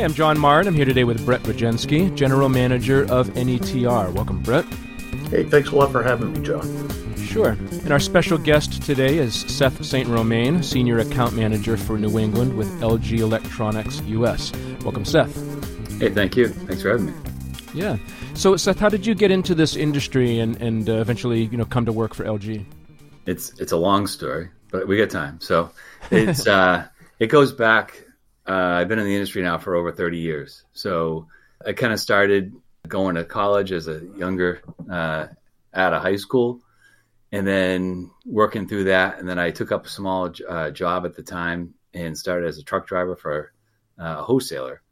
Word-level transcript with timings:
Hi, 0.00 0.04
I'm 0.04 0.14
John 0.14 0.38
Martin. 0.38 0.66
I'm 0.66 0.74
here 0.74 0.86
today 0.86 1.04
with 1.04 1.26
Brett 1.26 1.42
Brzezinski, 1.42 2.16
General 2.16 2.48
Manager 2.48 3.02
of 3.12 3.28
NETR. 3.34 4.10
Welcome, 4.14 4.42
Brett. 4.42 4.64
Hey, 5.28 5.44
thanks 5.44 5.68
a 5.72 5.76
lot 5.76 5.92
for 5.92 6.02
having 6.02 6.32
me, 6.32 6.40
John. 6.40 6.88
Sure. 7.18 7.50
And 7.50 7.92
our 7.92 8.00
special 8.00 8.38
guest 8.38 8.82
today 8.82 9.18
is 9.18 9.34
Seth 9.34 9.84
St. 9.84 10.08
Romaine, 10.08 10.62
Senior 10.62 11.00
Account 11.00 11.34
Manager 11.34 11.76
for 11.76 11.98
New 11.98 12.18
England 12.18 12.56
with 12.56 12.66
LG 12.80 13.18
Electronics 13.18 14.00
US. 14.06 14.52
Welcome, 14.84 15.04
Seth. 15.04 15.36
Hey, 16.00 16.08
thank 16.08 16.34
you. 16.34 16.48
Thanks 16.48 16.80
for 16.80 16.92
having 16.92 17.04
me. 17.04 17.12
Yeah. 17.74 17.98
So, 18.32 18.56
Seth, 18.56 18.78
how 18.78 18.88
did 18.88 19.04
you 19.04 19.14
get 19.14 19.30
into 19.30 19.54
this 19.54 19.76
industry 19.76 20.38
and, 20.38 20.56
and 20.62 20.88
uh, 20.88 20.94
eventually, 20.94 21.42
you 21.42 21.58
know, 21.58 21.66
come 21.66 21.84
to 21.84 21.92
work 21.92 22.14
for 22.14 22.24
LG? 22.24 22.64
It's 23.26 23.52
it's 23.60 23.72
a 23.72 23.76
long 23.76 24.06
story, 24.06 24.48
but 24.70 24.88
we 24.88 24.96
got 24.96 25.10
time. 25.10 25.38
So, 25.42 25.70
it's 26.10 26.46
uh, 26.46 26.86
it 27.18 27.26
goes 27.26 27.52
back. 27.52 28.06
Uh, 28.50 28.80
I've 28.80 28.88
been 28.88 28.98
in 28.98 29.04
the 29.04 29.14
industry 29.14 29.42
now 29.42 29.58
for 29.58 29.76
over 29.76 29.92
thirty 29.92 30.18
years. 30.18 30.64
So, 30.72 31.28
I 31.64 31.72
kind 31.72 31.92
of 31.92 32.00
started 32.00 32.52
going 32.88 33.14
to 33.14 33.24
college 33.24 33.70
as 33.70 33.86
a 33.86 34.00
younger 34.16 34.60
uh, 34.90 35.28
out 35.72 35.92
of 35.92 36.02
high 36.02 36.16
school, 36.16 36.60
and 37.30 37.46
then 37.46 38.10
working 38.26 38.66
through 38.66 38.84
that, 38.84 39.20
and 39.20 39.28
then 39.28 39.38
I 39.38 39.52
took 39.52 39.70
up 39.70 39.86
a 39.86 39.88
small 39.88 40.32
uh, 40.48 40.70
job 40.70 41.06
at 41.06 41.14
the 41.14 41.22
time 41.22 41.74
and 41.94 42.18
started 42.18 42.48
as 42.48 42.58
a 42.58 42.64
truck 42.64 42.88
driver 42.88 43.14
for 43.14 43.52
uh, 44.00 44.16
a 44.18 44.22
wholesaler, 44.24 44.82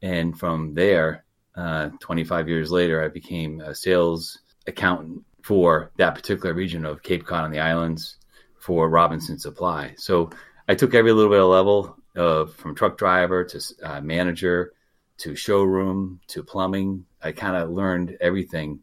and 0.00 0.38
from 0.38 0.72
there 0.72 1.26
uh, 1.56 1.90
25 2.00 2.48
years 2.48 2.70
later, 2.70 3.04
I 3.04 3.08
became 3.08 3.60
a 3.60 3.74
sales 3.74 4.38
accountant 4.66 5.24
for 5.42 5.90
that 5.98 6.14
particular 6.14 6.54
region 6.54 6.86
of 6.86 7.02
Cape 7.02 7.26
Cod 7.26 7.44
and 7.44 7.52
the 7.52 7.60
islands 7.60 8.16
for 8.58 8.88
Robinson 8.88 9.38
Supply. 9.38 9.92
So 9.98 10.30
I 10.66 10.74
took 10.74 10.94
every 10.94 11.12
little 11.12 11.30
bit 11.30 11.40
of 11.42 11.50
level 11.50 11.98
of 12.16 12.54
from 12.54 12.74
truck 12.74 12.96
driver 12.98 13.44
to 13.44 13.60
uh, 13.82 14.00
manager 14.00 14.72
to 15.18 15.34
showroom 15.34 16.20
to 16.28 16.42
plumbing. 16.42 17.04
I 17.22 17.32
kind 17.32 17.56
of 17.56 17.70
learned 17.70 18.16
everything 18.20 18.80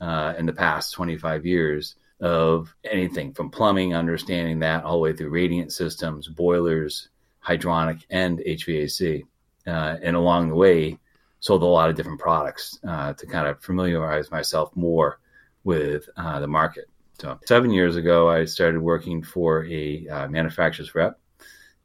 uh, 0.00 0.34
in 0.38 0.46
the 0.46 0.52
past 0.52 0.94
25 0.94 1.46
years 1.46 1.96
of 2.20 2.74
anything 2.84 3.32
from 3.32 3.50
plumbing, 3.50 3.94
understanding 3.94 4.60
that 4.60 4.84
all 4.84 4.94
the 4.94 4.98
way 4.98 5.12
through 5.14 5.30
radiant 5.30 5.72
systems, 5.72 6.28
boilers, 6.28 7.08
hydronic, 7.44 8.02
and 8.10 8.38
HVAC. 8.38 9.24
Uh, 9.66 9.96
and 10.02 10.16
along 10.16 10.48
the 10.48 10.54
way, 10.54 10.98
sold 11.40 11.62
a 11.62 11.66
lot 11.66 11.88
of 11.88 11.96
different 11.96 12.20
products 12.20 12.78
uh, 12.86 13.14
to 13.14 13.26
kind 13.26 13.46
of 13.46 13.62
familiarize 13.62 14.30
myself 14.30 14.74
more 14.76 15.18
with 15.64 16.08
uh, 16.16 16.40
the 16.40 16.46
market. 16.46 16.84
So 17.18 17.38
seven 17.46 17.70
years 17.70 17.96
ago, 17.96 18.30
I 18.30 18.44
started 18.44 18.80
working 18.80 19.22
for 19.22 19.64
a 19.66 20.06
uh, 20.08 20.28
manufacturer's 20.28 20.94
rep 20.94 21.18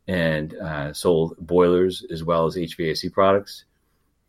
and 0.07 0.53
uh, 0.55 0.93
sold 0.93 1.35
boilers 1.39 2.05
as 2.11 2.23
well 2.23 2.45
as 2.45 2.55
HVAC 2.55 3.11
products. 3.11 3.65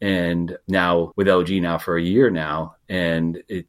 And 0.00 0.56
now 0.68 1.12
with 1.16 1.26
LG 1.26 1.60
now 1.62 1.78
for 1.78 1.96
a 1.96 2.02
year 2.02 2.30
now, 2.30 2.76
and 2.88 3.42
it 3.48 3.66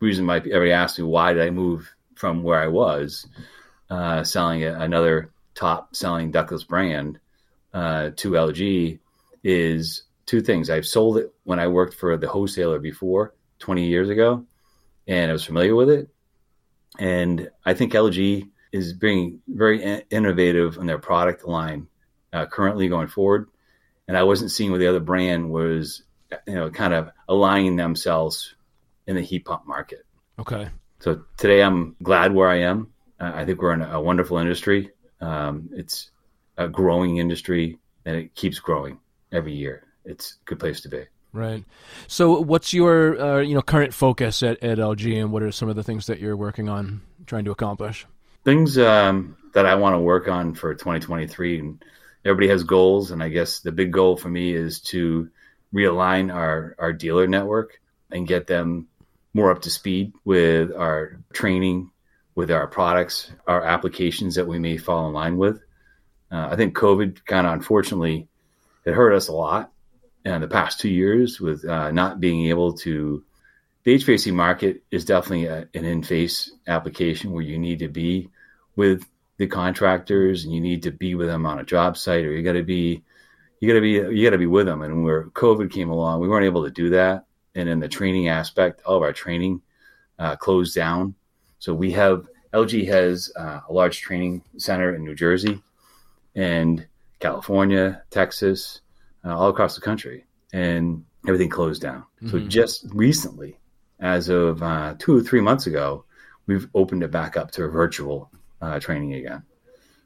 reason 0.00 0.24
might 0.24 0.44
be 0.44 0.52
everybody 0.52 0.72
asks 0.72 0.98
me 0.98 1.04
why 1.04 1.32
did 1.32 1.42
I 1.42 1.50
move 1.50 1.94
from 2.14 2.42
where 2.42 2.60
I 2.60 2.68
was 2.68 3.26
uh, 3.90 4.22
selling 4.24 4.64
a, 4.64 4.78
another 4.78 5.30
top 5.54 5.94
selling 5.94 6.30
ductless 6.30 6.64
brand 6.64 7.18
uh, 7.72 8.10
to 8.16 8.30
LG 8.32 8.98
is 9.42 10.02
two 10.26 10.40
things. 10.40 10.70
I've 10.70 10.86
sold 10.86 11.18
it 11.18 11.32
when 11.44 11.58
I 11.58 11.68
worked 11.68 11.94
for 11.94 12.16
the 12.16 12.28
wholesaler 12.28 12.78
before 12.78 13.34
20 13.58 13.86
years 13.86 14.08
ago, 14.08 14.44
and 15.06 15.30
I 15.30 15.32
was 15.32 15.44
familiar 15.44 15.74
with 15.74 15.90
it. 15.90 16.08
And 16.98 17.50
I 17.64 17.74
think 17.74 17.92
LG 17.92 18.48
is 18.74 18.92
being 18.92 19.40
very 19.46 20.02
innovative 20.10 20.76
in 20.76 20.86
their 20.86 20.98
product 20.98 21.46
line 21.46 21.86
uh, 22.32 22.46
currently 22.46 22.88
going 22.88 23.06
forward. 23.06 23.48
And 24.08 24.16
I 24.16 24.24
wasn't 24.24 24.50
seeing 24.50 24.70
where 24.70 24.80
the 24.80 24.88
other 24.88 25.00
brand 25.00 25.50
was, 25.50 26.02
you 26.46 26.54
know, 26.54 26.70
kind 26.70 26.92
of 26.92 27.10
aligning 27.28 27.76
themselves 27.76 28.54
in 29.06 29.14
the 29.16 29.22
heat 29.22 29.44
pump 29.44 29.66
market. 29.66 30.04
Okay. 30.38 30.68
So 30.98 31.22
today 31.36 31.62
I'm 31.62 31.96
glad 32.02 32.34
where 32.34 32.48
I 32.48 32.62
am. 32.62 32.92
Uh, 33.20 33.32
I 33.34 33.44
think 33.44 33.62
we're 33.62 33.72
in 33.74 33.82
a 33.82 34.00
wonderful 34.00 34.38
industry. 34.38 34.90
Um, 35.20 35.70
it's 35.72 36.10
a 36.56 36.68
growing 36.68 37.18
industry 37.18 37.78
and 38.04 38.16
it 38.16 38.34
keeps 38.34 38.58
growing 38.58 38.98
every 39.32 39.54
year 39.54 39.84
it's 40.04 40.32
a 40.32 40.44
good 40.44 40.58
place 40.58 40.80
to 40.82 40.88
be. 40.88 41.04
Right. 41.32 41.64
So, 42.06 42.40
what's 42.40 42.72
your 42.72 43.20
uh, 43.20 43.40
you 43.40 43.54
know 43.54 43.62
current 43.62 43.92
focus 43.92 44.42
at, 44.42 44.62
at 44.62 44.78
LG, 44.78 45.20
and 45.20 45.32
what 45.32 45.42
are 45.42 45.50
some 45.50 45.68
of 45.68 45.76
the 45.76 45.82
things 45.82 46.06
that 46.06 46.20
you're 46.20 46.36
working 46.36 46.68
on 46.68 47.00
trying 47.26 47.44
to 47.46 47.50
accomplish? 47.50 48.06
Things 48.44 48.76
um, 48.76 49.36
that 49.54 49.66
I 49.66 49.76
want 49.76 49.94
to 49.94 50.00
work 50.00 50.28
on 50.28 50.54
for 50.54 50.74
2023. 50.74 51.60
And 51.60 51.84
everybody 52.24 52.48
has 52.48 52.64
goals, 52.64 53.10
and 53.10 53.22
I 53.22 53.28
guess 53.28 53.60
the 53.60 53.72
big 53.72 53.92
goal 53.92 54.16
for 54.16 54.28
me 54.28 54.54
is 54.54 54.80
to 54.80 55.30
realign 55.74 56.32
our 56.32 56.76
our 56.78 56.92
dealer 56.92 57.26
network 57.26 57.80
and 58.10 58.28
get 58.28 58.46
them 58.46 58.88
more 59.32 59.50
up 59.50 59.62
to 59.62 59.70
speed 59.70 60.12
with 60.24 60.72
our 60.72 61.18
training, 61.32 61.90
with 62.34 62.50
our 62.50 62.66
products, 62.66 63.32
our 63.46 63.62
applications 63.62 64.36
that 64.36 64.46
we 64.46 64.58
may 64.58 64.76
fall 64.76 65.08
in 65.08 65.12
line 65.12 65.36
with. 65.36 65.60
Uh, 66.30 66.48
I 66.50 66.56
think 66.56 66.76
COVID 66.76 67.24
kind 67.24 67.46
of 67.46 67.52
unfortunately 67.52 68.28
it 68.84 68.94
hurt 68.94 69.14
us 69.14 69.28
a 69.28 69.32
lot 69.32 69.72
in 70.24 70.40
the 70.40 70.48
past 70.48 70.80
two 70.80 70.88
years 70.88 71.40
with 71.40 71.64
uh, 71.64 71.90
not 71.90 72.20
being 72.20 72.46
able 72.46 72.74
to. 72.78 73.24
The 73.82 73.96
HVAC 73.96 74.32
market 74.32 74.82
is 74.90 75.04
definitely 75.04 75.44
a, 75.44 75.68
an 75.74 75.84
in-face 75.84 76.50
application 76.66 77.32
where 77.32 77.42
you 77.42 77.58
need 77.58 77.80
to 77.80 77.88
be 77.88 78.30
with 78.76 79.04
the 79.36 79.46
contractors 79.46 80.44
and 80.44 80.54
you 80.54 80.60
need 80.60 80.82
to 80.84 80.90
be 80.90 81.14
with 81.14 81.28
them 81.28 81.46
on 81.46 81.58
a 81.58 81.64
job 81.64 81.96
site, 81.96 82.24
or 82.24 82.32
you 82.32 82.42
got 82.42 82.52
to 82.52 82.62
be, 82.62 83.02
you 83.60 83.68
got 83.68 83.74
to 83.74 83.80
be, 83.80 84.16
you 84.16 84.24
got 84.24 84.30
to 84.30 84.38
be 84.38 84.46
with 84.46 84.66
them. 84.66 84.82
And 84.82 85.04
where 85.04 85.24
COVID 85.24 85.70
came 85.70 85.90
along, 85.90 86.20
we 86.20 86.28
weren't 86.28 86.46
able 86.46 86.64
to 86.64 86.70
do 86.70 86.90
that. 86.90 87.26
And 87.54 87.68
in 87.68 87.80
the 87.80 87.88
training 87.88 88.28
aspect, 88.28 88.82
all 88.84 88.96
of 88.96 89.02
our 89.02 89.12
training 89.12 89.62
uh, 90.18 90.36
closed 90.36 90.74
down. 90.74 91.14
So 91.58 91.74
we 91.74 91.92
have 91.92 92.26
LG 92.52 92.86
has 92.88 93.32
uh, 93.36 93.60
a 93.68 93.72
large 93.72 94.00
training 94.00 94.42
center 94.58 94.94
in 94.94 95.04
New 95.04 95.14
Jersey 95.14 95.60
and 96.34 96.86
California, 97.18 98.02
Texas, 98.10 98.80
uh, 99.24 99.36
all 99.36 99.48
across 99.48 99.74
the 99.74 99.80
country, 99.80 100.24
and 100.52 101.04
everything 101.26 101.48
closed 101.48 101.82
down. 101.82 102.04
Mm-hmm. 102.22 102.30
So 102.30 102.38
just 102.40 102.86
recently, 102.90 103.58
as 103.98 104.28
of 104.28 104.62
uh, 104.62 104.94
two 104.98 105.16
or 105.16 105.22
three 105.22 105.40
months 105.40 105.66
ago, 105.66 106.04
we've 106.46 106.68
opened 106.74 107.02
it 107.02 107.10
back 107.10 107.36
up 107.36 107.50
to 107.52 107.64
a 107.64 107.68
virtual 107.68 108.30
uh, 108.64 108.80
training 108.80 109.14
again. 109.14 109.42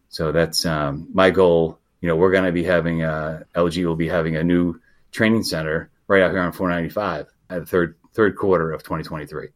So 0.09 0.33
that's 0.33 0.67
um, 0.67 1.09
my 1.13 1.31
goal. 1.31 1.79
You 2.01 2.09
know, 2.09 2.17
we're 2.17 2.33
going 2.33 2.45
to 2.45 2.53
be 2.53 2.65
having 2.65 3.03
uh, 3.03 3.43
LG 3.55 3.85
will 3.85 3.97
be 3.97 4.09
having 4.09 4.37
a 4.37 4.45
new 4.45 4.81
training 5.13 5.43
center 5.43 5.91
right 6.07 6.23
out 6.23 6.31
here 6.31 6.41
on 6.41 6.53
495 6.53 7.27
at 7.51 7.61
the 7.61 7.67
third 7.67 7.97
third 8.15 8.37
quarter 8.37 8.73
of 8.73 8.83
2023. 8.83 9.49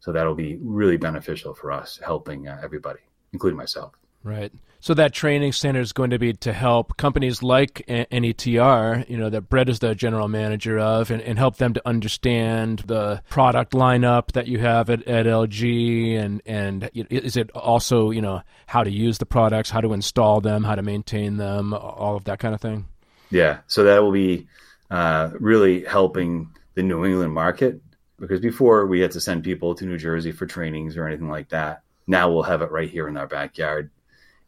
So 0.00 0.12
that'll 0.12 0.34
be 0.34 0.58
really 0.62 0.96
beneficial 0.96 1.54
for 1.54 1.72
us, 1.72 1.98
helping 2.04 2.48
uh, 2.48 2.60
everybody, 2.62 3.00
including 3.32 3.56
myself. 3.56 3.94
Right. 4.22 4.52
So 4.80 4.94
that 4.94 5.12
training 5.12 5.52
center 5.52 5.80
is 5.80 5.92
going 5.92 6.10
to 6.10 6.18
be 6.18 6.32
to 6.34 6.52
help 6.52 6.96
companies 6.96 7.42
like 7.42 7.84
NETR, 7.88 9.08
you 9.08 9.16
know, 9.16 9.28
that 9.28 9.48
Brett 9.48 9.68
is 9.68 9.80
the 9.80 9.94
general 9.94 10.28
manager 10.28 10.78
of, 10.78 11.10
and, 11.10 11.20
and 11.20 11.36
help 11.36 11.56
them 11.56 11.74
to 11.74 11.82
understand 11.86 12.84
the 12.86 13.20
product 13.28 13.72
lineup 13.72 14.32
that 14.32 14.46
you 14.46 14.58
have 14.60 14.88
at, 14.88 15.02
at 15.08 15.26
LG, 15.26 16.16
and 16.16 16.42
and 16.46 16.90
is 16.94 17.36
it 17.36 17.50
also 17.52 18.10
you 18.10 18.22
know 18.22 18.42
how 18.66 18.84
to 18.84 18.90
use 18.90 19.18
the 19.18 19.26
products, 19.26 19.70
how 19.70 19.80
to 19.80 19.92
install 19.92 20.40
them, 20.40 20.62
how 20.62 20.76
to 20.76 20.82
maintain 20.82 21.38
them, 21.38 21.74
all 21.74 22.16
of 22.16 22.24
that 22.24 22.38
kind 22.38 22.54
of 22.54 22.60
thing. 22.60 22.86
Yeah. 23.30 23.58
So 23.66 23.84
that 23.84 24.02
will 24.02 24.12
be 24.12 24.46
uh, 24.90 25.30
really 25.40 25.84
helping 25.84 26.50
the 26.74 26.82
New 26.82 27.04
England 27.04 27.32
market 27.32 27.80
because 28.18 28.40
before 28.40 28.86
we 28.86 29.00
had 29.00 29.10
to 29.12 29.20
send 29.20 29.44
people 29.44 29.74
to 29.74 29.84
New 29.86 29.98
Jersey 29.98 30.32
for 30.32 30.46
trainings 30.46 30.96
or 30.96 31.06
anything 31.06 31.28
like 31.28 31.48
that. 31.50 31.82
Now 32.06 32.30
we'll 32.30 32.44
have 32.44 32.62
it 32.62 32.70
right 32.70 32.88
here 32.88 33.06
in 33.06 33.18
our 33.18 33.26
backyard 33.26 33.90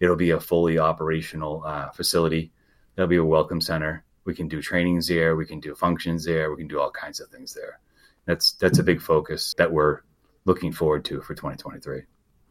It'll 0.00 0.16
be 0.16 0.30
a 0.30 0.40
fully 0.40 0.78
operational 0.78 1.62
uh, 1.64 1.90
facility. 1.90 2.52
There'll 2.96 3.08
be 3.08 3.16
a 3.16 3.24
welcome 3.24 3.60
center. 3.60 4.04
We 4.24 4.34
can 4.34 4.48
do 4.48 4.60
trainings 4.62 5.06
there. 5.06 5.36
We 5.36 5.46
can 5.46 5.60
do 5.60 5.74
functions 5.74 6.24
there. 6.24 6.50
We 6.50 6.58
can 6.58 6.68
do 6.68 6.80
all 6.80 6.90
kinds 6.90 7.20
of 7.20 7.28
things 7.28 7.54
there. 7.54 7.80
That's 8.26 8.52
that's 8.52 8.78
a 8.78 8.82
big 8.82 9.00
focus 9.00 9.54
that 9.58 9.72
we're 9.72 10.00
looking 10.44 10.72
forward 10.72 11.04
to 11.06 11.20
for 11.20 11.34
2023. 11.34 12.02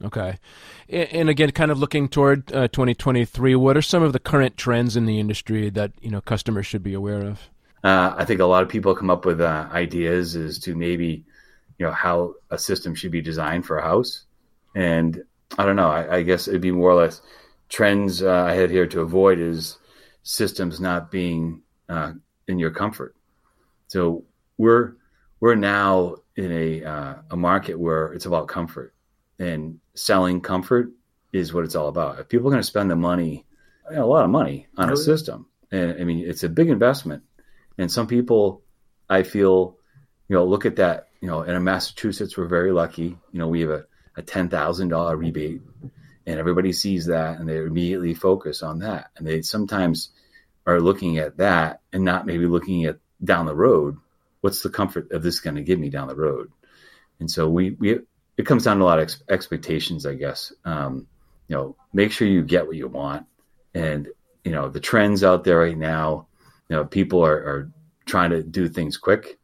Okay. 0.04 0.38
And 0.88 1.30
again, 1.30 1.52
kind 1.52 1.72
of 1.72 1.80
looking 1.80 2.08
toward 2.08 2.52
uh, 2.54 2.70
2023, 2.70 3.56
what 3.56 3.76
are 3.76 3.82
some 3.82 4.02
of 4.02 4.14
the 4.14 4.20
current 4.20 4.56
trends 4.56 4.96
in 4.96 5.06
the 5.06 5.20
industry 5.20 5.70
that 5.72 5.92
you 6.02 6.10
know 6.10 6.22
customers 6.22 6.66
should 6.66 6.84
be 6.84 6.94
aware 6.94 7.22
of? 7.22 7.42
Uh, 7.84 8.14
I 8.18 8.26
think 8.26 8.40
a 8.40 8.46
lot 8.46 8.64
of 8.64 8.70
people 8.70 8.96
come 8.96 9.10
up 9.10 9.26
with 9.26 9.42
uh, 9.42 9.68
ideas 9.72 10.36
as 10.36 10.60
to 10.60 10.76
maybe 10.76 11.26
you 11.78 11.86
know 11.86 11.92
how 11.92 12.36
a 12.50 12.58
system 12.58 12.96
should 12.96 13.12
be 13.12 13.22
designed 13.22 13.66
for 13.66 13.78
a 13.78 13.84
house, 13.84 14.26
and 14.76 15.24
I 15.58 15.66
don't 15.66 15.76
know. 15.76 15.90
I, 15.90 16.18
I 16.18 16.24
guess 16.24 16.48
it'd 16.48 16.62
be 16.62 16.72
more 16.72 16.92
or 16.92 16.96
less 16.96 17.22
trends 17.70 18.22
uh, 18.22 18.44
I 18.44 18.54
had 18.54 18.72
here 18.72 18.88
to 18.88 19.02
avoid 19.02 19.40
is 19.40 19.78
systems 20.24 20.80
not 20.80 21.12
being 21.12 21.62
uh, 21.88 22.14
in 22.48 22.60
your 22.60 22.72
comfort. 22.72 23.16
So 23.88 24.26
we're 24.58 24.94
we're 25.40 25.56
now 25.56 26.18
in 26.36 26.52
a 26.52 26.84
uh, 26.84 27.16
a 27.32 27.38
market 27.38 27.80
where 27.80 28.14
it's 28.14 28.26
about 28.26 28.48
comfort, 28.48 28.94
and 29.38 29.80
selling 29.96 30.42
comfort 30.42 30.92
is 31.32 31.54
what 31.54 31.64
it's 31.64 31.76
all 31.76 31.88
about. 31.88 32.20
If 32.20 32.28
people 32.28 32.48
are 32.48 32.52
going 32.52 32.62
to 32.62 32.68
spend 32.68 32.90
the 32.90 32.96
money, 32.96 33.46
a 33.90 34.06
lot 34.06 34.26
of 34.26 34.32
money 34.32 34.68
on 34.78 34.92
a 34.92 34.98
system, 34.98 35.48
and 35.72 36.00
I 36.00 36.04
mean 36.04 36.28
it's 36.28 36.44
a 36.44 36.50
big 36.50 36.70
investment, 36.70 37.24
And 37.78 37.92
some 37.92 38.08
people, 38.08 38.64
I 39.10 39.24
feel, 39.24 39.78
you 40.28 40.36
know, 40.36 40.46
look 40.46 40.66
at 40.66 40.76
that. 40.78 41.08
You 41.22 41.28
know, 41.28 41.42
in 41.44 41.64
Massachusetts, 41.64 42.38
we're 42.38 42.48
very 42.48 42.72
lucky. 42.72 43.18
You 43.32 43.40
know, 43.40 43.48
we 43.48 43.62
have 43.62 43.70
a, 43.70 43.86
a 44.16 44.22
ten 44.22 44.50
thousand 44.50 44.90
dollar 44.90 45.16
rebate, 45.18 45.62
and 46.30 46.38
everybody 46.38 46.72
sees 46.72 47.08
that, 47.08 47.40
and 47.40 47.50
they 47.50 47.58
immediately 47.58 48.14
focus 48.14 48.62
on 48.62 48.80
that. 48.80 49.10
And 49.18 49.26
they 49.26 49.42
sometimes 49.42 50.10
are 50.68 50.80
looking 50.80 51.18
at 51.18 51.38
that 51.38 51.82
and 51.92 52.06
not 52.06 52.28
maybe 52.28 52.46
looking 52.46 52.86
at 52.86 53.00
down 53.24 53.48
the 53.48 53.56
road. 53.56 53.98
What's 54.42 54.62
the 54.62 54.70
comfort 54.70 55.12
of 55.12 55.24
this 55.24 55.40
going 55.40 55.56
to 55.56 55.64
give 55.64 55.80
me 55.80 55.90
down 55.90 56.08
the 56.08 56.16
road? 56.16 56.52
And 57.20 57.32
so 57.32 57.50
we 57.50 57.72
we 57.72 58.00
it 58.38 58.46
comes 58.46 58.66
down 58.66 58.78
to 58.78 58.84
a 58.84 58.86
lot 58.86 59.00
of 59.00 59.04
ex- 59.04 59.24
expectations, 59.28 60.06
I 60.06 60.14
guess. 60.14 60.54
Um, 60.66 61.08
you 61.48 61.56
know, 61.56 61.76
make 61.94 62.12
sure 62.12 62.28
you 62.28 62.44
get 62.44 62.68
what 62.68 62.76
you 62.76 62.88
want, 62.88 63.26
and 63.74 64.08
you 64.44 64.52
know 64.52 64.70
the 64.70 64.80
trends 64.80 65.24
out 65.24 65.44
there 65.44 65.58
right 65.58 65.78
now. 65.78 66.28
You 66.70 66.76
know, 66.76 66.86
people 66.86 67.26
are, 67.26 67.38
are 67.38 67.72
trying 68.06 68.30
to 68.30 68.44
do 68.44 68.70
things 68.70 68.98
quick, 68.98 69.40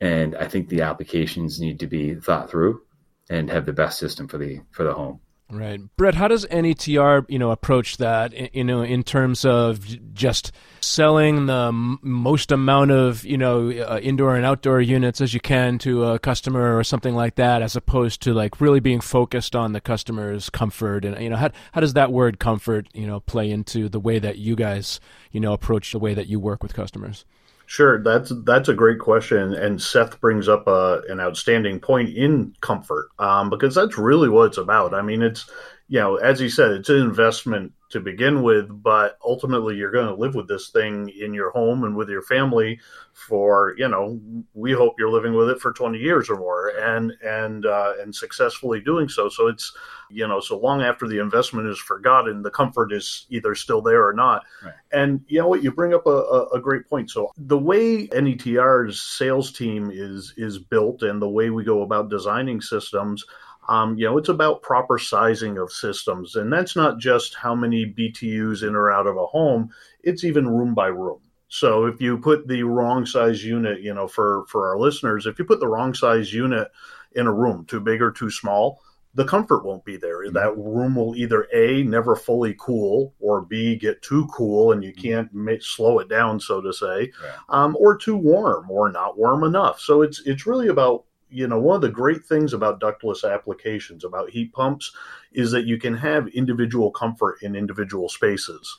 and 0.00 0.34
I 0.34 0.48
think 0.48 0.68
the 0.68 0.82
applications 0.82 1.60
need 1.60 1.78
to 1.80 1.86
be 1.86 2.16
thought 2.16 2.50
through 2.50 2.82
and 3.30 3.48
have 3.48 3.64
the 3.64 3.72
best 3.72 4.00
system 4.00 4.26
for 4.26 4.38
the 4.38 4.62
for 4.72 4.82
the 4.82 4.92
home. 4.92 5.20
Right, 5.48 5.80
Brett. 5.96 6.16
How 6.16 6.26
does 6.26 6.44
NETR 6.46 7.26
you 7.28 7.38
know 7.38 7.52
approach 7.52 7.98
that? 7.98 8.52
You 8.52 8.64
know, 8.64 8.82
in 8.82 9.04
terms 9.04 9.44
of 9.44 10.12
just 10.12 10.50
selling 10.80 11.46
the 11.46 11.70
most 11.72 12.50
amount 12.50 12.90
of 12.90 13.24
you 13.24 13.38
know 13.38 13.70
uh, 13.70 14.00
indoor 14.02 14.34
and 14.34 14.44
outdoor 14.44 14.80
units 14.80 15.20
as 15.20 15.34
you 15.34 15.38
can 15.38 15.78
to 15.78 16.04
a 16.04 16.18
customer 16.18 16.76
or 16.76 16.82
something 16.82 17.14
like 17.14 17.36
that, 17.36 17.62
as 17.62 17.76
opposed 17.76 18.22
to 18.22 18.34
like 18.34 18.60
really 18.60 18.80
being 18.80 19.00
focused 19.00 19.54
on 19.54 19.72
the 19.72 19.80
customer's 19.80 20.50
comfort 20.50 21.04
and 21.04 21.22
you 21.22 21.30
know 21.30 21.36
how 21.36 21.50
how 21.70 21.80
does 21.80 21.92
that 21.92 22.10
word 22.10 22.40
comfort 22.40 22.88
you 22.92 23.06
know 23.06 23.20
play 23.20 23.48
into 23.48 23.88
the 23.88 24.00
way 24.00 24.18
that 24.18 24.38
you 24.38 24.56
guys 24.56 24.98
you 25.30 25.38
know 25.38 25.52
approach 25.52 25.92
the 25.92 26.00
way 26.00 26.12
that 26.12 26.26
you 26.26 26.40
work 26.40 26.60
with 26.60 26.74
customers? 26.74 27.24
Sure, 27.68 28.00
that's 28.00 28.32
that's 28.44 28.68
a 28.68 28.74
great 28.74 29.00
question, 29.00 29.52
and 29.52 29.82
Seth 29.82 30.20
brings 30.20 30.48
up 30.48 30.68
a, 30.68 30.70
uh, 30.70 31.02
an 31.08 31.18
outstanding 31.18 31.80
point 31.80 32.10
in 32.16 32.54
comfort 32.60 33.08
um, 33.18 33.50
because 33.50 33.74
that's 33.74 33.98
really 33.98 34.28
what 34.28 34.46
it's 34.46 34.58
about. 34.58 34.94
I 34.94 35.02
mean, 35.02 35.20
it's 35.20 35.50
you 35.88 36.00
know, 36.00 36.16
as 36.16 36.40
you 36.40 36.48
said, 36.48 36.72
it's 36.72 36.88
an 36.88 36.96
investment 36.96 37.72
to 37.90 38.00
begin 38.00 38.42
with, 38.42 38.82
but 38.82 39.16
ultimately 39.24 39.76
you're 39.76 39.92
going 39.92 40.08
to 40.08 40.14
live 40.14 40.34
with 40.34 40.48
this 40.48 40.70
thing 40.70 41.08
in 41.08 41.32
your 41.32 41.50
home 41.50 41.84
and 41.84 41.94
with 41.94 42.08
your 42.08 42.22
family 42.22 42.80
for, 43.12 43.74
you 43.78 43.86
know, 43.86 44.20
we 44.54 44.72
hope 44.72 44.96
you're 44.98 45.10
living 45.10 45.34
with 45.34 45.48
it 45.48 45.60
for 45.60 45.72
20 45.72 45.96
years 45.96 46.28
or 46.28 46.36
more 46.36 46.70
and, 46.70 47.12
and, 47.22 47.64
uh, 47.64 47.92
and 48.00 48.12
successfully 48.12 48.80
doing 48.80 49.08
so. 49.08 49.28
So 49.28 49.46
it's, 49.46 49.72
you 50.10 50.26
know, 50.26 50.40
so 50.40 50.58
long 50.58 50.82
after 50.82 51.06
the 51.06 51.20
investment 51.20 51.68
is 51.68 51.78
forgotten, 51.78 52.42
the 52.42 52.50
comfort 52.50 52.92
is 52.92 53.26
either 53.30 53.54
still 53.54 53.80
there 53.80 54.04
or 54.04 54.12
not. 54.12 54.42
Right. 54.64 54.74
And 54.90 55.20
you 55.28 55.38
know 55.38 55.46
what, 55.46 55.62
you 55.62 55.70
bring 55.70 55.94
up 55.94 56.06
a, 56.06 56.46
a 56.52 56.60
great 56.60 56.88
point. 56.88 57.10
So 57.10 57.30
the 57.36 57.58
way 57.58 58.08
NETR's 58.08 59.00
sales 59.00 59.52
team 59.52 59.90
is, 59.92 60.34
is 60.36 60.58
built 60.58 61.02
and 61.02 61.22
the 61.22 61.28
way 61.28 61.50
we 61.50 61.62
go 61.62 61.82
about 61.82 62.10
designing 62.10 62.60
systems, 62.60 63.24
um, 63.68 63.96
you 63.98 64.04
know, 64.04 64.18
it's 64.18 64.28
about 64.28 64.62
proper 64.62 64.98
sizing 64.98 65.58
of 65.58 65.72
systems. 65.72 66.36
And 66.36 66.52
that's 66.52 66.76
not 66.76 66.98
just 66.98 67.34
how 67.34 67.54
many 67.54 67.86
BTUs 67.86 68.66
in 68.66 68.74
or 68.74 68.90
out 68.90 69.06
of 69.06 69.16
a 69.16 69.26
home, 69.26 69.70
it's 70.02 70.24
even 70.24 70.48
room 70.48 70.74
by 70.74 70.86
room. 70.86 71.20
So 71.48 71.86
if 71.86 72.00
you 72.00 72.18
put 72.18 72.48
the 72.48 72.62
wrong 72.64 73.06
size 73.06 73.44
unit, 73.44 73.80
you 73.80 73.94
know, 73.94 74.08
for, 74.08 74.44
for 74.48 74.68
our 74.68 74.78
listeners, 74.78 75.26
if 75.26 75.38
you 75.38 75.44
put 75.44 75.60
the 75.60 75.68
wrong 75.68 75.94
size 75.94 76.32
unit 76.32 76.68
in 77.12 77.26
a 77.26 77.32
room, 77.32 77.64
too 77.66 77.80
big 77.80 78.02
or 78.02 78.10
too 78.10 78.30
small, 78.30 78.80
the 79.14 79.24
comfort 79.24 79.64
won't 79.64 79.84
be 79.84 79.96
there. 79.96 80.24
Mm-hmm. 80.24 80.34
That 80.34 80.56
room 80.56 80.96
will 80.96 81.16
either 81.16 81.48
A, 81.54 81.82
never 81.82 82.14
fully 82.14 82.54
cool, 82.58 83.14
or 83.18 83.42
B, 83.42 83.76
get 83.76 84.02
too 84.02 84.26
cool 84.26 84.72
and 84.72 84.84
you 84.84 84.92
mm-hmm. 84.92 85.00
can't 85.00 85.34
make, 85.34 85.62
slow 85.62 85.98
it 86.00 86.08
down, 86.08 86.38
so 86.38 86.60
to 86.60 86.72
say, 86.72 87.12
yeah. 87.22 87.36
um, 87.48 87.76
or 87.78 87.96
too 87.96 88.16
warm 88.16 88.70
or 88.70 88.90
not 88.92 89.16
warm 89.16 89.42
enough. 89.42 89.80
So 89.80 90.02
it's, 90.02 90.20
it's 90.26 90.46
really 90.46 90.68
about 90.68 91.04
you 91.36 91.46
know, 91.46 91.60
one 91.60 91.76
of 91.76 91.82
the 91.82 91.90
great 91.90 92.24
things 92.24 92.54
about 92.54 92.80
ductless 92.80 93.22
applications, 93.22 94.04
about 94.04 94.30
heat 94.30 94.54
pumps, 94.54 94.92
is 95.32 95.50
that 95.50 95.66
you 95.66 95.78
can 95.78 95.94
have 95.94 96.28
individual 96.28 96.90
comfort 96.90 97.36
in 97.42 97.54
individual 97.54 98.08
spaces. 98.08 98.78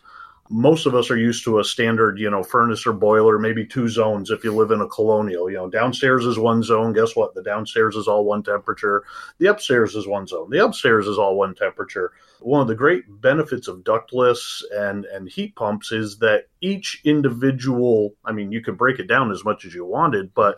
Most 0.50 0.86
of 0.86 0.96
us 0.96 1.12
are 1.12 1.18
used 1.18 1.44
to 1.44 1.60
a 1.60 1.64
standard, 1.64 2.18
you 2.18 2.30
know, 2.30 2.42
furnace 2.42 2.88
or 2.88 2.94
boiler, 2.94 3.38
maybe 3.38 3.66
two 3.66 3.90
zones 3.90 4.32
if 4.32 4.44
you 4.44 4.56
live 4.56 4.72
in 4.72 4.82
a 4.82 4.88
colonial. 4.88 5.52
You 5.52 5.58
know, 5.58 5.70
downstairs 5.70 6.26
is 6.26 6.40
one 6.40 6.64
zone. 6.64 6.94
Guess 6.94 7.16
what? 7.16 7.36
The 7.36 7.44
downstairs 7.44 7.96
is 7.96 8.08
all 8.08 8.24
one 8.24 8.44
temperature. 8.44 9.04
The 9.40 9.48
upstairs 9.48 9.94
is 9.96 10.08
one 10.08 10.26
zone. 10.26 10.50
The 10.50 10.64
upstairs 10.64 11.06
is 11.06 11.20
all 11.20 11.36
one 11.36 11.54
temperature. 11.54 12.14
One 12.40 12.62
of 12.62 12.68
the 12.68 12.76
great 12.76 13.04
benefits 13.22 13.68
of 13.68 13.84
ductless 13.84 14.64
and, 14.72 15.06
and 15.06 15.30
heat 15.30 15.56
pumps 15.56 15.92
is 15.92 16.18
that 16.20 16.46
each 16.62 17.02
individual, 17.04 18.16
I 18.24 18.32
mean, 18.32 18.52
you 18.52 18.62
could 18.62 18.78
break 18.78 19.00
it 19.00 19.08
down 19.08 19.32
as 19.32 19.44
much 19.44 19.66
as 19.66 19.76
you 19.76 19.86
wanted, 19.86 20.34
but 20.34 20.58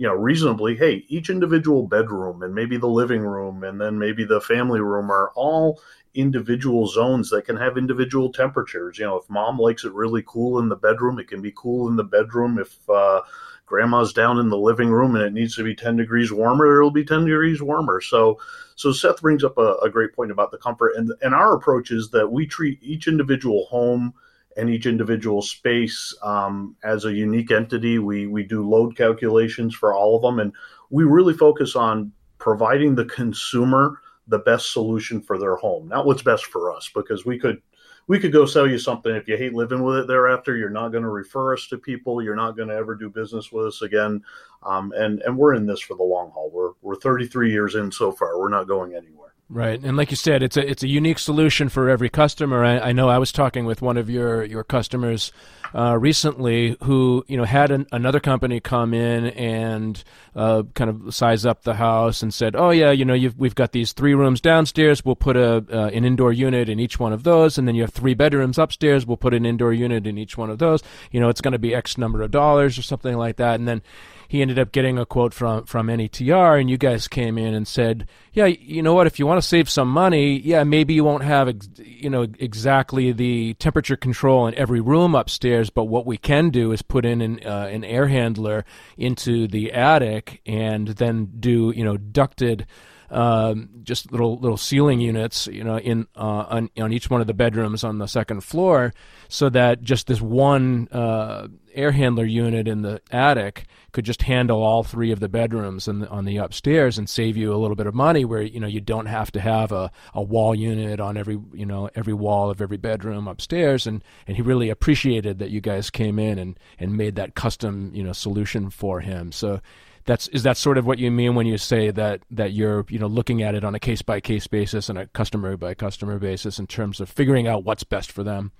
you 0.00 0.06
know 0.06 0.14
reasonably 0.14 0.74
hey 0.74 1.04
each 1.08 1.28
individual 1.28 1.86
bedroom 1.86 2.42
and 2.42 2.54
maybe 2.54 2.78
the 2.78 2.88
living 2.88 3.20
room 3.20 3.62
and 3.62 3.78
then 3.78 3.98
maybe 3.98 4.24
the 4.24 4.40
family 4.40 4.80
room 4.80 5.10
are 5.10 5.30
all 5.34 5.78
individual 6.14 6.86
zones 6.86 7.28
that 7.28 7.44
can 7.44 7.56
have 7.56 7.76
individual 7.76 8.32
temperatures. 8.32 8.98
You 8.98 9.04
know 9.04 9.16
if 9.16 9.28
mom 9.28 9.58
likes 9.58 9.84
it 9.84 9.92
really 9.92 10.24
cool 10.26 10.58
in 10.58 10.70
the 10.70 10.76
bedroom 10.76 11.18
it 11.18 11.28
can 11.28 11.42
be 11.42 11.52
cool 11.54 11.86
in 11.88 11.96
the 11.96 12.04
bedroom. 12.04 12.58
If 12.58 12.78
uh, 12.88 13.20
grandma's 13.66 14.14
down 14.14 14.38
in 14.38 14.48
the 14.48 14.56
living 14.56 14.88
room 14.88 15.16
and 15.16 15.22
it 15.24 15.34
needs 15.34 15.54
to 15.56 15.64
be 15.64 15.74
10 15.74 15.98
degrees 15.98 16.32
warmer 16.32 16.78
it'll 16.78 16.90
be 16.90 17.04
10 17.04 17.26
degrees 17.26 17.60
warmer. 17.60 18.00
So 18.00 18.40
so 18.76 18.92
seth 18.92 19.20
brings 19.20 19.44
up 19.44 19.58
a, 19.58 19.74
a 19.82 19.90
great 19.90 20.14
point 20.14 20.30
about 20.30 20.50
the 20.50 20.56
comfort 20.56 20.94
and 20.96 21.12
and 21.20 21.34
our 21.34 21.54
approach 21.54 21.90
is 21.90 22.08
that 22.12 22.32
we 22.32 22.46
treat 22.46 22.82
each 22.82 23.06
individual 23.06 23.66
home 23.66 24.14
and 24.56 24.70
each 24.70 24.86
individual 24.86 25.42
space 25.42 26.14
um, 26.22 26.76
as 26.82 27.04
a 27.04 27.12
unique 27.12 27.50
entity. 27.50 27.98
We 27.98 28.26
we 28.26 28.42
do 28.42 28.68
load 28.68 28.96
calculations 28.96 29.74
for 29.74 29.94
all 29.94 30.16
of 30.16 30.22
them, 30.22 30.38
and 30.40 30.52
we 30.90 31.04
really 31.04 31.34
focus 31.34 31.76
on 31.76 32.12
providing 32.38 32.94
the 32.94 33.04
consumer 33.04 34.00
the 34.28 34.38
best 34.38 34.72
solution 34.72 35.20
for 35.20 35.38
their 35.38 35.56
home, 35.56 35.88
not 35.88 36.06
what's 36.06 36.22
best 36.22 36.46
for 36.46 36.72
us, 36.72 36.90
because 36.94 37.24
we 37.24 37.38
could 37.38 37.60
we 38.06 38.18
could 38.18 38.32
go 38.32 38.44
sell 38.46 38.68
you 38.68 38.78
something. 38.78 39.14
If 39.14 39.28
you 39.28 39.36
hate 39.36 39.54
living 39.54 39.82
with 39.82 39.98
it 39.98 40.06
thereafter 40.08 40.56
you're 40.56 40.70
not 40.70 40.90
going 40.90 41.04
to 41.04 41.10
refer 41.10 41.54
us 41.54 41.66
to 41.68 41.78
people. 41.78 42.22
You're 42.22 42.36
not 42.36 42.56
going 42.56 42.68
to 42.68 42.74
ever 42.74 42.94
do 42.94 43.08
business 43.08 43.52
with 43.52 43.66
us 43.66 43.82
again. 43.82 44.22
Um, 44.62 44.92
and 44.96 45.20
and 45.22 45.36
we're 45.36 45.54
in 45.54 45.66
this 45.66 45.80
for 45.80 45.96
the 45.96 46.02
long 46.02 46.30
haul. 46.32 46.50
We're 46.52 46.72
we're 46.82 46.96
33 46.96 47.50
years 47.50 47.74
in 47.74 47.92
so 47.92 48.12
far. 48.12 48.38
We're 48.38 48.48
not 48.48 48.68
going 48.68 48.94
anywhere 48.94 49.29
Right, 49.52 49.82
and 49.82 49.96
like 49.96 50.12
you 50.12 50.16
said, 50.16 50.44
it's 50.44 50.56
a 50.56 50.64
it's 50.64 50.84
a 50.84 50.86
unique 50.86 51.18
solution 51.18 51.68
for 51.68 51.88
every 51.88 52.08
customer. 52.08 52.64
I, 52.64 52.78
I 52.78 52.92
know 52.92 53.08
I 53.08 53.18
was 53.18 53.32
talking 53.32 53.66
with 53.66 53.82
one 53.82 53.96
of 53.96 54.08
your 54.08 54.44
your 54.44 54.62
customers 54.62 55.32
uh, 55.74 55.98
recently 55.98 56.76
who 56.84 57.24
you 57.26 57.36
know 57.36 57.42
had 57.42 57.72
an, 57.72 57.88
another 57.90 58.20
company 58.20 58.60
come 58.60 58.94
in 58.94 59.26
and 59.30 60.04
uh, 60.36 60.62
kind 60.74 60.88
of 60.88 61.12
size 61.12 61.44
up 61.44 61.62
the 61.62 61.74
house 61.74 62.22
and 62.22 62.32
said, 62.32 62.54
"Oh 62.54 62.70
yeah, 62.70 62.92
you 62.92 63.04
know 63.04 63.16
we've 63.36 63.56
got 63.56 63.72
these 63.72 63.92
three 63.92 64.14
rooms 64.14 64.40
downstairs. 64.40 65.04
We'll 65.04 65.16
put 65.16 65.36
a 65.36 65.64
uh, 65.68 65.90
an 65.92 66.04
indoor 66.04 66.32
unit 66.32 66.68
in 66.68 66.78
each 66.78 67.00
one 67.00 67.12
of 67.12 67.24
those, 67.24 67.58
and 67.58 67.66
then 67.66 67.74
you 67.74 67.82
have 67.82 67.92
three 67.92 68.14
bedrooms 68.14 68.56
upstairs. 68.56 69.04
We'll 69.04 69.16
put 69.16 69.34
an 69.34 69.44
indoor 69.44 69.72
unit 69.72 70.06
in 70.06 70.16
each 70.16 70.38
one 70.38 70.50
of 70.50 70.60
those. 70.60 70.80
You 71.10 71.18
know, 71.18 71.28
it's 71.28 71.40
going 71.40 71.54
to 71.54 71.58
be 71.58 71.74
X 71.74 71.98
number 71.98 72.22
of 72.22 72.30
dollars 72.30 72.78
or 72.78 72.82
something 72.82 73.16
like 73.16 73.34
that, 73.38 73.58
and 73.58 73.66
then." 73.66 73.82
He 74.30 74.42
ended 74.42 74.60
up 74.60 74.70
getting 74.70 74.96
a 74.96 75.04
quote 75.04 75.34
from 75.34 75.64
from 75.64 75.88
NETR, 75.88 76.60
and 76.60 76.70
you 76.70 76.78
guys 76.78 77.08
came 77.08 77.36
in 77.36 77.52
and 77.52 77.66
said, 77.66 78.06
"Yeah, 78.32 78.46
you 78.46 78.80
know 78.80 78.94
what? 78.94 79.08
If 79.08 79.18
you 79.18 79.26
want 79.26 79.42
to 79.42 79.48
save 79.48 79.68
some 79.68 79.88
money, 79.88 80.38
yeah, 80.38 80.62
maybe 80.62 80.94
you 80.94 81.02
won't 81.02 81.24
have 81.24 81.52
you 81.78 82.08
know 82.08 82.28
exactly 82.38 83.10
the 83.10 83.54
temperature 83.54 83.96
control 83.96 84.46
in 84.46 84.54
every 84.54 84.80
room 84.80 85.16
upstairs, 85.16 85.68
but 85.68 85.86
what 85.86 86.06
we 86.06 86.16
can 86.16 86.50
do 86.50 86.70
is 86.70 86.80
put 86.80 87.04
in 87.04 87.20
an, 87.20 87.40
uh, 87.44 87.68
an 87.72 87.82
air 87.82 88.06
handler 88.06 88.64
into 88.96 89.48
the 89.48 89.72
attic 89.72 90.40
and 90.46 90.86
then 90.86 91.32
do 91.40 91.72
you 91.74 91.82
know 91.82 91.96
ducted." 91.96 92.66
Um, 93.10 93.68
just 93.82 94.12
little 94.12 94.38
little 94.38 94.56
ceiling 94.56 95.00
units, 95.00 95.46
you 95.48 95.64
know, 95.64 95.78
in 95.78 96.06
uh, 96.16 96.46
on 96.48 96.70
on 96.78 96.92
each 96.92 97.10
one 97.10 97.20
of 97.20 97.26
the 97.26 97.34
bedrooms 97.34 97.84
on 97.84 97.98
the 97.98 98.06
second 98.06 98.42
floor, 98.42 98.94
so 99.28 99.48
that 99.50 99.82
just 99.82 100.06
this 100.06 100.20
one 100.20 100.88
uh, 100.92 101.48
air 101.74 101.90
handler 101.92 102.24
unit 102.24 102.68
in 102.68 102.82
the 102.82 103.00
attic 103.10 103.66
could 103.92 104.04
just 104.04 104.22
handle 104.22 104.62
all 104.62 104.84
three 104.84 105.10
of 105.10 105.20
the 105.20 105.28
bedrooms 105.28 105.88
and 105.88 106.06
on 106.06 106.24
the 106.24 106.36
upstairs 106.36 106.98
and 106.98 107.08
save 107.08 107.36
you 107.36 107.52
a 107.52 107.56
little 107.56 107.74
bit 107.74 107.86
of 107.86 107.94
money 107.94 108.24
where 108.24 108.42
you 108.42 108.60
know 108.60 108.66
you 108.66 108.80
don't 108.80 109.06
have 109.06 109.32
to 109.32 109.40
have 109.40 109.72
a, 109.72 109.90
a 110.14 110.22
wall 110.22 110.54
unit 110.54 111.00
on 111.00 111.16
every 111.16 111.38
you 111.52 111.66
know 111.66 111.90
every 111.94 112.14
wall 112.14 112.50
of 112.50 112.60
every 112.60 112.76
bedroom 112.76 113.26
upstairs. 113.26 113.86
And 113.86 114.04
and 114.26 114.36
he 114.36 114.42
really 114.42 114.70
appreciated 114.70 115.38
that 115.40 115.50
you 115.50 115.60
guys 115.60 115.90
came 115.90 116.18
in 116.18 116.38
and 116.38 116.58
and 116.78 116.96
made 116.96 117.16
that 117.16 117.34
custom 117.34 117.90
you 117.92 118.04
know 118.04 118.12
solution 118.12 118.70
for 118.70 119.00
him. 119.00 119.32
So 119.32 119.60
that's 120.04 120.28
is 120.28 120.42
that 120.42 120.56
sort 120.56 120.78
of 120.78 120.86
what 120.86 120.98
you 120.98 121.10
mean 121.10 121.34
when 121.34 121.46
you 121.46 121.58
say 121.58 121.90
that 121.90 122.22
that 122.30 122.52
you're 122.52 122.84
you 122.88 122.98
know 122.98 123.06
looking 123.06 123.42
at 123.42 123.54
it 123.54 123.64
on 123.64 123.74
a 123.74 123.80
case 123.80 124.02
by 124.02 124.20
case 124.20 124.46
basis 124.46 124.88
and 124.88 124.98
a 124.98 125.06
customer 125.08 125.56
by 125.56 125.74
customer 125.74 126.18
basis 126.18 126.58
in 126.58 126.66
terms 126.66 127.00
of 127.00 127.08
figuring 127.08 127.46
out 127.46 127.64
what's 127.64 127.84
best 127.84 128.10
for 128.12 128.22
them? 128.22 128.52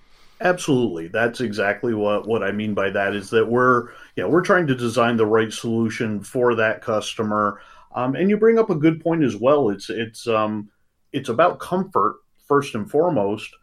Absolutely. 0.42 1.08
That's 1.08 1.40
exactly 1.40 1.94
what 1.94 2.26
what 2.26 2.42
i 2.42 2.52
mean 2.52 2.74
by 2.74 2.90
that 2.90 3.14
is 3.14 3.30
that 3.30 3.48
we're 3.48 3.88
know 4.16 4.28
we're 4.28 4.42
trying 4.42 4.66
to 4.68 4.74
design 4.74 5.16
the 5.16 5.26
right 5.26 5.52
solution 5.52 6.22
for 6.22 6.54
that 6.54 6.82
customer. 6.82 7.60
Um, 7.94 8.14
and 8.14 8.30
you 8.30 8.36
bring 8.36 8.58
up 8.58 8.70
a 8.70 8.76
good 8.76 9.02
point 9.02 9.24
as 9.24 9.36
well. 9.36 9.70
It's 9.70 9.90
it's 9.90 10.26
um 10.26 10.70
it's 11.12 11.28
about 11.28 11.58
comfort 11.58 12.16
first 12.46 12.74
and 12.74 12.90
foremost 12.90 13.54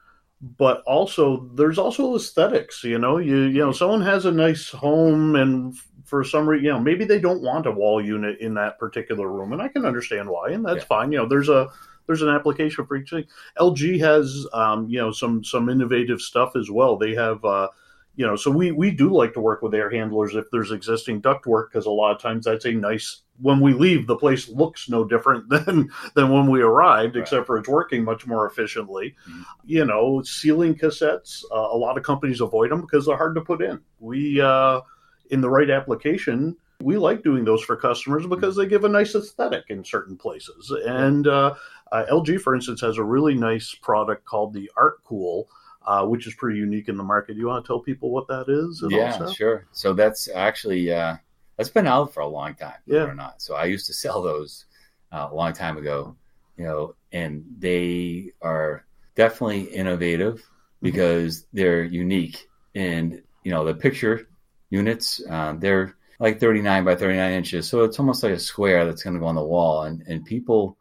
but 0.42 0.82
also 0.86 1.50
there's 1.56 1.78
also 1.78 2.16
aesthetics. 2.16 2.84
You 2.84 3.00
know, 3.00 3.18
you 3.18 3.44
you 3.44 3.60
know, 3.60 3.72
someone 3.72 4.02
has 4.02 4.26
a 4.26 4.32
nice 4.32 4.70
home, 4.70 5.36
and 5.36 5.76
for 6.08 6.24
some 6.24 6.48
reason, 6.48 6.66
you 6.66 6.72
know, 6.72 6.80
maybe 6.80 7.06
they 7.06 7.20
don't 7.20 7.42
want 7.42 7.66
a 7.66 7.72
wall 7.72 8.04
unit 8.04 8.40
in 8.40 8.54
that 8.56 8.80
particular 8.80 9.28
room, 9.28 9.54
and 9.54 9.62
I 9.62 9.68
can 9.68 9.86
understand 9.86 10.30
why, 10.30 10.52
and 10.52 10.66
that's 10.66 10.80
yeah. 10.80 10.86
fine. 10.86 11.12
You 11.12 11.20
know, 11.20 11.28
there's 11.28 11.50
a 11.50 11.70
there's 12.08 12.22
an 12.22 12.30
application 12.30 12.86
for 12.86 12.96
each 12.96 13.10
thing. 13.10 13.26
LG 13.60 14.00
has 14.00 14.48
um, 14.54 14.90
you 14.90 15.00
know 15.00 15.12
some 15.12 15.44
some 15.44 15.70
innovative 15.70 16.22
stuff 16.22 16.56
as 16.56 16.72
well. 16.72 16.98
They 16.98 17.14
have 17.14 17.44
uh, 17.44 17.68
you 18.16 18.26
know, 18.26 18.36
so 18.36 18.50
we 18.50 18.72
we 18.72 18.90
do 18.90 19.14
like 19.14 19.34
to 19.34 19.40
work 19.40 19.62
with 19.62 19.76
air 19.76 19.92
handlers 19.92 20.34
if 20.34 20.50
there's 20.50 20.72
existing 20.72 21.22
ductwork 21.22 21.70
because 21.70 21.86
a 21.86 21.92
lot 21.92 22.16
of 22.16 22.22
times 22.22 22.46
that's 22.46 22.66
a 22.66 22.72
nice. 22.72 23.22
When 23.40 23.60
we 23.60 23.74
leave, 23.74 24.08
the 24.08 24.16
place 24.16 24.50
looks 24.50 24.90
no 24.90 25.04
different 25.04 25.50
than 25.50 25.92
than 26.16 26.32
when 26.32 26.50
we 26.50 26.62
arrived, 26.62 27.16
right. 27.16 27.22
except 27.22 27.46
for 27.46 27.58
it's 27.58 27.70
working 27.70 28.04
much 28.04 28.26
more 28.26 28.48
efficiently. 28.48 29.16
Mm-hmm. 29.30 29.42
You 29.66 29.86
know, 29.86 30.24
ceiling 30.24 30.74
cassettes. 30.74 31.44
Uh, 31.54 31.60
a 31.60 31.78
lot 31.78 31.98
of 31.98 32.04
companies 32.04 32.40
avoid 32.40 32.72
them 32.72 32.82
because 32.82 33.06
they're 33.06 33.18
hard 33.18 33.36
to 33.36 33.42
put 33.42 33.62
in. 33.62 33.82
We 34.00 34.42
uh, 34.42 34.82
in 35.32 35.42
the 35.42 35.50
right 35.50 35.70
application. 35.70 36.56
We 36.82 36.98
like 36.98 37.24
doing 37.24 37.44
those 37.44 37.64
for 37.64 37.76
customers 37.76 38.28
because 38.28 38.56
they 38.56 38.68
give 38.68 38.84
a 38.84 38.90
nice 38.90 39.16
aesthetic 39.16 39.66
in 39.70 39.84
certain 39.84 40.16
places. 40.16 40.72
And 40.86 41.28
uh, 41.28 41.56
uh 41.92 42.06
LG, 42.12 42.42
for 42.42 42.54
instance, 42.54 42.82
has 42.82 42.98
a 42.98 43.04
really 43.04 43.34
nice 43.34 43.74
product 43.74 44.26
called 44.26 44.54
the 44.54 44.70
Art 44.78 45.04
Cool, 45.04 45.50
uh, 45.88 46.06
which 46.06 46.28
is 46.28 46.36
pretty 46.36 46.60
unique 46.60 46.88
in 46.88 46.98
the 46.98 47.04
market. 47.04 47.36
You 47.36 47.48
want 47.48 47.66
to 47.66 47.68
tell 47.68 47.80
people 47.80 48.12
what 48.12 48.28
that 48.28 48.46
is? 48.48 48.84
yeah, 48.90 49.32
sure. 49.32 49.66
So 49.72 49.94
that's 49.94 50.30
actually 50.30 50.92
uh, 50.92 51.16
that's 51.58 51.70
been 51.70 51.88
out 51.88 52.14
for 52.14 52.20
a 52.20 52.28
long 52.28 52.54
time, 52.56 52.80
yeah. 52.86 53.04
or 53.04 53.16
not. 53.16 53.42
So 53.42 53.56
I 53.56 53.66
used 53.66 53.88
to 53.88 53.94
sell 53.94 54.22
those 54.22 54.66
uh, 55.12 55.30
a 55.32 55.36
long 55.36 55.54
time 55.54 55.78
ago, 55.78 56.16
you 56.58 56.66
know, 56.66 56.96
and 57.12 57.44
they 57.58 58.32
are 58.42 58.86
definitely 59.16 59.62
innovative 59.62 60.36
mm-hmm. 60.36 60.46
because 60.82 61.42
mm-hmm. 61.42 61.58
they're 61.58 61.84
unique. 61.84 62.48
And 62.76 63.24
you 63.44 63.52
know, 63.52 63.66
the 63.66 63.74
picture 63.74 64.28
units, 64.70 65.22
um, 65.30 65.60
they're 65.60 65.96
like 66.20 66.40
39 66.40 66.84
by 66.84 66.96
39 66.96 67.32
inches, 67.34 67.68
so 67.68 67.84
it's 67.84 68.00
almost 68.00 68.24
like 68.24 68.34
a 68.34 68.40
square 68.40 68.86
that's 68.86 69.04
going 69.04 69.14
to 69.14 69.20
go 69.20 69.28
on 69.28 69.36
the 69.36 69.44
wall. 69.44 69.84
And 69.84 70.02
and 70.08 70.26
people, 70.26 70.78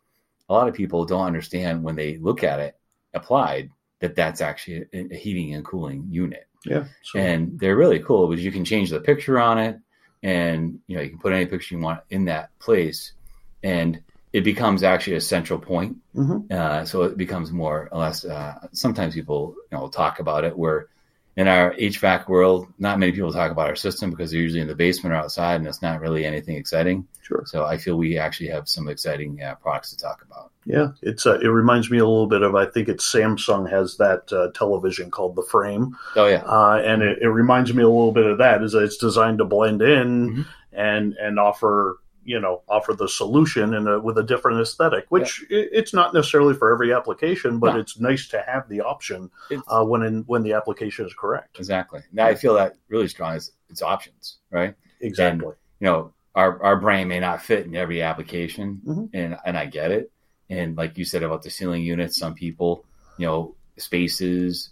a 0.48 0.54
lot 0.54 0.68
of 0.68 0.74
people 0.74 1.04
don't 1.04 1.26
understand 1.26 1.82
when 1.82 1.96
they 1.96 2.18
look 2.18 2.42
at 2.42 2.60
it 2.60 2.76
applied 3.14 3.70
that 4.00 4.14
that's 4.14 4.40
actually 4.40 4.86
a, 4.92 5.14
a 5.14 5.16
heating 5.16 5.54
and 5.54 5.64
cooling 5.64 6.06
unit. 6.10 6.46
Yeah. 6.64 6.84
Sure. 7.02 7.20
And 7.20 7.58
they're 7.58 7.76
really 7.76 8.00
cool 8.00 8.28
because 8.28 8.44
you 8.44 8.52
can 8.52 8.64
change 8.64 8.90
the 8.90 9.00
picture 9.00 9.38
on 9.38 9.58
it 9.58 9.78
and 10.22 10.80
you 10.86 10.96
know 10.96 11.02
you 11.02 11.10
can 11.10 11.18
put 11.18 11.32
any 11.32 11.46
picture 11.46 11.74
you 11.74 11.80
want 11.80 12.00
in 12.10 12.24
that 12.24 12.50
place 12.58 13.12
and 13.62 14.02
it 14.32 14.42
becomes 14.42 14.82
actually 14.82 15.16
a 15.16 15.20
central 15.20 15.58
point. 15.58 15.96
Mm-hmm. 16.14 16.52
Uh, 16.52 16.84
so 16.84 17.02
it 17.04 17.16
becomes 17.16 17.52
more 17.52 17.88
or 17.90 17.98
less. 17.98 18.24
Uh, 18.24 18.68
sometimes 18.72 19.14
people 19.14 19.54
you 19.72 19.78
know 19.78 19.88
talk 19.88 20.20
about 20.20 20.44
it 20.44 20.56
where 20.56 20.88
in 21.36 21.48
our 21.48 21.74
HVAC 21.74 22.28
world, 22.28 22.66
not 22.78 22.98
many 22.98 23.12
people 23.12 23.30
talk 23.30 23.50
about 23.50 23.68
our 23.68 23.76
system 23.76 24.10
because 24.10 24.30
they're 24.30 24.40
usually 24.40 24.62
in 24.62 24.68
the 24.68 24.74
basement 24.74 25.12
or 25.14 25.18
outside, 25.18 25.56
and 25.56 25.66
it's 25.66 25.82
not 25.82 26.00
really 26.00 26.24
anything 26.24 26.56
exciting. 26.56 27.06
Sure. 27.20 27.42
So 27.44 27.66
I 27.66 27.76
feel 27.76 27.96
we 27.96 28.18
actually 28.18 28.48
have 28.48 28.68
some 28.68 28.88
exciting 28.88 29.42
uh, 29.42 29.56
products 29.56 29.90
to 29.90 29.98
talk 29.98 30.22
about. 30.26 30.50
Yeah, 30.64 30.88
it's 31.02 31.26
uh, 31.26 31.38
it 31.40 31.48
reminds 31.48 31.90
me 31.90 31.98
a 31.98 32.06
little 32.06 32.26
bit 32.26 32.42
of 32.42 32.54
I 32.54 32.64
think 32.66 32.88
it's 32.88 33.12
Samsung 33.12 33.68
has 33.70 33.98
that 33.98 34.32
uh, 34.32 34.50
television 34.52 35.10
called 35.10 35.36
the 35.36 35.42
Frame. 35.42 35.94
Oh 36.16 36.26
yeah, 36.26 36.42
uh, 36.44 36.80
and 36.82 37.02
it, 37.02 37.18
it, 37.20 37.28
reminds 37.28 37.72
me 37.72 37.82
a 37.82 37.88
little 37.88 38.12
bit 38.12 38.26
of 38.26 38.38
that. 38.38 38.62
Is 38.62 38.72
that 38.72 38.84
it's 38.84 38.96
designed 38.96 39.38
to 39.38 39.44
blend 39.44 39.82
in 39.82 40.30
mm-hmm. 40.30 40.42
and 40.72 41.14
and 41.14 41.38
offer 41.38 41.98
you 42.26 42.40
know 42.40 42.62
offer 42.68 42.92
the 42.92 43.08
solution 43.08 43.72
and 43.74 44.02
with 44.02 44.18
a 44.18 44.22
different 44.22 44.60
aesthetic 44.60 45.06
which 45.08 45.44
yeah. 45.48 45.62
it's 45.72 45.94
not 45.94 46.12
necessarily 46.12 46.52
for 46.52 46.72
every 46.72 46.92
application 46.92 47.58
but 47.58 47.74
no. 47.74 47.80
it's 47.80 47.98
nice 47.98 48.26
to 48.28 48.42
have 48.46 48.68
the 48.68 48.80
option 48.80 49.30
uh, 49.68 49.84
when 49.84 50.02
in, 50.02 50.22
when 50.26 50.42
the 50.42 50.52
application 50.52 51.06
is 51.06 51.14
correct 51.14 51.58
exactly 51.58 52.00
now 52.12 52.26
i 52.26 52.34
feel 52.34 52.54
that 52.54 52.74
really 52.88 53.08
strong 53.08 53.34
is 53.34 53.52
it's 53.70 53.80
options 53.80 54.38
right 54.50 54.74
exactly 55.00 55.46
and, 55.46 55.54
you 55.80 55.86
know 55.86 56.12
our, 56.34 56.62
our 56.62 56.76
brain 56.76 57.08
may 57.08 57.20
not 57.20 57.40
fit 57.40 57.64
in 57.64 57.74
every 57.74 58.02
application 58.02 58.80
mm-hmm. 58.84 59.04
and 59.14 59.36
and 59.46 59.56
i 59.56 59.64
get 59.64 59.90
it 59.90 60.10
and 60.50 60.76
like 60.76 60.98
you 60.98 61.04
said 61.04 61.22
about 61.22 61.42
the 61.42 61.50
ceiling 61.50 61.82
units 61.82 62.18
some 62.18 62.34
people 62.34 62.84
you 63.18 63.26
know 63.26 63.54
spaces 63.78 64.70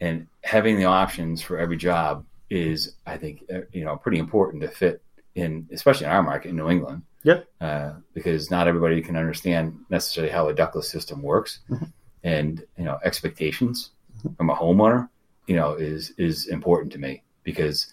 and 0.00 0.26
having 0.42 0.76
the 0.76 0.86
options 0.86 1.42
for 1.42 1.58
every 1.58 1.76
job 1.76 2.24
is 2.48 2.94
i 3.06 3.18
think 3.18 3.44
uh, 3.54 3.60
you 3.72 3.84
know 3.84 3.96
pretty 3.96 4.18
important 4.18 4.62
to 4.62 4.68
fit 4.68 5.02
in 5.34 5.68
especially 5.72 6.06
in 6.06 6.12
our 6.12 6.22
market 6.22 6.50
in 6.50 6.56
New 6.56 6.68
England. 6.68 7.02
Yep. 7.24 7.48
Uh, 7.60 7.92
because 8.14 8.50
not 8.50 8.68
everybody 8.68 9.02
can 9.02 9.16
understand 9.16 9.76
necessarily 9.90 10.32
how 10.32 10.48
a 10.48 10.54
ductless 10.54 10.88
system 10.88 11.22
works, 11.22 11.60
mm-hmm. 11.68 11.86
and 12.22 12.64
you 12.76 12.84
know 12.84 12.98
expectations 13.04 13.90
mm-hmm. 14.18 14.34
from 14.34 14.50
a 14.50 14.54
homeowner, 14.54 15.08
you 15.46 15.56
know, 15.56 15.74
is 15.74 16.12
is 16.16 16.46
important 16.46 16.92
to 16.92 16.98
me 16.98 17.22
because 17.42 17.88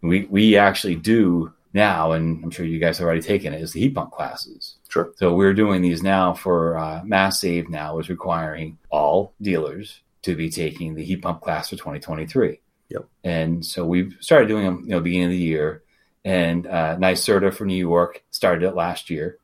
we 0.00 0.26
we 0.26 0.56
actually 0.56 0.94
do 0.94 1.52
now, 1.74 2.12
and 2.12 2.42
I'm 2.42 2.50
sure 2.50 2.64
you 2.64 2.78
guys 2.78 2.98
have 2.98 3.06
already 3.06 3.22
taken 3.22 3.52
it, 3.52 3.60
is 3.60 3.72
the 3.72 3.80
heat 3.80 3.94
pump 3.94 4.12
classes. 4.12 4.76
Sure. 4.88 5.12
So 5.16 5.34
we're 5.34 5.54
doing 5.54 5.82
these 5.82 6.02
now 6.02 6.32
for 6.34 6.78
uh, 6.78 7.02
Mass 7.04 7.40
Save 7.40 7.68
now 7.68 7.98
is 7.98 8.08
requiring 8.08 8.78
all 8.90 9.34
dealers 9.42 10.00
to 10.22 10.34
be 10.34 10.50
taking 10.50 10.94
the 10.94 11.04
heat 11.04 11.22
pump 11.22 11.40
class 11.42 11.68
for 11.68 11.76
2023. 11.76 12.60
Yep. 12.88 13.04
And 13.24 13.64
so 13.64 13.84
we've 13.84 14.16
started 14.20 14.48
doing 14.48 14.64
them, 14.64 14.80
you 14.84 14.90
know, 14.90 15.00
beginning 15.00 15.26
of 15.26 15.32
the 15.32 15.36
year 15.36 15.82
and 16.28 16.66
uh, 16.66 16.94
NYSERDA 16.96 17.54
for 17.54 17.64
New 17.64 17.74
York 17.74 18.22
started 18.30 18.62
it 18.62 18.74
last 18.74 19.08
year. 19.08 19.38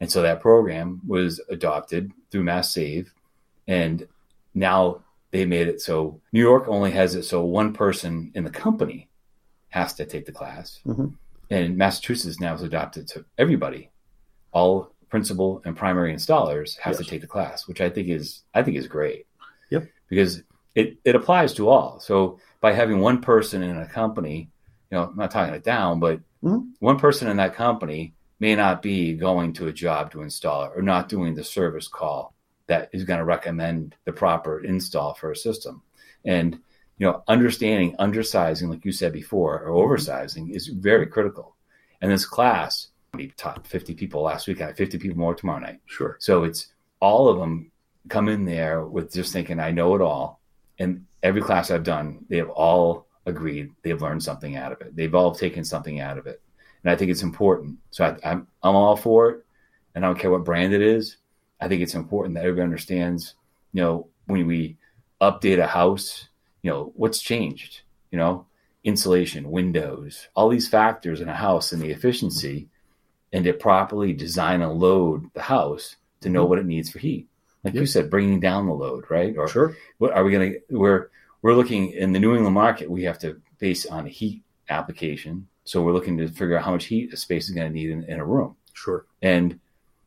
And 0.00 0.10
so 0.10 0.22
that 0.22 0.40
program 0.40 1.02
was 1.06 1.42
adopted 1.50 2.10
through 2.30 2.44
Mass 2.44 2.72
Save. 2.72 3.12
And 3.68 4.08
now 4.54 5.02
they 5.30 5.44
made 5.44 5.68
it 5.68 5.82
so 5.82 6.22
New 6.32 6.40
York 6.40 6.64
only 6.68 6.90
has 6.92 7.14
it 7.14 7.24
so 7.24 7.44
one 7.44 7.74
person 7.74 8.32
in 8.34 8.44
the 8.44 8.50
company 8.50 9.10
has 9.68 9.92
to 9.94 10.06
take 10.06 10.24
the 10.24 10.32
class. 10.32 10.80
Mm-hmm. 10.86 11.08
And 11.50 11.76
Massachusetts 11.76 12.40
now 12.40 12.52
has 12.52 12.62
adopted 12.62 13.08
to 13.08 13.26
everybody. 13.36 13.90
All 14.52 14.90
principal 15.10 15.60
and 15.66 15.76
primary 15.76 16.14
installers 16.14 16.78
have 16.78 16.94
yes. 16.94 17.04
to 17.04 17.04
take 17.04 17.20
the 17.20 17.26
class, 17.26 17.68
which 17.68 17.82
I 17.82 17.90
think 17.90 18.08
is 18.08 18.40
I 18.54 18.62
think 18.62 18.78
is 18.78 18.88
great. 18.88 19.26
Yep. 19.68 19.86
Because 20.08 20.42
it, 20.74 20.96
it 21.04 21.14
applies 21.14 21.52
to 21.54 21.68
all. 21.68 22.00
So 22.00 22.40
by 22.62 22.72
having 22.72 23.00
one 23.00 23.20
person 23.20 23.62
in 23.62 23.76
a 23.76 23.86
company 23.86 24.48
you 24.92 24.98
know, 24.98 25.04
I'm 25.04 25.16
not 25.16 25.30
talking 25.30 25.54
it 25.54 25.64
down, 25.64 26.00
but 26.00 26.18
mm-hmm. 26.44 26.68
one 26.80 26.98
person 26.98 27.28
in 27.28 27.38
that 27.38 27.54
company 27.54 28.12
may 28.38 28.54
not 28.54 28.82
be 28.82 29.14
going 29.14 29.54
to 29.54 29.66
a 29.66 29.72
job 29.72 30.12
to 30.12 30.20
install 30.20 30.64
it 30.64 30.72
or 30.76 30.82
not 30.82 31.08
doing 31.08 31.34
the 31.34 31.42
service 31.42 31.88
call 31.88 32.34
that 32.66 32.90
is 32.92 33.04
going 33.04 33.18
to 33.18 33.24
recommend 33.24 33.96
the 34.04 34.12
proper 34.12 34.62
install 34.62 35.14
for 35.14 35.30
a 35.30 35.36
system. 35.36 35.82
And, 36.26 36.60
you 36.98 37.06
know, 37.06 37.22
understanding 37.26 37.96
undersizing, 37.98 38.68
like 38.68 38.84
you 38.84 38.92
said 38.92 39.14
before, 39.14 39.60
or 39.60 39.70
oversizing 39.70 40.54
is 40.54 40.66
very 40.66 41.06
critical. 41.06 41.56
And 42.02 42.12
this 42.12 42.26
class, 42.26 42.88
we 43.14 43.28
taught 43.28 43.66
50 43.66 43.94
people 43.94 44.20
last 44.20 44.46
week. 44.46 44.60
I 44.60 44.66
have 44.66 44.76
50 44.76 44.98
people 44.98 45.16
more 45.16 45.34
tomorrow 45.34 45.60
night. 45.60 45.80
Sure. 45.86 46.18
So 46.20 46.44
it's 46.44 46.70
all 47.00 47.28
of 47.28 47.38
them 47.38 47.70
come 48.10 48.28
in 48.28 48.44
there 48.44 48.84
with 48.84 49.10
just 49.10 49.32
thinking, 49.32 49.58
I 49.58 49.70
know 49.70 49.94
it 49.94 50.02
all. 50.02 50.40
And 50.78 51.06
every 51.22 51.40
class 51.40 51.70
I've 51.70 51.82
done, 51.82 52.26
they 52.28 52.36
have 52.36 52.50
all 52.50 53.06
agreed 53.26 53.72
they've 53.82 54.00
learned 54.00 54.22
something 54.22 54.56
out 54.56 54.72
of 54.72 54.80
it. 54.80 54.94
They've 54.96 55.14
all 55.14 55.34
taken 55.34 55.64
something 55.64 56.00
out 56.00 56.18
of 56.18 56.26
it. 56.26 56.40
And 56.82 56.90
I 56.90 56.96
think 56.96 57.10
it's 57.10 57.22
important. 57.22 57.78
So 57.90 58.04
I, 58.04 58.08
am 58.08 58.18
I'm, 58.24 58.46
I'm 58.62 58.76
all 58.76 58.96
for 58.96 59.30
it. 59.30 59.44
And 59.94 60.04
I 60.04 60.08
don't 60.08 60.18
care 60.18 60.30
what 60.30 60.44
brand 60.44 60.72
it 60.72 60.82
is. 60.82 61.16
I 61.60 61.68
think 61.68 61.82
it's 61.82 61.94
important 61.94 62.34
that 62.34 62.44
everybody 62.44 62.64
understands, 62.64 63.34
you 63.72 63.82
know, 63.82 64.08
when 64.26 64.46
we 64.46 64.76
update 65.20 65.62
a 65.62 65.66
house, 65.66 66.28
you 66.62 66.70
know, 66.70 66.92
what's 66.96 67.20
changed, 67.20 67.82
you 68.10 68.18
know, 68.18 68.46
insulation, 68.84 69.50
windows, 69.50 70.28
all 70.34 70.48
these 70.48 70.68
factors 70.68 71.20
in 71.20 71.28
a 71.28 71.34
house 71.34 71.72
and 71.72 71.80
the 71.80 71.90
efficiency 71.90 72.68
and 73.32 73.44
to 73.44 73.52
properly 73.52 74.12
design 74.12 74.62
and 74.62 74.72
load 74.72 75.30
the 75.34 75.42
house 75.42 75.96
to 76.20 76.28
know 76.28 76.42
mm-hmm. 76.42 76.50
what 76.50 76.58
it 76.58 76.66
needs 76.66 76.90
for 76.90 76.98
heat. 76.98 77.28
Like 77.62 77.74
yep. 77.74 77.82
you 77.82 77.86
said, 77.86 78.10
bringing 78.10 78.40
down 78.40 78.66
the 78.66 78.72
load, 78.72 79.04
right? 79.08 79.36
Or 79.36 79.46
sure. 79.46 79.76
what 79.98 80.12
are 80.12 80.24
we 80.24 80.32
going 80.32 80.52
to, 80.52 80.76
we're, 80.76 81.10
we're 81.42 81.54
looking 81.54 81.90
in 81.90 82.12
the 82.12 82.20
New 82.20 82.34
England 82.34 82.54
market, 82.54 82.90
we 82.90 83.02
have 83.02 83.18
to 83.20 83.40
base 83.58 83.84
on 83.86 84.06
a 84.06 84.08
heat 84.08 84.42
application. 84.68 85.48
So 85.64 85.82
we're 85.82 85.92
looking 85.92 86.16
to 86.18 86.28
figure 86.28 86.56
out 86.56 86.64
how 86.64 86.72
much 86.72 86.86
heat 86.86 87.12
a 87.12 87.16
space 87.16 87.48
is 87.48 87.54
going 87.54 87.68
to 87.68 87.74
need 87.74 87.90
in, 87.90 88.04
in 88.04 88.20
a 88.20 88.24
room. 88.24 88.56
Sure. 88.72 89.06
And 89.20 89.60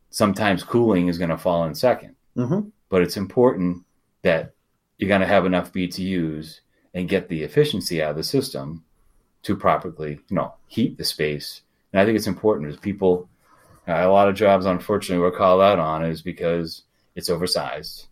sometimes 0.10 0.64
cooling 0.64 1.08
is 1.08 1.18
going 1.18 1.30
to 1.30 1.38
fall 1.38 1.66
in 1.66 1.74
2nd 1.74 2.16
mm-hmm. 2.38 2.70
But 2.88 3.02
it's 3.02 3.18
important 3.18 3.84
that 4.22 4.54
you're 4.98 5.10
going 5.10 5.22
to 5.22 5.28
have 5.28 5.46
enough 5.46 5.74
BTUs 5.74 6.62
and 6.94 7.10
get 7.10 7.28
the 7.28 7.44
efficiency 7.44 8.02
out 8.02 8.12
of 8.12 8.18
the 8.18 8.24
system 8.24 8.84
to 9.44 9.56
properly, 9.56 10.20
you 10.30 10.36
know, 10.36 10.54
heat 10.68 10.98
the 10.98 11.04
space. 11.04 11.62
And 11.92 12.00
I 12.00 12.06
think 12.06 12.16
it's 12.16 12.28
important 12.28 12.70
as 12.70 12.78
people, 12.78 13.28
uh, 13.88 13.94
a 13.94 14.08
lot 14.08 14.30
of 14.30 14.36
jobs, 14.36 14.66
unfortunately, 14.66 15.22
we're 15.22 15.38
called 15.38 15.62
out 15.62 15.80
on 15.80 16.06
is 16.06 16.22
because 16.22 16.84
it's 17.16 17.30
oversized 17.30 18.08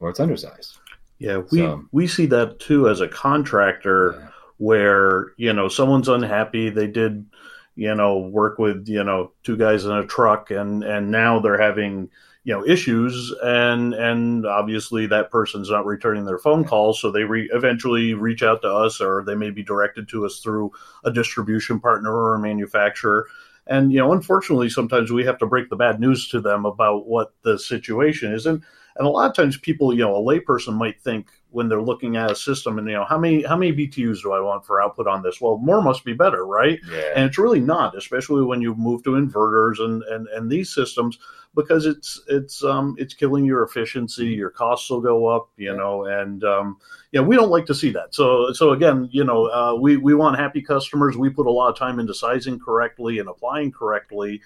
or 0.00 0.10
it's 0.10 0.20
undersized. 0.20 0.78
Yeah, 1.18 1.42
we 1.50 1.58
so, 1.58 1.84
we 1.90 2.06
see 2.06 2.26
that 2.26 2.60
too 2.60 2.88
as 2.88 3.00
a 3.00 3.08
contractor 3.08 4.16
yeah. 4.18 4.28
where, 4.58 5.32
you 5.36 5.52
know, 5.52 5.68
someone's 5.68 6.08
unhappy, 6.08 6.70
they 6.70 6.86
did, 6.86 7.26
you 7.74 7.94
know, 7.94 8.18
work 8.18 8.58
with, 8.58 8.88
you 8.88 9.02
know, 9.02 9.32
two 9.42 9.56
guys 9.56 9.84
in 9.84 9.92
a 9.92 10.06
truck 10.06 10.50
and 10.50 10.84
and 10.84 11.10
now 11.10 11.40
they're 11.40 11.60
having, 11.60 12.10
you 12.48 12.54
know 12.54 12.64
issues 12.64 13.30
and 13.42 13.92
and 13.92 14.46
obviously 14.46 15.06
that 15.06 15.30
person's 15.30 15.68
not 15.68 15.84
returning 15.84 16.24
their 16.24 16.38
phone 16.38 16.64
calls 16.64 16.98
so 16.98 17.10
they 17.10 17.24
re- 17.24 17.50
eventually 17.52 18.14
reach 18.14 18.42
out 18.42 18.62
to 18.62 18.72
us 18.72 19.02
or 19.02 19.22
they 19.22 19.34
may 19.34 19.50
be 19.50 19.62
directed 19.62 20.08
to 20.08 20.24
us 20.24 20.40
through 20.40 20.72
a 21.04 21.12
distribution 21.12 21.78
partner 21.78 22.10
or 22.10 22.34
a 22.34 22.38
manufacturer. 22.38 23.26
And 23.66 23.92
you 23.92 23.98
know 23.98 24.12
unfortunately 24.14 24.70
sometimes 24.70 25.12
we 25.12 25.26
have 25.26 25.36
to 25.40 25.46
break 25.46 25.68
the 25.68 25.76
bad 25.76 26.00
news 26.00 26.26
to 26.28 26.40
them 26.40 26.64
about 26.64 27.06
what 27.06 27.34
the 27.42 27.58
situation 27.58 28.32
is. 28.32 28.46
And 28.46 28.62
and 28.98 29.06
a 29.06 29.10
lot 29.10 29.30
of 29.30 29.34
times 29.34 29.56
people 29.56 29.94
you 29.94 30.00
know 30.00 30.16
a 30.16 30.20
layperson 30.20 30.74
might 30.74 31.00
think 31.00 31.28
when 31.50 31.68
they're 31.68 31.82
looking 31.82 32.16
at 32.16 32.30
a 32.30 32.36
system 32.36 32.78
and 32.78 32.86
you 32.88 32.94
know 32.94 33.04
how 33.04 33.16
many 33.16 33.42
how 33.42 33.56
many 33.56 33.72
BTUs 33.72 34.22
do 34.22 34.32
I 34.32 34.40
want 34.40 34.66
for 34.66 34.82
output 34.82 35.06
on 35.06 35.22
this? 35.22 35.40
Well, 35.40 35.56
more 35.58 35.80
must 35.80 36.04
be 36.04 36.12
better, 36.12 36.44
right? 36.44 36.78
Yeah. 36.90 37.12
And 37.16 37.24
it's 37.24 37.38
really 37.38 37.60
not, 37.60 37.96
especially 37.96 38.42
when 38.42 38.60
you 38.60 38.74
move 38.74 39.02
to 39.04 39.10
inverters 39.10 39.80
and 39.80 40.02
and 40.04 40.28
and 40.28 40.50
these 40.50 40.72
systems 40.74 41.18
because 41.54 41.86
it's 41.86 42.20
it's 42.28 42.62
um 42.62 42.94
it's 42.98 43.14
killing 43.14 43.44
your 43.44 43.62
efficiency, 43.62 44.26
your 44.26 44.50
costs 44.50 44.90
will 44.90 45.00
go 45.00 45.26
up, 45.26 45.48
you 45.56 45.74
know, 45.74 46.04
and 46.04 46.44
um 46.44 46.76
yeah, 47.12 47.22
we 47.22 47.36
don't 47.36 47.50
like 47.50 47.66
to 47.66 47.74
see 47.74 47.90
that. 47.92 48.14
So 48.14 48.52
so 48.52 48.72
again, 48.72 49.08
you 49.10 49.24
know, 49.24 49.46
uh, 49.46 49.74
we 49.74 49.96
we 49.96 50.14
want 50.14 50.38
happy 50.38 50.60
customers. 50.60 51.16
We 51.16 51.30
put 51.30 51.46
a 51.46 51.50
lot 51.50 51.70
of 51.70 51.78
time 51.78 51.98
into 51.98 52.12
sizing 52.12 52.58
correctly 52.58 53.18
and 53.18 53.28
applying 53.28 53.72
correctly. 53.72 54.42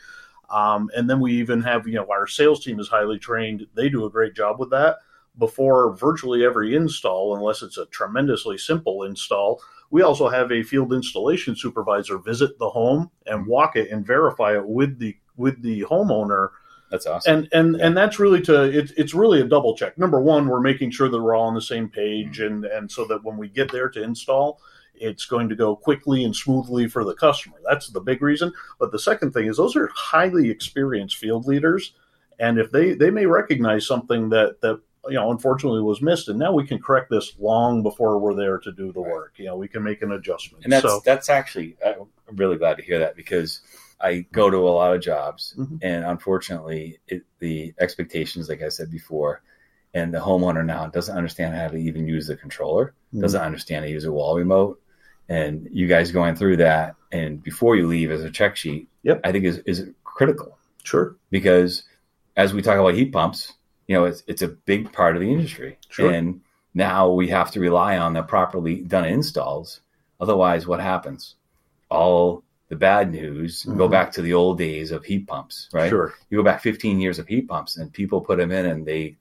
Um, 0.53 0.91
and 0.95 1.09
then 1.09 1.19
we 1.21 1.33
even 1.35 1.63
have, 1.63 1.87
you 1.87 1.95
know, 1.95 2.07
our 2.11 2.27
sales 2.27 2.63
team 2.63 2.79
is 2.79 2.89
highly 2.89 3.19
trained. 3.19 3.67
They 3.75 3.89
do 3.89 4.05
a 4.05 4.11
great 4.11 4.35
job 4.35 4.59
with 4.61 4.71
that 4.71 4.99
before 5.39 5.97
virtually 5.97 6.45
every 6.45 6.77
install, 6.77 7.35
unless 7.37 7.63
it's 7.63 7.79
a 7.79 7.87
tremendously 7.87 8.59
simple 8.59 9.05
install. 9.05 9.63
We 9.91 10.03
also 10.03 10.29
have 10.29 10.53
a 10.53 10.63
field 10.63 10.93
installation 10.93 11.57
supervisor 11.57 12.19
visit 12.19 12.59
the 12.59 12.69
home 12.69 13.11
and 13.27 13.47
walk 13.47 13.77
it 13.77 13.91
and 13.91 14.07
verify 14.07 14.57
it 14.57 14.67
with 14.67 14.99
the 14.99 15.17
with 15.37 15.63
the 15.63 15.83
homeowner. 15.83 16.51
That's 16.91 17.07
awesome. 17.07 17.35
And 17.35 17.49
and 17.53 17.77
Yeah. 17.79 17.87
and 17.87 17.97
that's 17.97 18.19
really 18.19 18.43
to 18.43 18.65
it, 18.65 18.93
it's 18.99 19.15
really 19.15 19.41
a 19.41 19.45
double 19.45 19.75
check. 19.75 19.97
Number 19.97 20.21
one, 20.21 20.47
we're 20.49 20.61
making 20.61 20.91
sure 20.91 21.09
that 21.09 21.21
we're 21.23 21.35
all 21.35 21.49
on 21.49 21.55
the 21.55 21.63
same 21.63 21.89
page, 21.89 22.41
and 22.41 22.67
and 22.67 22.91
so 22.91 23.07
that 23.07 23.25
when 23.25 23.39
we 23.39 23.49
get 23.49 23.73
there 23.73 23.89
to 23.89 24.03
install, 24.03 24.61
it's 25.03 25.27
going 25.27 25.49
to 25.49 25.57
go 25.57 25.75
quickly 25.75 26.25
and 26.25 26.35
smoothly 26.35 26.89
for 26.89 27.05
the 27.05 27.15
customer. 27.15 27.57
That's 27.69 27.89
the 27.89 28.01
big 28.01 28.23
reason. 28.23 28.53
But 28.79 28.93
the 28.93 28.99
second 28.99 29.33
thing 29.33 29.47
is 29.47 29.57
those 29.57 29.77
are 29.77 29.91
highly 29.95 30.49
experienced 30.49 31.17
field 31.17 31.47
leaders, 31.47 31.93
and 32.39 32.59
if 32.59 32.71
they 32.71 32.95
they 32.95 33.11
may 33.11 33.27
recognize 33.27 33.87
something 33.87 34.31
that 34.31 34.61
that 34.61 34.81
you 35.09 35.15
know 35.15 35.31
unfortunately 35.33 35.83
was 35.83 36.01
missed, 36.01 36.29
and 36.29 36.39
now 36.39 36.53
we 36.53 36.67
can 36.67 36.81
correct 36.81 37.11
this 37.11 37.35
long 37.41 37.83
before 37.83 38.19
we're 38.19 38.35
there 38.35 38.59
to 38.59 38.71
do 38.73 38.93
the 38.93 39.01
Right. 39.01 39.13
work. 39.13 39.33
You 39.37 39.47
know, 39.47 39.57
we 39.57 39.69
can 39.69 39.83
make 39.83 40.03
an 40.03 40.13
adjustment. 40.13 40.65
and 40.65 40.73
that's 40.73 40.85
so 40.85 41.03
that's 41.05 41.29
actually 41.29 41.77
I'm 41.85 42.37
really 42.37 42.57
glad 42.57 42.77
to 42.77 42.83
hear 42.85 43.01
that 43.01 43.17
because 43.17 43.61
I 44.01 44.25
go 44.33 44.51
to 44.51 44.57
a 44.57 44.71
lot 44.71 44.95
of 44.95 45.01
jobs, 45.03 45.55
Mhm. 45.59 45.79
and 45.83 46.05
unfortunately, 46.05 46.99
it, 47.09 47.23
the 47.41 47.75
expectations, 47.79 48.49
like 48.49 48.61
I 48.63 48.69
said 48.69 48.91
before, 48.91 49.43
and 49.95 50.13
the 50.13 50.19
homeowner 50.19 50.65
now 50.65 50.87
doesn't 50.89 51.17
understand 51.17 51.55
how 51.55 51.69
to 51.69 51.77
even 51.77 52.07
use 52.09 52.27
the 52.27 52.35
controller, 52.37 52.95
doesn't 53.17 53.41
understand 53.41 53.85
how 53.85 53.87
to 53.87 53.93
use 53.93 54.05
a 54.05 54.11
wall 54.13 54.37
remote, 54.37 54.81
and 55.33 55.69
you 55.73 55.87
guys 55.87 56.13
going 56.13 56.35
through 56.37 56.59
that, 56.59 56.95
and 57.11 57.43
before 57.43 57.75
you 57.77 57.87
leave 57.87 58.11
as 58.11 58.23
a 58.23 58.31
check 58.31 58.55
sheet, 58.57 58.89
Yep. 59.03 59.21
I 59.25 59.33
think 59.33 59.45
is 59.45 59.59
is 59.67 59.89
critical 60.05 60.59
sure, 60.85 61.17
because 61.31 61.85
as 62.37 62.53
we 62.55 62.61
talk 62.63 62.79
about 62.79 62.95
heat 62.95 63.13
pumps, 63.13 63.55
you 63.89 63.95
know, 63.97 64.05
it's 64.05 64.23
it's 64.27 64.43
a 64.43 64.49
big 64.49 64.93
part 64.93 65.17
of 65.17 65.23
the 65.23 65.31
industry, 65.33 65.79
Sure. 65.89 66.11
and 66.11 66.41
now 66.75 67.11
we 67.11 67.29
have 67.29 67.51
to 67.53 67.61
rely 67.61 67.97
on 67.99 68.13
the 68.13 68.23
properly 68.23 68.77
done 68.83 69.05
installs. 69.05 69.81
Otherwise, 70.21 70.67
what 70.67 70.81
happens? 70.81 71.35
All 71.91 72.43
the 72.69 72.77
bad 72.77 73.11
news 73.13 73.65
go 73.65 73.87
Mhm. 73.87 73.91
back 73.91 74.13
to 74.13 74.23
the 74.23 74.33
old 74.33 74.57
days 74.59 74.91
of 74.93 75.05
heat 75.05 75.27
pumps, 75.27 75.69
right? 75.75 75.91
sure, 75.91 76.15
You 76.31 76.39
go 76.39 76.45
back 76.45 76.63
15 76.63 77.01
years 77.01 77.19
of 77.19 77.27
heat 77.27 77.47
pumps, 77.49 77.77
and 77.77 77.93
people 77.93 78.21
put 78.23 78.39
them 78.39 78.53
in, 78.53 78.67
and 78.67 78.87
they 78.87 79.17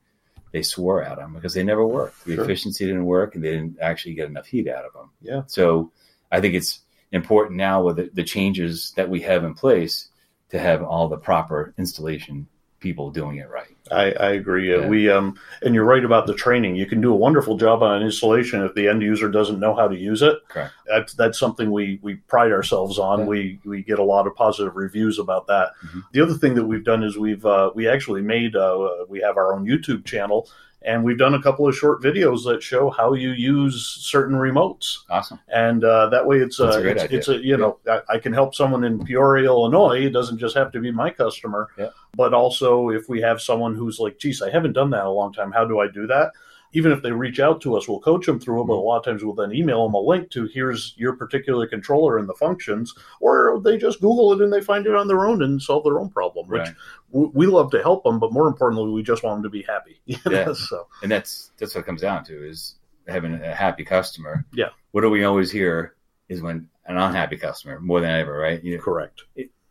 they 0.53 0.61
swore 0.61 1.01
at 1.01 1.15
them 1.17 1.33
because 1.33 1.53
they 1.53 1.63
never 1.63 1.85
worked. 1.87 2.25
The 2.25 2.35
Sure. 2.35 2.43
efficiency 2.43 2.85
didn't 2.85 3.05
work, 3.05 3.35
and 3.35 3.43
they 3.43 3.51
didn't 3.51 3.77
actually 3.79 4.15
get 4.15 4.27
enough 4.27 4.47
heat 4.47 4.67
out 4.67 4.83
of 4.83 4.91
them. 4.91 5.09
Yeah. 5.21 5.43
So 5.47 5.91
I 6.31 6.41
think 6.41 6.55
it's 6.55 6.79
important 7.11 7.57
now 7.57 7.83
with 7.83 7.97
the, 7.97 8.09
the 8.13 8.23
changes 8.23 8.93
that 8.95 9.09
we 9.09 9.21
have 9.21 9.43
in 9.43 9.53
place 9.53 10.07
to 10.49 10.59
have 10.59 10.81
all 10.83 11.07
the 11.07 11.17
proper 11.17 11.73
installation 11.77 12.47
people 12.79 13.11
doing 13.11 13.37
it 13.37 13.47
right. 13.49 13.67
I, 13.91 14.11
I 14.13 14.31
agree. 14.31 14.73
Uh, 14.73 14.81
Yeah. 14.81 14.87
We 14.87 15.09
um, 15.09 15.35
and 15.61 15.75
you're 15.75 15.85
right 15.85 16.03
about 16.03 16.25
the 16.25 16.33
training. 16.33 16.75
You 16.75 16.87
can 16.87 16.99
do 16.99 17.13
a 17.13 17.15
wonderful 17.15 17.55
job 17.57 17.83
on 17.83 17.97
an 17.97 18.01
installation 18.03 18.63
if 18.63 18.73
the 18.73 18.87
end 18.87 19.03
user 19.03 19.29
doesn't 19.29 19.59
know 19.59 19.75
how 19.75 19.87
to 19.87 19.95
use 19.95 20.21
it. 20.23 20.35
Correct. 20.47 20.73
That's 20.87 21.13
that's 21.13 21.37
something 21.37 21.71
we 21.71 21.99
we 22.01 22.15
pride 22.15 22.51
ourselves 22.51 22.97
on. 22.97 23.19
Yeah. 23.19 23.25
We 23.25 23.59
we 23.65 23.83
get 23.83 23.99
a 23.99 24.03
lot 24.03 24.25
of 24.25 24.35
positive 24.35 24.75
reviews 24.75 25.19
about 25.19 25.45
that. 25.47 25.73
Mhm. 25.85 26.03
The 26.11 26.21
other 26.21 26.33
thing 26.33 26.55
that 26.55 26.65
we've 26.65 26.83
done 26.83 27.03
is 27.03 27.17
we've 27.17 27.45
uh, 27.45 27.71
we 27.75 27.87
actually 27.87 28.21
made 28.23 28.55
uh, 28.55 29.05
we 29.07 29.19
have 29.21 29.37
our 29.37 29.53
own 29.53 29.65
YouTube 29.65 30.03
channel. 30.05 30.49
And 30.83 31.03
we've 31.03 31.17
done 31.17 31.35
a 31.35 31.41
couple 31.41 31.67
of 31.67 31.75
short 31.75 32.01
videos 32.01 32.43
that 32.45 32.63
show 32.63 32.89
how 32.89 33.13
you 33.13 33.31
use 33.31 33.85
certain 34.01 34.35
remotes, 34.35 34.99
Awesome. 35.11 35.39
and 35.53 35.83
uh, 35.83 36.09
that 36.09 36.25
way 36.25 36.37
it's 36.37 36.57
That's 36.57 36.75
uh, 36.75 36.79
a 36.79 36.83
it's, 36.87 37.03
it's 37.03 37.27
a 37.27 37.37
you 37.37 37.55
know 37.55 37.77
I, 37.87 38.01
I 38.09 38.17
can 38.17 38.33
help 38.33 38.55
someone 38.55 38.83
in 38.83 39.03
Peoria, 39.03 39.45
Illinois. 39.45 40.05
It 40.05 40.09
doesn't 40.09 40.39
just 40.39 40.55
have 40.55 40.71
to 40.71 40.79
be 40.79 40.89
my 40.91 41.11
customer, 41.11 41.69
Yeah. 41.77 41.89
but 42.15 42.33
also 42.33 42.89
if 42.89 43.07
we 43.09 43.21
have 43.21 43.39
someone 43.41 43.75
who's 43.75 43.99
like, 43.99 44.17
"Geez, 44.17 44.41
I 44.41 44.49
haven't 44.49 44.73
done 44.73 44.89
that 44.89 45.01
in 45.01 45.05
a 45.05 45.11
long 45.11 45.31
time. 45.33 45.51
How 45.51 45.65
do 45.65 45.79
I 45.79 45.87
do 45.87 46.07
that?" 46.07 46.31
Even 46.73 46.91
if 46.91 47.01
they 47.01 47.11
reach 47.11 47.39
out 47.39 47.61
to 47.61 47.75
us, 47.75 47.87
we'll 47.87 47.99
coach 47.99 48.25
them 48.25 48.39
through 48.39 48.61
it. 48.61 48.67
But 48.67 48.73
a 48.73 48.75
mm-hmm. 48.77 48.87
lot 48.87 48.97
of 48.99 49.05
times 49.05 49.23
we'll 49.23 49.35
then 49.35 49.53
email 49.53 49.85
them 49.85 49.93
a 49.93 49.99
link 49.99 50.29
to 50.31 50.45
here's 50.45 50.93
your 50.97 51.15
particular 51.15 51.67
controller 51.67 52.17
and 52.17 52.29
the 52.29 52.33
functions, 52.33 52.93
or 53.19 53.59
they 53.63 53.77
just 53.77 54.01
Google 54.01 54.33
it 54.33 54.41
and 54.41 54.51
they 54.51 54.61
find 54.61 54.87
it 54.87 54.95
on 54.95 55.07
their 55.07 55.25
own 55.25 55.43
and 55.43 55.61
solve 55.61 55.83
their 55.83 55.99
own 55.99 56.09
problem. 56.09 56.47
Which 56.47 56.69
w- 57.11 57.31
we 57.33 57.45
love 57.45 57.71
to 57.71 57.81
help 57.81 58.03
them, 58.03 58.19
but 58.19 58.31
more 58.31 58.47
importantly, 58.47 58.91
we 58.91 59.03
just 59.03 59.23
want 59.23 59.37
them 59.37 59.43
to 59.43 59.49
be 59.49 59.63
happy. 59.63 59.99
You 60.11 60.17
know? 60.25 60.31
Yeah. 60.31 60.53
So 60.53 60.87
And 61.01 61.11
that's 61.11 61.51
that's 61.57 61.73
what 61.73 61.81
it 61.81 61.87
comes 61.87 62.01
down 62.01 62.23
to 62.25 62.47
is 62.47 62.75
having 63.07 63.33
a 63.33 63.55
happy 63.55 63.85
customer. 63.85 64.45
Yeah. 64.53 64.69
What 64.91 65.01
do 65.01 65.09
we 65.09 65.23
always 65.23 65.51
hear 65.51 65.95
is 66.27 66.41
when 66.41 66.67
an 66.85 66.97
unhappy 66.97 67.37
customer 67.37 67.79
more 67.79 68.01
than 68.01 68.11
ever, 68.11 68.37
right? 68.37 68.63
You, 68.63 68.79
correct. 68.79 69.23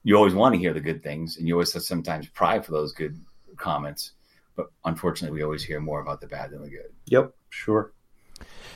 you 0.03 0.17
always 0.17 0.35
want 0.35 0.55
to 0.55 0.59
hear 0.59 0.73
the 0.73 0.81
good 0.81 1.03
things, 1.03 1.37
and 1.37 1.47
you 1.47 1.55
always 1.55 1.87
sometimes 1.87 2.29
pry 2.29 2.61
for 2.61 2.73
those 2.73 2.93
good 2.93 3.19
comments. 3.57 4.13
But 4.57 4.71
unfortunately, 4.85 5.39
we 5.39 5.45
always 5.45 5.65
hear 5.65 5.81
more 5.81 6.01
about 6.01 6.21
the 6.21 6.27
bad 6.27 6.51
than 6.51 6.63
the 6.63 6.71
good. 6.71 6.93
Yep. 7.07 7.35
Sure. 7.51 7.93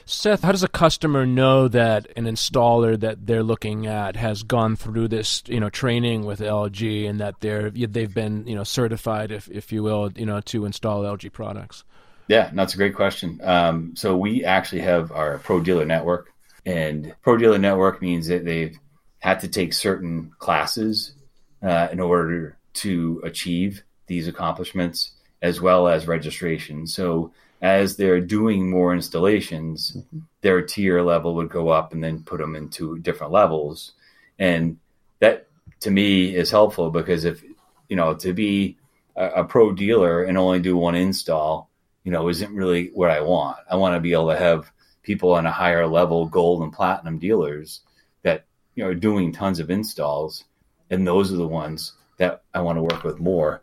Seth, 0.06 0.42
how 0.42 0.52
does 0.52 0.62
a 0.62 0.68
customer 0.68 1.24
know 1.24 1.66
that 1.68 2.06
an 2.16 2.26
installer 2.26 2.98
that 3.00 3.26
they're 3.26 3.42
looking 3.42 3.86
at 3.86 4.16
has 4.16 4.42
gone 4.42 4.76
through 4.76 5.08
this, 5.08 5.42
you 5.46 5.60
know, 5.60 5.70
training 5.70 6.26
with 6.26 6.40
LG 6.40 7.08
and 7.08 7.20
that 7.20 7.40
they're 7.40 7.70
they've 7.70 8.12
been, 8.12 8.46
you 8.46 8.54
know, 8.54 8.64
certified, 8.64 9.30
if 9.30 9.48
if 9.50 9.72
you 9.72 9.82
will, 9.82 10.12
you 10.14 10.26
know, 10.26 10.40
to 10.42 10.66
install 10.66 11.02
LG 11.02 11.32
products? 11.32 11.84
Yeah, 12.28 12.50
that's 12.52 12.74
a 12.74 12.76
great 12.76 12.94
question. 12.94 13.40
Um, 13.42 13.96
so 13.96 14.16
we 14.16 14.44
actually 14.44 14.82
have 14.82 15.10
our 15.10 15.38
pro 15.38 15.60
dealer 15.60 15.86
network, 15.86 16.32
and 16.66 17.14
pro 17.22 17.38
dealer 17.38 17.58
network 17.58 18.02
means 18.02 18.26
that 18.28 18.44
they've 18.44 18.78
had 19.20 19.40
to 19.40 19.48
take 19.48 19.72
certain 19.72 20.32
classes 20.38 21.14
uh, 21.62 21.88
in 21.90 21.98
order 21.98 22.58
to 22.74 23.22
achieve 23.24 23.82
these 24.06 24.28
accomplishments, 24.28 25.12
as 25.44 25.60
well 25.60 25.86
as 25.86 26.08
registration. 26.08 26.86
So 26.86 27.32
as 27.62 27.96
they're 27.96 28.20
doing 28.20 28.68
more 28.68 28.94
installations, 28.94 29.96
their 30.40 30.62
tier 30.62 31.02
level 31.02 31.34
would 31.36 31.50
go 31.50 31.68
up, 31.68 31.92
and 31.92 32.02
then 32.02 32.24
put 32.24 32.40
them 32.40 32.56
into 32.56 32.98
different 32.98 33.32
levels, 33.32 33.92
and 34.38 34.78
that 35.20 35.46
to 35.80 35.90
me 35.90 36.34
is 36.34 36.50
helpful 36.50 36.90
because 36.90 37.24
if 37.24 37.44
you 37.88 37.96
know 37.96 38.14
to 38.14 38.32
be 38.32 38.76
a, 39.14 39.26
a 39.40 39.44
pro 39.44 39.72
dealer 39.72 40.24
and 40.24 40.36
only 40.36 40.60
do 40.60 40.76
one 40.76 40.96
install 40.96 41.70
you 42.04 42.12
know, 42.12 42.28
isn't 42.28 42.54
really 42.54 42.90
what 42.94 43.10
I 43.10 43.20
want. 43.22 43.56
I 43.68 43.76
want 43.76 43.96
to 43.96 44.00
be 44.00 44.12
able 44.12 44.30
to 44.30 44.38
have 44.38 44.70
people 45.02 45.32
on 45.32 45.46
a 45.46 45.50
higher 45.50 45.86
level, 45.86 46.26
gold 46.26 46.62
and 46.62 46.72
platinum 46.72 47.18
dealers 47.18 47.80
that, 48.22 48.44
you 48.74 48.84
know, 48.84 48.90
are 48.90 48.94
doing 48.94 49.32
tons 49.32 49.58
of 49.58 49.70
installs. 49.70 50.44
And 50.90 51.06
those 51.06 51.32
are 51.32 51.36
the 51.36 51.48
ones 51.48 51.94
that 52.18 52.42
I 52.52 52.60
want 52.60 52.76
to 52.76 52.82
work 52.82 53.02
with 53.02 53.18
more 53.18 53.62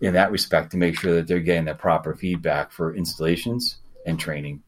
in 0.00 0.14
that 0.14 0.30
respect 0.30 0.70
to 0.72 0.76
make 0.76 0.98
sure 0.98 1.14
that 1.14 1.26
they're 1.26 1.40
getting 1.40 1.66
the 1.66 1.74
proper 1.74 2.14
feedback 2.14 2.72
for 2.72 2.94
installations 2.94 3.76
and 4.06 4.18
training. 4.18 4.62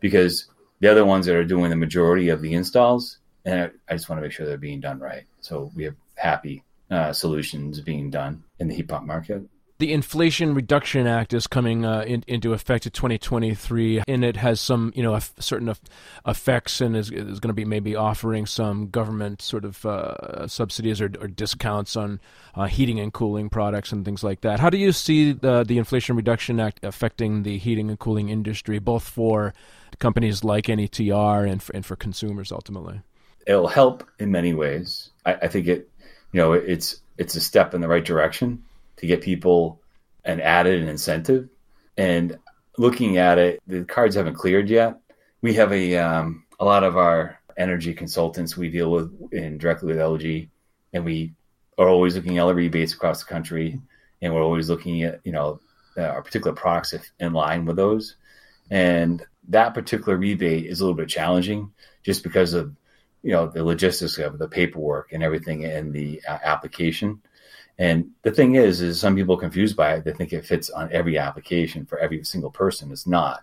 Because 0.00 0.46
the 0.80 0.90
other 0.90 1.04
ones 1.04 1.26
that 1.26 1.36
are 1.36 1.44
doing 1.44 1.70
the 1.70 1.76
majority 1.76 2.28
of 2.28 2.40
the 2.40 2.54
installs, 2.54 3.18
and 3.44 3.70
I, 3.88 3.94
just 3.94 4.08
want 4.08 4.18
to 4.18 4.22
make 4.22 4.32
sure 4.32 4.46
they're 4.46 4.58
being 4.58 4.80
done 4.80 4.98
right. 4.98 5.24
So 5.40 5.70
we 5.74 5.84
have 5.84 5.96
happy 6.14 6.62
uh, 6.90 7.12
solutions 7.12 7.80
being 7.80 8.10
done 8.10 8.44
in 8.58 8.68
the 8.68 8.74
heat 8.74 8.88
pump 8.88 9.06
market. 9.06 9.42
The 9.78 9.92
Inflation 9.92 10.54
Reduction 10.54 11.06
Act 11.06 11.32
is 11.32 11.46
coming 11.46 11.84
uh, 11.84 12.00
in, 12.00 12.24
into 12.26 12.52
effect 12.52 12.86
in 12.86 12.92
2023, 12.92 14.02
and 14.08 14.24
it 14.24 14.36
has 14.36 14.60
some, 14.60 14.92
you 14.96 15.04
know, 15.04 15.16
certain 15.38 15.68
eff- 15.68 15.80
effects, 16.26 16.80
and 16.80 16.96
is, 16.96 17.12
is 17.12 17.38
going 17.38 17.50
to 17.50 17.54
be 17.54 17.64
maybe 17.64 17.94
offering 17.94 18.44
some 18.44 18.88
government 18.88 19.40
sort 19.40 19.64
of 19.64 19.86
uh, 19.86 20.48
subsidies 20.48 21.00
or, 21.00 21.12
or 21.20 21.28
discounts 21.28 21.94
on 21.94 22.18
uh, 22.56 22.66
heating 22.66 22.98
and 22.98 23.12
cooling 23.12 23.48
products 23.48 23.92
and 23.92 24.04
things 24.04 24.24
like 24.24 24.40
that. 24.40 24.58
How 24.58 24.68
do 24.68 24.78
you 24.78 24.90
see 24.90 25.30
the 25.30 25.62
the 25.62 25.78
Inflation 25.78 26.16
Reduction 26.16 26.58
Act 26.58 26.80
affecting 26.82 27.44
the 27.44 27.56
heating 27.58 27.88
and 27.88 27.98
cooling 28.00 28.30
industry, 28.30 28.80
both 28.80 29.08
for 29.08 29.54
companies 30.00 30.42
like 30.42 30.66
NETR 30.66 31.48
and 31.48 31.62
for, 31.62 31.76
and 31.76 31.86
for 31.86 31.94
consumers 31.94 32.50
ultimately? 32.50 33.00
it'll 33.48 33.66
help 33.66 34.06
in 34.18 34.30
many 34.30 34.54
ways. 34.54 35.10
I, 35.24 35.34
I 35.34 35.48
think 35.48 35.66
it, 35.66 35.88
you 36.32 36.40
know, 36.40 36.52
it's 36.52 37.00
it's 37.16 37.34
a 37.34 37.40
step 37.40 37.74
in 37.74 37.80
the 37.80 37.88
right 37.88 38.04
direction 38.04 38.62
to 38.98 39.06
get 39.06 39.22
people 39.22 39.80
an 40.24 40.40
added 40.40 40.82
an 40.82 40.88
incentive. 40.88 41.48
And 41.96 42.38
looking 42.76 43.16
at 43.16 43.38
it, 43.38 43.60
the 43.66 43.84
cards 43.84 44.14
haven't 44.14 44.34
cleared 44.34 44.68
yet. 44.68 45.00
We 45.40 45.54
have 45.54 45.72
a 45.72 45.96
um, 45.96 46.44
a 46.60 46.64
lot 46.64 46.84
of 46.84 46.96
our 46.96 47.40
energy 47.56 47.94
consultants 47.94 48.56
we 48.56 48.70
deal 48.70 48.90
with 48.90 49.32
in 49.32 49.58
directly 49.58 49.88
with 49.88 49.98
LG, 49.98 50.48
and 50.92 51.04
we 51.04 51.34
are 51.76 51.88
always 51.88 52.14
looking 52.14 52.38
at 52.38 52.44
other 52.44 52.54
rebates 52.54 52.92
across 52.92 53.24
the 53.24 53.30
country, 53.32 53.80
and 54.20 54.34
we're 54.34 54.42
always 54.42 54.68
looking 54.68 55.02
at 55.02 55.20
you 55.24 55.32
know 55.32 55.60
uh, 55.96 56.02
our 56.02 56.22
particular 56.22 56.54
products 56.54 56.94
in 57.18 57.32
line 57.32 57.64
with 57.64 57.76
those. 57.76 58.16
And 58.70 59.24
that 59.48 59.74
particular 59.74 60.16
rebate 60.16 60.66
is 60.66 60.80
a 60.80 60.84
little 60.84 60.96
bit 60.96 61.08
challenging 61.08 61.72
just 62.02 62.22
because 62.22 62.52
of 62.54 62.74
you 63.22 63.32
know 63.32 63.48
the 63.48 63.64
logistics 63.64 64.18
of 64.18 64.38
the 64.38 64.48
paperwork 64.48 65.12
and 65.12 65.22
everything 65.22 65.62
in 65.62 65.92
the 65.92 66.22
uh, 66.28 66.38
application. 66.42 67.20
And 67.78 68.10
the 68.22 68.32
thing 68.32 68.56
is, 68.56 68.80
is 68.80 68.98
some 68.98 69.14
people 69.14 69.36
are 69.36 69.40
confused 69.40 69.76
by 69.76 69.94
it. 69.94 70.04
They 70.04 70.12
think 70.12 70.32
it 70.32 70.44
fits 70.44 70.68
on 70.68 70.92
every 70.92 71.16
application 71.16 71.86
for 71.86 71.98
every 71.98 72.24
single 72.24 72.50
person. 72.50 72.90
It's 72.90 73.06
not. 73.06 73.42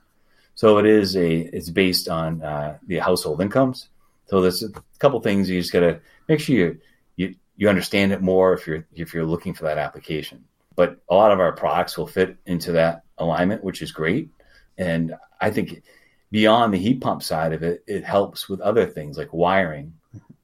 So 0.56 0.78
it 0.78 0.86
is 0.86 1.16
a. 1.16 1.38
It's 1.38 1.70
based 1.70 2.10
on 2.10 2.42
uh, 2.42 2.78
the 2.86 3.00
household 3.00 3.42
incomes. 3.42 3.90
So 4.28 4.42
there's 4.42 4.64
a 4.64 4.70
couple 5.00 5.20
things 5.22 5.50
you 5.50 5.60
just 5.60 5.72
got 5.74 5.82
to 5.82 6.00
make 6.28 6.40
sure 6.40 6.56
you, 6.56 6.80
you 7.16 7.36
you 7.58 7.70
understand 7.70 8.12
it 8.12 8.22
more 8.22 8.54
if 8.54 8.68
you're 8.68 8.86
if 8.94 9.14
you're 9.14 9.26
looking 9.26 9.54
for 9.54 9.64
that 9.66 9.78
application. 9.78 10.44
But 10.76 10.98
a 11.10 11.16
lot 11.16 11.32
of 11.32 11.40
our 11.40 11.54
products 11.54 11.98
will 11.98 12.08
fit 12.08 12.38
into 12.46 12.74
that 12.74 13.04
alignment, 13.18 13.64
which 13.64 13.82
is 13.82 13.92
great. 13.92 14.30
And 14.78 15.16
I 15.40 15.52
think 15.52 15.84
beyond 16.32 16.74
the 16.74 16.78
heat 16.78 17.00
pump 17.00 17.24
side 17.24 17.54
of 17.54 17.64
it, 17.64 17.84
it 17.88 18.04
helps 18.04 18.50
with 18.50 18.60
other 18.60 18.86
things 18.86 19.18
like 19.18 19.32
wiring, 19.32 19.94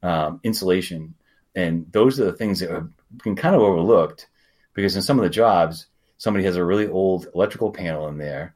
um, 0.01 0.39
insulation, 0.43 1.15
and 1.53 1.91
those 1.91 2.19
are 2.19 2.25
the 2.25 2.33
things 2.33 2.61
that 2.61 2.69
have 2.69 2.89
been 3.23 3.35
kind 3.35 3.55
of 3.55 3.61
overlooked 3.61 4.27
because 4.73 4.95
in 4.95 5.01
some 5.01 5.19
of 5.19 5.23
the 5.23 5.29
jobs, 5.29 5.87
somebody 6.17 6.45
has 6.45 6.55
a 6.55 6.65
really 6.65 6.87
old 6.87 7.27
electrical 7.33 7.71
panel 7.71 8.07
in 8.07 8.17
there, 8.17 8.55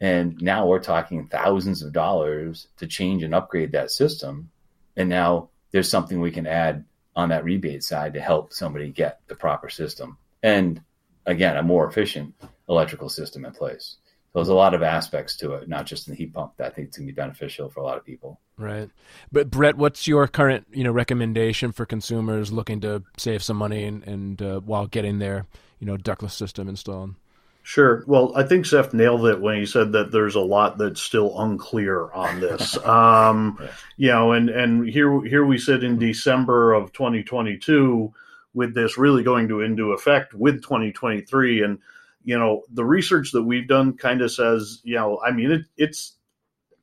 and 0.00 0.40
now 0.42 0.66
we're 0.66 0.80
talking 0.80 1.26
thousands 1.26 1.82
of 1.82 1.92
dollars 1.92 2.68
to 2.78 2.86
change 2.86 3.22
and 3.22 3.34
upgrade 3.34 3.72
that 3.72 3.90
system, 3.90 4.50
and 4.96 5.08
now 5.08 5.48
there's 5.70 5.88
something 5.88 6.20
we 6.20 6.30
can 6.30 6.46
add 6.46 6.84
on 7.16 7.28
that 7.28 7.44
rebate 7.44 7.82
side 7.82 8.14
to 8.14 8.20
help 8.20 8.52
somebody 8.52 8.90
get 8.90 9.20
the 9.28 9.34
proper 9.34 9.68
system 9.68 10.18
and 10.42 10.80
again 11.26 11.56
a 11.56 11.62
more 11.62 11.88
efficient 11.88 12.34
electrical 12.68 13.08
system 13.08 13.44
in 13.44 13.52
place 13.52 13.96
there's 14.34 14.48
a 14.48 14.54
lot 14.54 14.74
of 14.74 14.82
aspects 14.82 15.36
to 15.36 15.52
it, 15.54 15.68
not 15.68 15.86
just 15.86 16.08
in 16.08 16.12
the 16.12 16.18
heat 16.18 16.34
pump 16.34 16.54
that 16.56 16.66
I 16.66 16.70
think 16.70 16.88
it's 16.88 16.98
going 16.98 17.06
to 17.06 17.12
be 17.12 17.16
beneficial 17.16 17.70
for 17.70 17.80
a 17.80 17.84
lot 17.84 17.96
of 17.96 18.04
people. 18.04 18.40
Right. 18.58 18.90
But 19.30 19.50
Brett, 19.50 19.76
what's 19.76 20.08
your 20.08 20.26
current, 20.26 20.66
you 20.72 20.82
know, 20.82 20.90
recommendation 20.90 21.70
for 21.72 21.86
consumers 21.86 22.52
looking 22.52 22.80
to 22.80 23.04
save 23.16 23.42
some 23.42 23.56
money 23.56 23.84
and, 23.84 24.02
and 24.04 24.42
uh, 24.42 24.60
while 24.60 24.86
getting 24.86 25.20
their, 25.20 25.46
you 25.78 25.86
know, 25.86 25.96
ductless 25.96 26.34
system 26.34 26.68
installed? 26.68 27.14
Sure. 27.62 28.04
Well, 28.06 28.32
I 28.36 28.42
think 28.42 28.66
Seth 28.66 28.92
nailed 28.92 29.24
it 29.26 29.40
when 29.40 29.58
he 29.58 29.64
said 29.64 29.92
that 29.92 30.12
there's 30.12 30.34
a 30.34 30.40
lot 30.40 30.76
that's 30.76 31.00
still 31.00 31.40
unclear 31.40 32.10
on 32.12 32.40
this. 32.40 32.76
Um, 32.84 33.56
yeah. 33.58 33.70
You 33.96 34.08
know, 34.08 34.32
and 34.32 34.50
and 34.50 34.88
here 34.88 35.24
here 35.24 35.44
we 35.44 35.56
sit 35.56 35.82
in 35.82 35.98
December 35.98 36.74
of 36.74 36.92
2022 36.92 38.12
with 38.52 38.74
this 38.74 38.98
really 38.98 39.22
going 39.22 39.48
to 39.48 39.62
into 39.62 39.92
effect 39.92 40.34
with 40.34 40.62
2023, 40.62 41.62
and 41.62 41.78
you 42.24 42.38
know, 42.38 42.62
the 42.72 42.84
research 42.84 43.30
that 43.32 43.42
we've 43.42 43.68
done 43.68 43.96
kind 43.96 44.22
of 44.22 44.32
says, 44.32 44.80
you 44.82 44.96
know, 44.96 45.20
I 45.24 45.30
mean, 45.30 45.50
it, 45.52 45.62
it's 45.76 46.16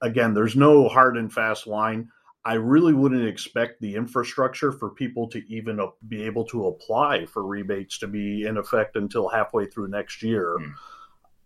again, 0.02 0.34
there's 0.34 0.56
no 0.56 0.88
hard 0.88 1.18
and 1.18 1.32
fast 1.32 1.68
line. 1.68 2.10
I 2.44 2.54
really 2.54 2.94
wouldn't 2.94 3.28
expect 3.28 3.82
the 3.82 3.96
infrastructure 3.96 4.72
for 4.72 4.90
people 4.90 5.28
to 5.30 5.42
even 5.48 5.80
be 6.08 6.24
able 6.24 6.46
to 6.46 6.68
apply 6.68 7.26
for 7.28 7.46
rebates 7.46 8.00
to 8.00 8.08
be 8.08 8.46
in 8.48 8.58
effect 8.58 8.96
until 8.96 9.28
halfway 9.28 9.68
through 9.68 9.90
next 9.90 10.24
year. 10.24 10.58
Mm. 10.60 10.74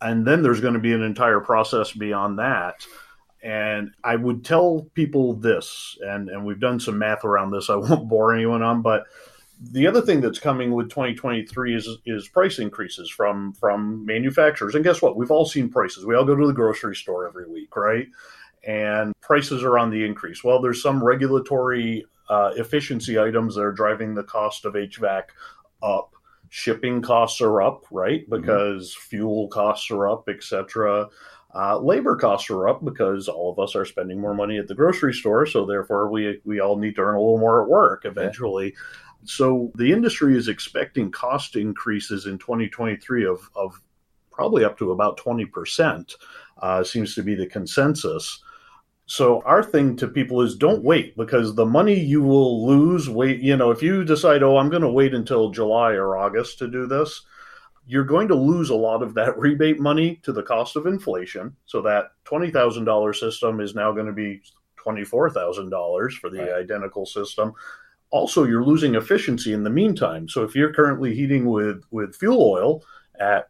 And 0.01 0.27
then 0.27 0.41
there's 0.41 0.62
going 0.62 0.73
to 0.73 0.79
be 0.79 0.93
an 0.93 1.03
entire 1.03 1.41
process 1.41 1.91
beyond 1.91 2.39
that. 2.39 2.86
And 3.43 3.91
I 4.03 4.15
would 4.15 4.45
tell 4.45 4.88
people 4.93 5.34
this, 5.34 5.97
and, 6.01 6.29
and 6.29 6.45
we've 6.45 6.60
done 6.60 6.79
some 6.79 6.97
math 6.97 7.25
around 7.25 7.51
this. 7.51 7.69
I 7.69 7.75
won't 7.75 8.10
bore 8.10 8.34
anyone 8.34 8.63
on, 8.63 8.81
but 8.81 9.03
the 9.60 9.88
other 9.88 10.02
thing 10.02 10.22
that's 10.22 10.39
coming 10.39 10.72
with 10.72 10.89
2023 10.89 11.76
is 11.76 11.89
is 12.06 12.28
price 12.28 12.60
increases 12.60 13.10
from 13.10 13.54
from 13.54 14.06
manufacturers. 14.06 14.76
And 14.76 14.84
guess 14.84 15.02
what? 15.02 15.15
We've 15.15 15.32
all 15.32 15.46
seen 15.46 15.70
prices. 15.70 16.06
We 16.06 16.15
all 16.15 16.26
go 16.26 16.36
to 16.36 16.48
the 16.48 16.54
grocery 16.54 16.96
store 16.96 17.28
every 17.28 17.48
week, 17.50 17.76
right? 17.76 18.08
And 18.68 19.13
prices 19.22 19.63
are 19.63 19.78
on 19.78 19.91
the 19.91 20.04
increase. 20.04 20.44
Well, 20.44 20.62
there's 20.62 20.82
some 20.82 21.04
regulatory 21.04 22.06
uh, 22.30 22.52
efficiency 22.56 23.20
items 23.20 23.56
that 23.56 23.62
are 23.62 23.72
driving 23.72 24.15
the 24.15 24.24
cost 24.24 24.65
of 24.65 24.74
HVAC 24.74 25.24
up. 25.84 26.13
Shipping 26.50 27.02
costs 27.02 27.41
are 27.41 27.62
up, 27.62 27.86
right? 27.91 28.28
Mm-hmm. 28.30 28.41
Because 28.41 28.91
mm-hmm. 28.91 29.10
fuel 29.10 29.48
costs 29.50 29.89
are 29.91 30.10
up, 30.10 30.28
etc. 30.28 31.10
Uh, 31.56 31.80
labor 31.80 32.18
costs 32.18 32.50
are 32.50 32.68
up 32.68 32.84
because 32.84 33.30
all 33.30 33.50
of 33.50 33.60
us 33.60 33.76
are 33.76 33.86
spending 33.86 34.20
more 34.20 34.34
money 34.34 34.58
at 34.58 34.68
the 34.68 34.76
grocery 34.76 35.13
store, 35.13 35.46
so 35.46 35.65
therefore 35.65 36.10
we 36.12 36.41
we 36.44 36.60
all 36.60 36.78
need 36.78 36.96
to 36.96 37.02
earn 37.02 37.15
a 37.15 37.20
little 37.20 37.38
more 37.38 37.63
at 37.63 37.70
work 37.70 38.04
eventually. 38.04 38.74
Yeah. 38.74 38.80
So 39.26 39.72
the 39.76 39.92
industry 39.92 40.38
is 40.38 40.48
expecting 40.48 41.12
cost 41.12 41.56
increases 41.56 42.26
in 42.26 42.38
2023 42.38 43.26
of, 43.26 43.50
of 43.56 43.80
probably 44.32 44.64
up 44.64 44.78
to 44.78 44.92
about 44.92 45.18
20%, 45.18 46.16
uh, 46.62 46.84
seems 46.84 47.16
to 47.16 47.24
be 47.24 47.36
the 47.36 47.48
consensus. 47.48 48.42
So 49.08 49.42
our 49.44 49.64
thing 49.64 49.96
to 49.98 50.08
people 50.08 50.42
is 50.42 50.56
don't 50.56 50.84
wait 50.84 51.16
because 51.16 51.54
the 51.54 51.66
money 51.66 52.00
you 52.00 52.22
will 52.22 52.68
lose, 52.68 53.10
wait, 53.10 53.40
you 53.40 53.56
know, 53.56 53.72
if 53.72 53.82
you 53.82 54.04
decide, 54.04 54.44
oh, 54.44 54.58
I'm 54.58 54.70
going 54.70 54.82
to 54.82 54.90
wait 54.90 55.14
until 55.14 55.52
July 55.52 55.94
or 55.94 56.18
August 56.18 56.58
to 56.60 56.68
do 56.68 56.88
this, 56.88 57.22
you're 57.88 58.04
going 58.04 58.28
to 58.30 58.36
lose 58.36 58.72
a 58.72 58.76
lot 58.76 59.04
of 59.04 59.14
that 59.14 59.38
rebate 59.38 59.80
money 59.80 60.20
to 60.24 60.34
the 60.34 60.44
cost 60.44 60.76
of 60.76 60.88
inflation. 60.88 61.56
So 61.66 61.82
that 61.84 62.12
$20,000 62.26 63.16
system 63.16 63.60
is 63.60 63.76
now 63.76 63.92
going 63.92 64.08
to 64.08 64.14
be 64.14 64.42
$24,000 64.84 66.12
for 66.14 66.30
the 66.30 66.40
right. 66.40 66.54
identical 66.54 67.06
system 67.06 67.54
also 68.12 68.44
you're 68.44 68.63
losing 68.63 68.96
efficiency 68.96 69.54
in 69.54 69.63
the 69.63 69.70
meantime. 69.70 70.30
So 70.30 70.44
if 70.44 70.56
you're 70.56 70.74
currently 70.74 71.15
heating 71.15 71.46
with 71.46 71.84
with 71.91 72.15
fuel 72.15 72.41
oil 72.41 72.84
at 73.20 73.50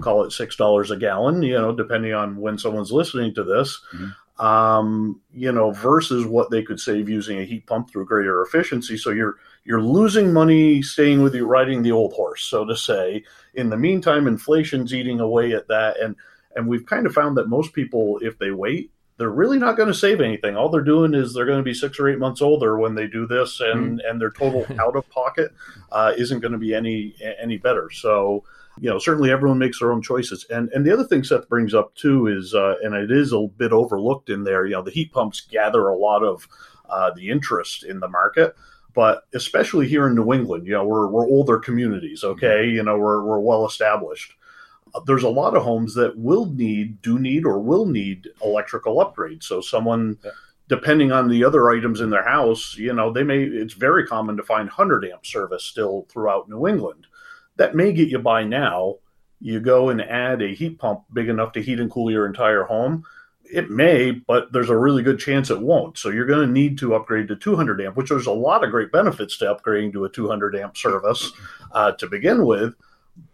call 0.00 0.24
it 0.24 0.32
six 0.32 0.56
dollars 0.56 0.90
a 0.90 0.96
gallon, 0.96 1.42
you 1.42 1.54
know, 1.54 1.74
depending 1.74 2.12
on 2.12 2.36
when 2.36 2.58
someone's 2.58 2.92
listening 2.92 3.34
to 3.34 3.44
this, 3.44 3.80
mm-hmm. 3.94 4.44
um, 4.44 5.20
you 5.32 5.52
know, 5.52 5.70
versus 5.70 6.26
what 6.26 6.50
they 6.50 6.62
could 6.62 6.80
save 6.80 7.08
using 7.08 7.38
a 7.38 7.44
heat 7.44 7.66
pump 7.66 7.90
through 7.90 8.06
greater 8.06 8.42
efficiency. 8.42 8.96
So 8.96 9.10
you're 9.10 9.36
you're 9.64 9.82
losing 9.82 10.32
money 10.32 10.82
staying 10.82 11.22
with 11.22 11.34
you 11.34 11.46
riding 11.46 11.82
the 11.82 11.92
old 11.92 12.12
horse, 12.12 12.42
so 12.42 12.64
to 12.64 12.76
say. 12.76 13.24
In 13.54 13.70
the 13.70 13.76
meantime, 13.76 14.26
inflation's 14.26 14.92
eating 14.92 15.20
away 15.20 15.52
at 15.52 15.68
that, 15.68 16.00
and 16.00 16.16
and 16.56 16.68
we've 16.68 16.86
kind 16.86 17.06
of 17.06 17.14
found 17.14 17.36
that 17.36 17.48
most 17.48 17.72
people, 17.72 18.18
if 18.20 18.38
they 18.38 18.50
wait, 18.50 18.90
they're 19.22 19.30
really 19.30 19.58
not 19.58 19.76
going 19.76 19.86
to 19.86 19.94
save 19.94 20.20
anything. 20.20 20.56
All 20.56 20.68
they're 20.68 20.80
doing 20.80 21.14
is 21.14 21.32
they're 21.32 21.46
going 21.46 21.60
to 21.60 21.62
be 21.62 21.74
six 21.74 22.00
or 22.00 22.08
eight 22.08 22.18
months 22.18 22.42
older 22.42 22.76
when 22.76 22.96
they 22.96 23.06
do 23.06 23.24
this, 23.24 23.60
and 23.60 24.00
mm. 24.00 24.10
and 24.10 24.20
their 24.20 24.32
total 24.32 24.66
out 24.80 24.96
of 24.96 25.08
pocket 25.10 25.52
uh, 25.92 26.12
isn't 26.18 26.40
going 26.40 26.50
to 26.50 26.58
be 26.58 26.74
any 26.74 27.14
any 27.40 27.56
better. 27.56 27.88
So 27.92 28.42
you 28.80 28.90
know 28.90 28.98
certainly 28.98 29.30
everyone 29.30 29.58
makes 29.58 29.78
their 29.78 29.92
own 29.92 30.02
choices 30.02 30.46
and 30.50 30.70
and 30.70 30.86
the 30.86 30.92
other 30.92 31.04
thing 31.04 31.22
seth 31.22 31.48
brings 31.48 31.74
up 31.74 31.94
too 31.94 32.26
is 32.26 32.54
uh, 32.54 32.76
and 32.82 32.94
it 32.94 33.10
is 33.10 33.32
a 33.32 33.46
bit 33.58 33.70
overlooked 33.70 34.30
in 34.30 34.44
there 34.44 34.64
you 34.64 34.72
know 34.72 34.82
the 34.82 34.90
heat 34.90 35.12
pumps 35.12 35.42
gather 35.42 35.88
a 35.88 35.96
lot 35.96 36.22
of 36.22 36.48
uh, 36.88 37.10
the 37.14 37.28
interest 37.28 37.84
in 37.84 38.00
the 38.00 38.08
market 38.08 38.56
but 38.94 39.24
especially 39.34 39.86
here 39.86 40.06
in 40.06 40.14
new 40.14 40.32
england 40.32 40.66
you 40.66 40.72
know 40.72 40.86
we're, 40.86 41.06
we're 41.06 41.26
older 41.26 41.58
communities 41.58 42.24
okay 42.24 42.64
mm-hmm. 42.64 42.76
you 42.76 42.82
know 42.82 42.96
we're, 42.96 43.22
we're 43.22 43.40
well 43.40 43.66
established 43.66 44.32
there's 45.06 45.22
a 45.22 45.28
lot 45.28 45.56
of 45.56 45.62
homes 45.62 45.94
that 45.94 46.18
will 46.18 46.46
need, 46.46 47.00
do 47.02 47.18
need, 47.18 47.44
or 47.44 47.58
will 47.58 47.86
need 47.86 48.28
electrical 48.42 48.96
upgrades. 48.96 49.44
So 49.44 49.60
someone, 49.60 50.18
yeah. 50.24 50.30
depending 50.68 51.12
on 51.12 51.28
the 51.28 51.44
other 51.44 51.70
items 51.70 52.00
in 52.00 52.10
their 52.10 52.28
house, 52.28 52.76
you 52.76 52.92
know, 52.92 53.12
they 53.12 53.22
may. 53.22 53.42
It's 53.42 53.74
very 53.74 54.06
common 54.06 54.36
to 54.36 54.42
find 54.42 54.66
100 54.66 55.04
amp 55.06 55.24
service 55.24 55.64
still 55.64 56.06
throughout 56.10 56.48
New 56.48 56.66
England. 56.66 57.06
That 57.56 57.74
may 57.74 57.92
get 57.92 58.08
you 58.08 58.18
by 58.18 58.44
now. 58.44 58.96
You 59.40 59.60
go 59.60 59.88
and 59.88 60.00
add 60.00 60.40
a 60.40 60.54
heat 60.54 60.78
pump 60.78 61.04
big 61.12 61.28
enough 61.28 61.52
to 61.52 61.62
heat 61.62 61.80
and 61.80 61.90
cool 61.90 62.10
your 62.10 62.26
entire 62.26 62.64
home. 62.64 63.04
It 63.44 63.70
may, 63.70 64.12
but 64.12 64.52
there's 64.52 64.70
a 64.70 64.78
really 64.78 65.02
good 65.02 65.18
chance 65.18 65.50
it 65.50 65.60
won't. 65.60 65.98
So 65.98 66.10
you're 66.10 66.26
going 66.26 66.46
to 66.46 66.52
need 66.52 66.78
to 66.78 66.94
upgrade 66.94 67.28
to 67.28 67.36
200 67.36 67.80
amp, 67.80 67.96
which 67.96 68.08
there's 68.08 68.26
a 68.26 68.32
lot 68.32 68.62
of 68.64 68.70
great 68.70 68.92
benefits 68.92 69.36
to 69.38 69.46
upgrading 69.46 69.92
to 69.94 70.04
a 70.04 70.08
200 70.08 70.54
amp 70.54 70.76
service 70.76 71.32
uh, 71.72 71.92
to 71.92 72.06
begin 72.06 72.46
with 72.46 72.74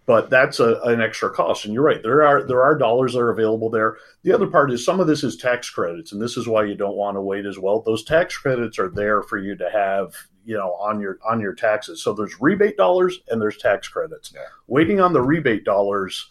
but 0.06 0.30
that's 0.30 0.58
a, 0.58 0.80
an 0.84 1.02
extra 1.02 1.30
cost. 1.30 1.66
And 1.66 1.74
you're 1.74 1.82
right, 1.82 2.02
there 2.02 2.26
are 2.26 2.42
there 2.42 2.62
are 2.62 2.76
dollars 2.76 3.12
that 3.12 3.20
are 3.20 3.30
available 3.30 3.68
there. 3.68 3.98
The 4.22 4.32
other 4.32 4.46
part 4.46 4.72
is 4.72 4.84
some 4.84 5.00
of 5.00 5.06
this 5.06 5.22
is 5.22 5.36
tax 5.36 5.68
credits, 5.68 6.12
and 6.12 6.20
this 6.20 6.36
is 6.36 6.48
why 6.48 6.64
you 6.64 6.74
don't 6.74 6.96
want 6.96 7.16
to 7.16 7.20
wait 7.20 7.44
as 7.44 7.58
well. 7.58 7.82
Those 7.82 8.04
tax 8.04 8.36
credits 8.36 8.78
are 8.78 8.88
there 8.88 9.22
for 9.22 9.36
you 9.36 9.54
to 9.56 9.68
have, 9.70 10.14
you 10.44 10.56
know, 10.56 10.72
on 10.80 10.98
your 11.00 11.18
on 11.28 11.40
your 11.40 11.54
taxes. 11.54 12.02
So 12.02 12.14
there's 12.14 12.40
rebate 12.40 12.76
dollars 12.76 13.20
and 13.28 13.40
there's 13.40 13.58
tax 13.58 13.86
credits. 13.88 14.32
Yeah. 14.34 14.46
Waiting 14.66 15.00
on 15.00 15.12
the 15.12 15.22
rebate 15.22 15.64
dollars 15.64 16.30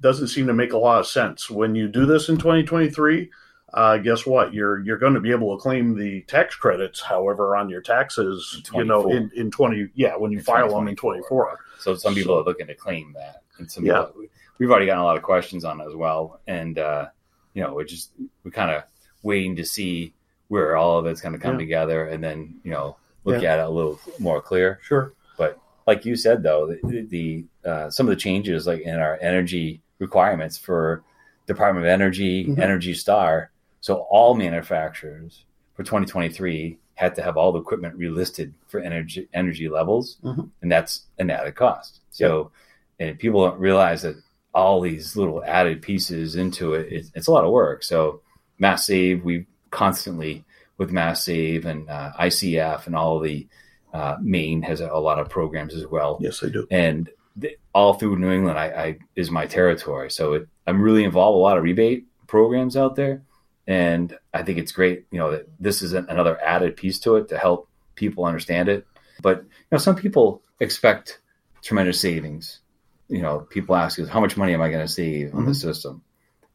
doesn't 0.00 0.28
seem 0.28 0.46
to 0.46 0.54
make 0.54 0.72
a 0.72 0.78
lot 0.78 1.00
of 1.00 1.06
sense. 1.06 1.50
When 1.50 1.74
you 1.74 1.88
do 1.88 2.06
this 2.06 2.28
in 2.28 2.36
2023, 2.36 3.30
uh, 3.74 3.98
guess 3.98 4.24
what? 4.24 4.54
You're 4.54 4.78
you're 4.80 4.98
going 4.98 5.14
to 5.14 5.20
be 5.20 5.32
able 5.32 5.56
to 5.56 5.60
claim 5.62 5.96
the 5.98 6.22
tax 6.22 6.54
credits, 6.54 7.00
however, 7.00 7.56
on 7.56 7.68
your 7.68 7.80
taxes. 7.82 8.62
You 8.72 8.84
know, 8.84 9.10
in, 9.10 9.30
in 9.34 9.50
20 9.50 9.88
yeah, 9.94 10.16
when 10.16 10.32
you 10.32 10.38
in 10.38 10.44
file 10.44 10.74
them 10.74 10.88
in 10.88 10.96
24. 10.96 11.58
So 11.78 11.94
some 11.94 12.14
people 12.14 12.38
are 12.38 12.44
looking 12.44 12.68
to 12.68 12.74
claim 12.74 13.12
that, 13.14 13.42
and 13.58 13.70
some 13.70 13.84
yeah. 13.84 14.04
People, 14.04 14.22
we've 14.58 14.70
already 14.70 14.86
gotten 14.86 15.02
a 15.02 15.04
lot 15.04 15.16
of 15.16 15.22
questions 15.22 15.64
on 15.64 15.80
it 15.80 15.86
as 15.86 15.94
well, 15.94 16.40
and 16.46 16.78
uh, 16.78 17.06
you 17.54 17.62
know, 17.62 17.74
we're 17.74 17.84
just 17.84 18.12
we're 18.44 18.50
kind 18.50 18.70
of 18.70 18.84
waiting 19.22 19.56
to 19.56 19.64
see 19.64 20.14
where 20.48 20.76
all 20.76 20.98
of 20.98 21.06
it's 21.06 21.20
going 21.20 21.32
to 21.34 21.38
come 21.38 21.54
Yeah. 21.54 21.58
together, 21.58 22.06
and 22.06 22.22
then 22.22 22.60
you 22.62 22.70
know, 22.70 22.96
look 23.24 23.42
at 23.42 23.58
it 23.58 23.64
a 23.64 23.68
little 23.68 23.98
more 24.20 24.40
clear. 24.40 24.78
Sure. 24.82 25.12
But 25.36 25.58
like 25.86 26.04
you 26.04 26.14
said, 26.16 26.42
though, 26.44 26.68
the, 26.82 27.02
the 27.02 27.44
uh, 27.68 27.90
some 27.90 28.06
of 28.06 28.10
the 28.10 28.16
changes 28.20 28.66
like 28.66 28.80
in 28.82 28.94
our 28.94 29.18
energy 29.20 29.82
requirements 29.98 30.56
for 30.56 31.02
Department 31.46 31.84
of 31.84 31.90
Energy, 31.90 32.46
Mhm. 32.46 32.58
Energy 32.58 32.94
Star, 32.94 33.50
so 33.86 33.92
all 34.16 34.34
manufacturers 34.34 35.44
for 35.74 35.82
2023 35.84 36.78
had 36.94 37.14
to 37.14 37.22
have 37.22 37.36
all 37.36 37.52
the 37.52 37.60
equipment 37.60 37.98
relisted 37.98 38.52
for 38.68 38.80
energy 38.80 39.28
energy 39.32 39.68
levels, 39.68 40.16
Mhm. 40.24 40.50
and 40.62 40.72
that's 40.72 40.92
an 41.18 41.30
added 41.30 41.54
cost. 41.54 42.00
So, 42.10 42.50
and 42.98 43.18
people 43.18 43.44
don't 43.46 43.60
realize 43.60 44.00
that 44.02 44.16
all 44.54 44.80
these 44.80 45.16
little 45.16 45.44
added 45.44 45.82
pieces 45.82 46.34
into 46.34 46.74
it, 46.74 46.90
it's, 46.96 47.10
it's 47.14 47.26
a 47.28 47.30
lot 47.36 47.44
of 47.44 47.50
work. 47.52 47.82
So, 47.84 48.22
Mass 48.58 48.86
Save, 48.86 49.22
we 49.24 49.46
constantly 49.70 50.44
with 50.78 50.90
Mass 50.90 51.22
Save 51.24 51.66
and 51.66 51.88
uh, 51.88 52.10
ICF 52.18 52.86
and 52.86 52.96
all 52.96 53.20
the 53.20 53.46
uh, 53.92 54.16
Maine 54.20 54.62
has 54.62 54.80
a, 54.80 54.88
a 54.90 54.98
lot 55.08 55.18
of 55.18 55.28
programs 55.28 55.74
as 55.74 55.86
well 55.86 56.18
Yes, 56.20 56.40
they 56.40 56.50
do. 56.50 56.66
and 56.70 57.08
th- 57.40 57.58
all 57.74 57.94
through 57.94 58.16
New 58.18 58.30
England, 58.32 58.58
I, 58.58 58.66
I 58.86 58.98
is 59.14 59.30
my 59.30 59.46
territory. 59.46 60.10
So 60.10 60.32
it, 60.34 60.48
I'm 60.66 60.80
really 60.82 61.04
involved 61.04 61.36
a 61.36 61.44
lot 61.48 61.56
of 61.58 61.62
rebate 61.64 62.04
programs 62.26 62.76
out 62.76 62.96
there, 62.96 63.22
and 63.66 64.16
I 64.32 64.42
think 64.42 64.58
it's 64.58 64.72
great. 64.72 65.06
You 65.10 65.18
know 65.18 65.30
that 65.32 65.48
this 65.60 65.82
is 65.82 65.92
an, 65.92 66.06
another 66.08 66.38
added 66.42 66.76
piece 66.76 66.98
to 67.00 67.16
it 67.16 67.28
to 67.28 67.38
help 67.38 67.68
people 67.94 68.24
understand 68.24 68.68
it. 68.68 68.86
But 69.22 69.38
you 69.42 69.48
know, 69.72 69.78
some 69.78 69.96
people 69.96 70.42
expect 70.60 71.20
tremendous 71.62 72.00
savings. 72.00 72.60
You 73.08 73.22
know, 73.22 73.40
people 73.40 73.76
ask 73.76 73.98
us, 73.98 74.08
how 74.08 74.20
much 74.20 74.36
money 74.36 74.52
am 74.54 74.62
I 74.62 74.68
going 74.68 74.84
to 74.86 74.92
save 74.92 75.34
on 75.34 75.46
the 75.46 75.54
system? 75.54 76.02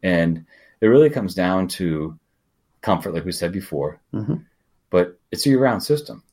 And 0.03 0.45
it 0.81 0.87
really 0.87 1.09
comes 1.09 1.33
down 1.33 1.67
to 1.69 2.17
comfort, 2.81 3.13
like 3.13 3.23
we 3.25 3.31
said 3.31 3.51
before. 3.51 3.99
Mhm. 4.13 4.43
But 4.89 5.17
it's 5.31 5.45
a 5.45 5.49
year-round 5.49 5.81
system, 5.83 6.23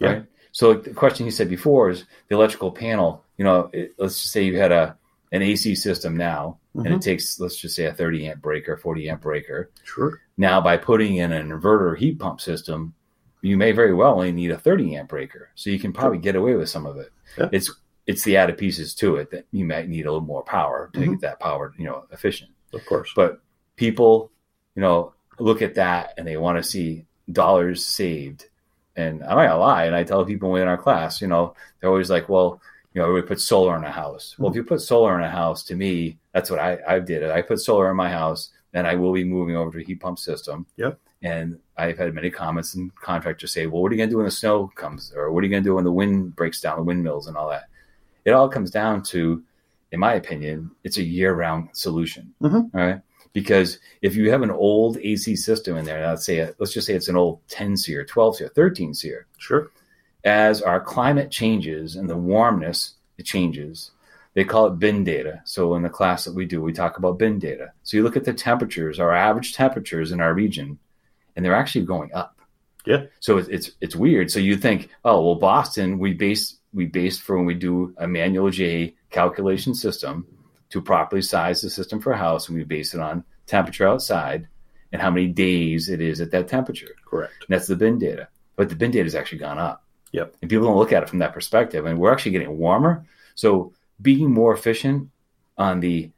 Yeah. 0.00 0.08
right? 0.08 0.24
So 0.52 0.70
like, 0.70 0.82
the 0.84 0.90
question 0.94 1.24
you 1.24 1.32
said 1.32 1.48
before 1.48 1.90
is 1.90 2.04
the 2.28 2.34
electrical 2.34 2.70
panel. 2.72 3.24
You 3.38 3.44
know, 3.44 3.70
it, 3.72 3.94
let's 3.96 4.20
just 4.20 4.32
say 4.32 4.42
you 4.44 4.58
had 4.58 4.72
a 4.72 4.96
an 5.34 5.42
AC 5.42 5.74
system 5.74 6.16
now, 6.16 6.58
and 6.74 6.86
Mhm. 6.86 6.96
it 6.96 7.02
takes 7.02 7.40
let's 7.40 7.56
just 7.56 7.74
say 7.74 7.86
a 7.86 7.92
30 7.92 8.28
amp 8.28 8.40
breaker, 8.40 8.76
40 8.76 9.10
amp 9.10 9.20
breaker. 9.22 9.70
Sure. 9.82 10.20
Now, 10.36 10.60
by 10.60 10.76
putting 10.76 11.16
in 11.16 11.32
an 11.32 11.50
inverter 11.50 11.96
heat 11.96 12.18
pump 12.18 12.40
system, 12.40 12.94
you 13.42 13.56
may 13.56 13.72
very 13.72 13.92
well 13.92 14.14
only 14.14 14.32
need 14.32 14.50
a 14.52 14.58
30 14.58 14.94
amp 14.96 15.08
breaker, 15.10 15.50
so 15.54 15.70
you 15.70 15.78
can 15.78 15.92
probably 15.92 16.18
get 16.18 16.36
away 16.36 16.54
with 16.54 16.68
some 16.68 16.86
of 16.86 16.96
it. 16.96 17.10
Yeah. 17.36 17.48
It's 17.52 17.70
it's 18.06 18.22
the 18.22 18.36
added 18.36 18.58
pieces 18.58 18.94
to 18.94 19.16
it 19.16 19.30
that 19.30 19.46
you 19.50 19.64
might 19.64 19.88
need 19.88 20.04
a 20.04 20.12
little 20.12 20.26
more 20.26 20.42
power 20.44 20.90
to 20.92 21.00
Mhm. 21.00 21.10
get 21.12 21.20
that 21.22 21.40
power, 21.40 21.72
you 21.78 21.86
know, 21.86 22.04
efficient. 22.12 22.50
Of 22.74 22.84
course. 22.84 23.10
But 23.16 23.40
people, 23.76 24.30
you 24.74 24.82
know, 24.82 25.14
look 25.38 25.62
at 25.62 25.76
that 25.76 26.12
and 26.18 26.26
they 26.28 26.36
want 26.36 26.58
to 26.58 26.62
see 26.62 27.06
dollars 27.32 27.82
saved. 27.86 28.44
And 28.94 29.22
I'm 29.24 29.36
not 29.38 29.46
gonna 29.46 29.56
lie, 29.58 29.84
and 29.86 29.96
I 29.96 30.04
tell 30.04 30.22
people 30.26 30.54
in 30.56 30.68
our 30.68 30.76
class, 30.76 31.22
you 31.22 31.28
know, 31.28 31.54
they're 31.80 31.88
always 31.88 32.10
like, 32.10 32.28
well, 32.28 32.60
you 32.94 33.02
know, 33.02 33.12
we 33.12 33.20
put 33.22 33.40
solar 33.40 33.76
in 33.76 33.84
a 33.84 33.90
house. 33.90 34.36
Well, 34.38 34.50
if 34.50 34.56
you 34.56 34.62
put 34.64 34.80
solar 34.80 35.18
in 35.18 35.24
a 35.24 35.30
house, 35.30 35.64
to 35.64 35.74
me, 35.74 36.18
that's 36.32 36.48
what 36.50 36.60
I, 36.60 36.78
I 36.86 36.98
did. 37.00 37.28
I 37.30 37.42
put 37.42 37.60
solar 37.60 37.90
in 37.90 37.96
my 37.96 38.08
house, 38.08 38.50
then 38.72 38.86
I 38.86 38.94
will 38.94 39.12
be 39.12 39.24
moving 39.24 39.56
over 39.56 39.72
to 39.72 39.80
a 39.80 39.86
heat 39.86 40.00
pump 40.00 40.18
system. 40.18 40.66
Yep. 40.76 40.98
And 41.22 41.58
I've 41.76 41.98
had 41.98 42.14
many 42.14 42.30
comments 42.30 42.74
and 42.74 42.94
contractors 42.94 43.52
say, 43.52 43.66
well, 43.66 43.82
what 43.82 43.90
are 43.90 43.94
you 43.94 43.98
going 43.98 44.10
to 44.10 44.12
do 44.12 44.18
when 44.18 44.26
the 44.26 44.30
snow 44.30 44.70
comes? 44.74 45.12
Or 45.16 45.32
what 45.32 45.42
are 45.42 45.46
you 45.46 45.50
going 45.50 45.62
to 45.64 45.68
do 45.68 45.74
when 45.74 45.84
the 45.84 45.92
wind 45.92 46.36
breaks 46.36 46.60
down, 46.60 46.76
the 46.76 46.82
windmills 46.84 47.26
and 47.26 47.36
all 47.36 47.48
that? 47.50 47.64
It 48.24 48.30
all 48.32 48.48
comes 48.48 48.70
down 48.70 49.02
to, 49.04 49.42
in 49.90 50.00
my 50.00 50.14
opinion, 50.14 50.70
it's 50.84 50.98
a 50.98 51.02
year 51.02 51.34
round 51.34 51.70
solution. 51.72 52.34
Mhm. 52.42 52.70
all 52.74 52.80
right? 52.80 53.00
Because 53.32 53.78
if 54.02 54.14
you 54.14 54.30
have 54.30 54.42
an 54.42 54.50
old 54.50 54.98
AC 54.98 55.34
system 55.34 55.76
in 55.76 55.84
there, 55.84 56.06
let's 56.06 56.24
say, 56.24 56.48
let's 56.58 56.72
just 56.72 56.86
say 56.86 56.94
it's 56.94 57.08
an 57.08 57.16
old 57.16 57.40
10 57.48 57.76
SEER, 57.76 58.04
12 58.04 58.36
SEER, 58.36 58.48
13 58.54 58.94
SEER, 58.94 59.26
Sure. 59.38 59.70
As 60.24 60.62
our 60.62 60.80
climate 60.80 61.30
changes 61.30 61.96
and 61.96 62.08
the 62.08 62.16
warmness 62.16 62.94
it 63.18 63.26
changes, 63.26 63.90
they 64.34 64.44
call 64.44 64.66
it 64.66 64.78
bin 64.78 65.04
data. 65.04 65.42
So 65.44 65.74
in 65.74 65.82
the 65.82 65.88
class 65.88 66.24
that 66.24 66.34
we 66.34 66.44
do, 66.46 66.60
we 66.60 66.72
talk 66.72 66.98
about 66.98 67.18
bin 67.18 67.38
data. 67.38 67.72
So 67.82 67.96
you 67.96 68.02
look 68.02 68.16
at 68.16 68.24
the 68.24 68.32
temperatures, 68.32 68.98
our 68.98 69.12
average 69.12 69.54
temperatures 69.54 70.12
in 70.12 70.20
our 70.20 70.34
region, 70.34 70.78
and 71.36 71.44
they're 71.44 71.54
actually 71.54 71.84
going 71.84 72.12
up. 72.12 72.38
Yeah. 72.84 73.04
So 73.20 73.38
it's 73.38 73.48
it's, 73.48 73.70
it's 73.80 73.96
weird. 73.96 74.30
So 74.30 74.40
you 74.40 74.56
think, 74.56 74.90
oh 75.04 75.24
well, 75.24 75.36
Boston, 75.36 75.98
we 75.98 76.12
base 76.14 76.56
we 76.72 76.86
based 76.86 77.22
for 77.22 77.36
when 77.36 77.46
we 77.46 77.54
do 77.54 77.94
a 77.98 78.06
manual 78.08 78.50
J 78.50 78.94
calculation 79.10 79.74
system 79.74 80.26
to 80.70 80.82
properly 80.82 81.22
size 81.22 81.60
the 81.60 81.70
system 81.70 82.00
for 82.00 82.12
a 82.12 82.18
house, 82.18 82.48
and 82.48 82.58
we 82.58 82.64
base 82.64 82.94
it 82.94 83.00
on 83.00 83.24
temperature 83.46 83.86
outside 83.86 84.48
and 84.92 85.00
how 85.00 85.10
many 85.10 85.28
days 85.28 85.88
it 85.88 86.00
is 86.00 86.20
at 86.20 86.30
that 86.32 86.48
temperature. 86.48 86.94
Correct. 87.04 87.32
And 87.46 87.54
that's 87.54 87.68
the 87.68 87.76
bin 87.76 87.98
data. 87.98 88.28
But 88.56 88.68
the 88.68 88.76
bin 88.76 88.90
data 88.90 89.04
has 89.04 89.14
actually 89.14 89.38
gone 89.38 89.58
up. 89.58 89.83
Yep. 90.14 90.36
And 90.40 90.48
people 90.48 90.66
don't 90.66 90.76
look 90.76 90.92
at 90.92 91.02
it 91.02 91.08
from 91.08 91.18
that 91.18 91.32
perspective. 91.32 91.86
And 91.86 91.98
we're 91.98 92.12
actually 92.12 92.30
getting 92.30 92.56
warmer. 92.56 93.04
So 93.34 93.72
being 94.00 94.30
more 94.30 94.54
efficient 94.54 95.10
on 95.58 95.80
the 95.80 96.10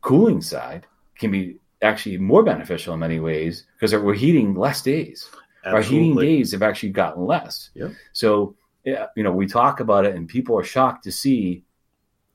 cooling 0.00 0.40
side 0.40 0.86
can 1.18 1.32
be 1.32 1.56
actually 1.82 2.18
more 2.18 2.44
beneficial 2.44 2.94
in 2.94 3.00
many 3.00 3.18
ways 3.18 3.66
because 3.74 3.92
we're 3.94 4.14
heating 4.14 4.54
less 4.54 4.80
days. 4.80 5.28
Our 5.64 5.82
heating 5.82 6.16
days 6.16 6.52
have 6.52 6.62
actually 6.62 6.90
gotten 6.90 7.24
less. 7.26 7.70
Yep. 7.74 7.92
So, 8.12 8.54
yeah, 8.84 9.06
you 9.16 9.24
know, 9.24 9.32
we 9.32 9.46
talk 9.46 9.80
about 9.80 10.04
it 10.04 10.14
and 10.14 10.28
people 10.28 10.56
are 10.56 10.64
shocked 10.64 11.02
to 11.04 11.12
see 11.12 11.64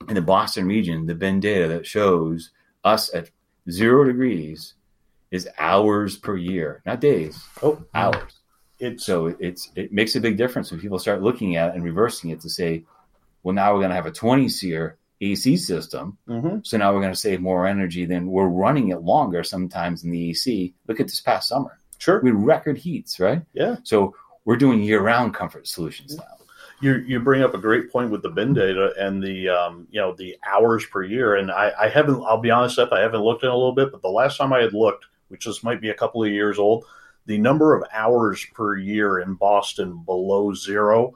in 0.08 0.14
the 0.14 0.22
Boston 0.22 0.66
region 0.66 1.06
the 1.06 1.14
bin 1.14 1.40
data 1.40 1.68
that 1.68 1.86
shows 1.86 2.50
us 2.84 3.12
at 3.14 3.30
zero 3.70 4.04
degrees 4.04 4.74
is 5.30 5.48
hours 5.58 6.16
per 6.18 6.36
year, 6.36 6.82
not 6.84 7.00
days, 7.00 7.42
Oh, 7.62 7.82
hours. 7.94 8.40
It's 8.78 9.04
So 9.04 9.26
it's 9.38 9.70
it 9.74 9.92
makes 9.92 10.14
a 10.16 10.20
big 10.20 10.36
difference 10.36 10.70
when 10.70 10.80
people 10.80 10.98
start 10.98 11.22
looking 11.22 11.56
at 11.56 11.70
it 11.70 11.74
and 11.74 11.84
reversing 11.84 12.30
it 12.30 12.40
to 12.42 12.48
say, 12.50 12.84
well, 13.42 13.54
now 13.54 13.72
we're 13.72 13.80
going 13.80 13.90
to 13.90 13.96
have 13.96 14.06
a 14.06 14.10
20 14.12 14.48
SEER 14.48 14.96
AC 15.20 15.56
system. 15.56 16.16
mhm. 16.28 16.64
So 16.66 16.76
now 16.76 16.92
we're 16.94 17.00
going 17.00 17.12
to 17.12 17.18
save 17.18 17.40
more 17.40 17.66
energy 17.66 18.04
than 18.04 18.30
we're 18.30 18.46
running 18.46 18.88
it 18.90 19.02
longer 19.02 19.42
sometimes 19.42 20.04
in 20.04 20.10
the 20.10 20.30
AC. 20.30 20.74
Look 20.86 21.00
at 21.00 21.06
this 21.06 21.20
past 21.20 21.48
summer. 21.48 21.78
sure. 21.98 22.20
We 22.22 22.30
record 22.30 22.78
heats, 22.78 23.18
right? 23.18 23.42
Yeah. 23.52 23.76
So 23.82 24.14
we're 24.44 24.56
doing 24.56 24.82
year 24.82 25.00
round 25.00 25.34
comfort 25.34 25.66
solutions 25.66 26.16
now. 26.16 26.24
You 26.80 26.98
you 26.98 27.18
bring 27.18 27.42
up 27.42 27.54
a 27.54 27.58
great 27.58 27.90
point 27.90 28.12
with 28.12 28.22
the 28.22 28.28
bin 28.30 28.54
data 28.54 28.94
and 28.96 29.20
the 29.20 29.48
um, 29.48 29.88
you 29.90 30.00
know 30.00 30.14
the 30.14 30.36
hours 30.46 30.86
per 30.86 31.02
year, 31.02 31.34
and 31.34 31.50
I, 31.50 31.72
I 31.76 31.88
haven't. 31.88 32.22
I'll 32.22 32.38
be 32.40 32.52
honest, 32.52 32.76
Seth, 32.76 32.92
I 32.92 33.00
haven't 33.00 33.20
looked 33.22 33.42
in 33.42 33.48
a 33.50 33.54
little 33.56 33.72
bit, 33.74 33.90
but 33.90 34.00
the 34.00 34.08
last 34.08 34.36
time 34.38 34.52
I 34.52 34.60
had 34.60 34.72
looked, 34.72 35.06
which 35.26 35.44
this 35.46 35.64
might 35.64 35.80
be 35.80 35.90
a 35.90 35.94
couple 35.94 36.22
of 36.22 36.30
years 36.30 36.56
old, 36.56 36.84
the 37.28 37.38
number 37.38 37.74
of 37.76 37.84
hours 37.92 38.44
per 38.54 38.76
year 38.76 39.18
in 39.20 39.34
Boston 39.34 40.02
below 40.04 40.52
zero, 40.54 41.12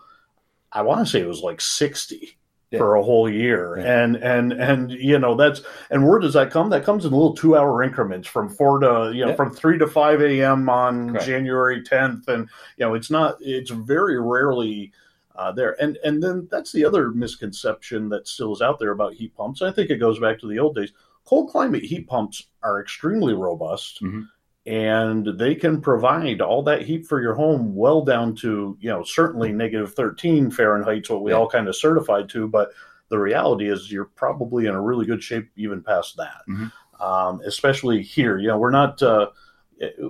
I 0.71 0.83
want 0.83 1.01
to 1.01 1.07
say 1.11 1.21
it 1.21 1.27
was 1.27 1.41
like 1.41 1.61
sixty 1.61 2.37
Yeah. 2.71 2.79
for 2.79 2.95
a 2.97 3.03
whole 3.03 3.29
year, 3.29 3.77
Yeah. 3.79 4.03
and 4.05 4.17
and 4.17 4.53
and 4.53 4.91
you 4.93 5.19
know 5.19 5.35
that's 5.35 5.63
and 5.91 6.07
where 6.07 6.19
does 6.21 6.35
that 6.35 6.51
come? 6.51 6.69
That 6.71 6.85
comes 6.85 7.05
in 7.05 7.13
little 7.13 7.35
two 7.35 7.57
hour 7.57 7.83
increments 7.83 8.29
from 8.29 8.49
four 8.49 8.79
to 8.81 9.11
you 9.15 9.23
know 9.25 9.31
Yeah. 9.31 9.37
from 9.37 9.51
three 9.55 9.79
to 9.79 9.87
five 9.87 10.21
a.m. 10.23 10.69
on 10.69 11.11
Correct. 11.11 11.27
January 11.27 11.83
tenth, 11.83 12.29
and 12.29 12.49
you 12.77 12.85
know 12.87 12.95
it's 12.95 13.11
not. 13.11 13.37
It's 13.41 13.71
very 13.71 14.21
rarely 14.21 14.93
uh, 15.35 15.51
there. 15.53 15.77
And 15.83 15.99
and 16.05 16.23
then 16.23 16.47
that's 16.51 16.73
the 16.73 16.85
other 16.85 17.11
misconception 17.11 18.09
that 18.11 18.29
still 18.29 18.53
is 18.53 18.61
out 18.63 18.79
there 18.79 18.93
about 18.93 19.15
heat 19.15 19.35
pumps. 19.35 19.63
I 19.63 19.71
think 19.73 19.91
it 19.91 19.97
goes 19.97 20.19
back 20.19 20.39
to 20.41 20.47
the 20.49 20.59
old 20.59 20.77
days. 20.77 20.93
Cold 21.25 21.51
climate 21.51 21.85
heat 21.85 22.07
pumps 22.07 22.49
are 22.63 22.81
extremely 22.81 23.33
robust. 23.35 24.03
Mhm. 24.03 24.27
And 24.65 25.27
they 25.39 25.57
can 25.57 25.81
provide 25.81 26.41
all 26.41 26.63
that 26.65 26.83
heat 26.83 27.07
for 27.07 27.21
your 27.21 27.35
home 27.35 27.75
well 27.75 28.03
down 28.03 28.37
to, 28.37 28.77
you 28.81 28.91
know, 28.91 29.03
certainly 29.03 29.53
negative 29.53 29.93
13 29.95 30.51
Fahrenheit, 30.53 31.11
what 31.11 31.23
we 31.23 31.33
Yeah. 31.33 31.39
all 31.39 31.49
kind 31.49 31.67
of 31.69 31.75
certified 31.75 32.29
to. 32.31 32.47
But 32.47 32.71
the 33.09 33.19
reality 33.19 33.69
is 33.69 33.91
you're 33.91 34.05
probably 34.15 34.67
in 34.67 34.75
a 34.75 34.81
really 34.81 35.05
good 35.05 35.23
shape 35.23 35.51
even 35.57 35.83
past 35.83 36.17
that, 36.17 36.43
Mhm. 36.49 36.71
um, 37.01 37.41
especially 37.45 38.03
here. 38.03 38.39
You 38.39 38.49
know, 38.49 38.59
we're 38.59 38.71
not, 38.71 39.03
uh, 39.03 39.31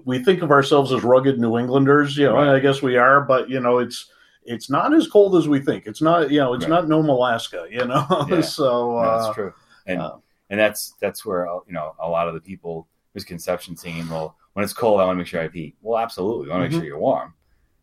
we 0.04 0.18
think 0.22 0.42
of 0.42 0.50
ourselves 0.50 0.92
as 0.92 1.02
rugged 1.02 1.38
New 1.40 1.56
Englanders, 1.56 2.18
you 2.18 2.26
know, 2.26 2.34
Right. 2.34 2.48
I 2.50 2.58
guess 2.60 2.82
we 2.82 2.98
are, 2.98 3.22
but, 3.22 3.48
you 3.48 3.58
know, 3.58 3.78
it's, 3.78 4.10
it's 4.44 4.68
not 4.68 4.92
as 4.92 5.06
cold 5.08 5.34
as 5.36 5.48
we 5.48 5.60
think. 5.60 5.86
It's 5.86 6.02
not, 6.02 6.30
you 6.30 6.40
know, 6.40 6.52
it's 6.52 6.64
Right. 6.64 6.70
not 6.70 6.88
Nome, 6.88 7.08
Alaska, 7.08 7.64
you 7.70 7.86
know. 7.86 8.04
Yeah. 8.28 8.40
so 8.42 8.90
No, 8.92 8.96
uh, 8.98 9.22
that's 9.22 9.34
true. 9.34 9.54
And 9.86 10.00
uh, 10.02 10.16
and 10.50 10.60
that's 10.60 10.94
that's 11.00 11.24
where 11.24 11.46
you 11.66 11.72
know 11.72 11.94
a 11.98 12.08
lot 12.08 12.28
of 12.28 12.34
the 12.34 12.40
people 12.40 12.86
misconception 13.14 13.76
saying, 13.76 14.08
well, 14.10 14.36
when 14.54 14.64
it's 14.64 14.72
cold, 14.72 15.00
I 15.00 15.04
want 15.04 15.16
to 15.16 15.18
make 15.18 15.26
sure 15.26 15.40
I 15.40 15.44
have 15.44 15.52
heat. 15.52 15.76
Well, 15.82 15.98
absolutely, 15.98 16.50
I 16.50 16.56
want 16.58 16.64
to 16.64 16.68
Mhm. 16.68 16.72
make 16.72 16.80
sure 16.80 16.86
you're 16.88 16.98
warm. 16.98 17.34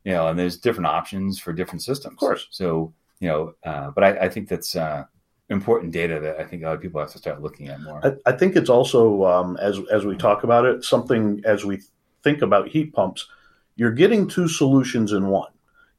You 0.04 0.14
know, 0.14 0.28
and 0.28 0.40
there's 0.40 0.58
different 0.58 0.88
options 0.88 1.40
for 1.40 1.52
different 1.54 1.82
systems. 1.84 2.14
Of 2.14 2.20
course. 2.20 2.48
So 2.52 2.94
you 3.20 3.28
know, 3.28 3.54
uh, 3.66 3.92
but 3.92 4.04
I, 4.04 4.10
I 4.26 4.30
think 4.30 4.48
that's 4.48 4.76
uh, 4.76 5.04
important 5.50 5.92
data 5.92 6.20
that 6.22 6.40
I 6.40 6.46
think 6.46 6.64
a 6.64 6.68
lot 6.68 6.76
of 6.76 6.82
people 6.82 7.02
have 7.02 7.12
to 7.12 7.18
start 7.18 7.42
looking 7.42 7.68
at 7.68 7.82
more. 7.82 8.00
I, 8.06 8.14
I 8.28 8.32
think 8.32 8.56
it's 8.56 8.70
also 8.70 9.26
um, 9.26 9.58
as 9.58 9.80
as 9.92 10.06
we 10.06 10.16
talk 10.16 10.44
about 10.44 10.66
it, 10.66 10.84
something 10.86 11.42
as 11.46 11.66
we 11.66 11.82
think 12.24 12.42
about 12.42 12.70
heat 12.70 12.94
pumps, 12.94 13.28
you're 13.76 13.92
getting 13.92 14.28
two 14.28 14.48
solutions 14.48 15.12
in 15.12 15.28
one. 15.28 15.52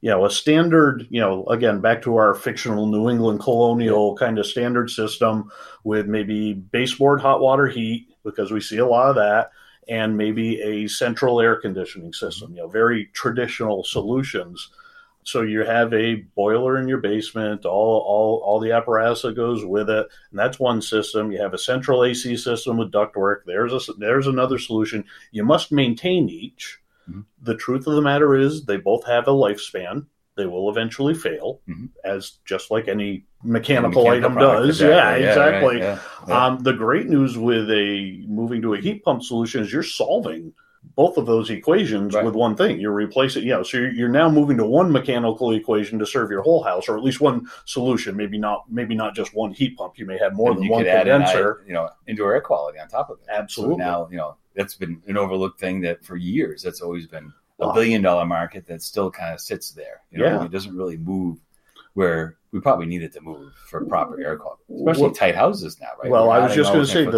you 0.03 0.09
know, 0.09 0.25
a 0.25 0.31
standard, 0.31 1.05
you 1.11 1.21
know, 1.21 1.45
again, 1.45 1.79
back 1.79 2.01
to 2.01 2.15
our 2.15 2.33
fictional 2.33 2.87
New 2.87 3.07
England 3.07 3.39
colonial 3.39 4.15
kind 4.17 4.39
of 4.39 4.47
standard 4.47 4.89
system 4.89 5.51
with 5.83 6.07
maybe 6.07 6.53
baseboard 6.53 7.21
hot 7.21 7.39
water 7.39 7.67
heat, 7.67 8.07
because 8.23 8.51
we 8.51 8.59
see 8.59 8.79
a 8.79 8.85
lot 8.87 9.09
of 9.09 9.15
that, 9.15 9.51
and 9.87 10.17
maybe 10.17 10.61
a 10.61 10.87
central 10.87 11.41
air 11.41 11.55
conditioning 11.55 12.13
system, 12.13 12.53
you 12.53 12.61
know, 12.61 12.67
very 12.67 13.09
traditional 13.13 13.83
solutions. 13.83 14.69
So 15.23 15.41
you 15.41 15.63
have 15.63 15.93
a 15.93 16.15
boiler 16.35 16.77
in 16.79 16.87
your 16.87 16.97
basement, 16.97 17.65
all, 17.65 17.99
all, 18.07 18.41
all 18.43 18.59
the 18.59 18.71
apparatus 18.71 19.21
that 19.21 19.35
goes 19.35 19.63
with 19.63 19.89
it, 19.89 20.07
and 20.31 20.39
that's 20.39 20.59
one 20.59 20.81
system. 20.81 21.31
You 21.31 21.41
have 21.41 21.53
a 21.53 21.59
central 21.59 22.03
AC 22.03 22.37
system 22.37 22.77
with 22.77 22.91
ductwork. 22.91 23.41
There's 23.45 23.73
a, 23.73 23.93
there's 23.93 24.27
another 24.27 24.57
solution. 24.57 25.05
You 25.31 25.43
must 25.43 25.71
maintain 25.71 26.27
each 26.29 26.81
Mm-hmm. 27.09 27.21
The 27.41 27.55
truth 27.55 27.87
of 27.87 27.95
the 27.95 28.01
matter 28.01 28.35
is, 28.35 28.65
they 28.65 28.77
both 28.77 29.05
have 29.05 29.27
a 29.27 29.31
lifespan. 29.31 30.05
They 30.37 30.45
will 30.45 30.69
eventually 30.69 31.13
fail, 31.13 31.59
mm-hmm. 31.67 31.87
as 32.05 32.39
just 32.45 32.71
like 32.71 32.87
any 32.87 33.25
mechanical, 33.43 34.03
mechanical 34.05 34.07
item 34.07 34.35
does. 34.35 34.81
Exactly. 34.81 35.23
Yeah, 35.23 35.29
exactly. 35.29 35.77
Yeah, 35.79 35.89
right. 35.89 35.99
yeah. 36.27 36.45
Um, 36.45 36.59
the 36.59 36.73
great 36.73 37.07
news 37.07 37.37
with 37.37 37.69
a 37.69 38.23
moving 38.27 38.61
to 38.61 38.73
a 38.73 38.79
heat 38.79 39.03
pump 39.03 39.23
solution 39.23 39.61
is 39.61 39.73
you're 39.73 39.83
solving 39.83 40.53
both 40.95 41.17
of 41.17 41.25
those 41.25 41.49
equations 41.49 42.13
right. 42.13 42.25
with 42.25 42.33
one 42.33 42.55
thing. 42.55 42.79
You're 42.79 42.91
replacing, 42.91 43.43
you 43.43 43.51
know, 43.51 43.63
so 43.63 43.77
you're, 43.77 43.91
you're, 43.91 44.09
now 44.09 44.29
moving 44.29 44.57
to 44.57 44.65
one 44.65 44.91
mechanical 44.91 45.51
equation 45.53 45.99
to 45.99 46.05
serve 46.05 46.31
your 46.31 46.41
whole 46.41 46.63
house, 46.63 46.89
or 46.89 46.97
at 46.97 47.03
least 47.03 47.21
one 47.21 47.47
solution. 47.65 48.15
Maybe 48.15 48.37
not, 48.37 48.63
maybe 48.69 48.95
not 48.95 49.15
just 49.15 49.33
one 49.33 49.53
heat 49.53 49.77
pump. 49.77 49.97
You 49.97 50.05
may 50.05 50.17
have 50.17 50.33
more 50.33 50.51
and 50.51 50.59
than 50.59 50.69
one 50.69 50.83
condenser. 50.83 51.61
In, 51.61 51.67
you 51.67 51.73
know, 51.73 51.89
indoor 52.07 52.33
air 52.33 52.41
quality 52.41 52.79
on 52.79 52.87
top 52.87 53.09
of 53.09 53.19
it. 53.19 53.25
Absolutely. 53.29 53.75
So 53.75 53.89
now, 53.89 54.07
you 54.09 54.17
know, 54.17 54.37
that's 54.55 54.75
been 54.75 55.01
an 55.07 55.17
overlooked 55.17 55.59
thing 55.59 55.81
that 55.81 56.03
for 56.03 56.17
years 56.17 56.63
that's 56.63 56.81
always 56.81 57.07
been 57.07 57.31
a 57.61 57.73
billion 57.73 58.01
dollar 58.01 58.25
market 58.25 58.65
that 58.67 58.81
still 58.81 59.11
kind 59.11 59.33
of 59.33 59.39
sits 59.39 59.71
there. 59.71 60.01
You 60.11 60.19
know, 60.19 60.25
yeah. 60.25 60.45
it 60.45 60.51
doesn't 60.51 60.75
really 60.75 60.97
move 60.97 61.39
where 61.93 62.37
we 62.51 62.59
probably 62.59 62.85
need 62.85 63.01
it 63.01 63.13
to 63.13 63.21
move 63.21 63.53
for 63.67 63.85
proper 63.85 64.19
air 64.21 64.37
quality, 64.37 64.63
especially 64.75 65.03
well, 65.03 65.11
tight 65.11 65.35
houses 65.35 65.77
now, 65.79 65.89
right? 66.01 66.11
Well, 66.11 66.27
We're 66.27 66.33
I 66.33 66.39
was 66.45 66.55
just 66.55 66.71
going 66.71 66.85
to 66.85 66.91
say 66.91 67.05
the, 67.05 67.11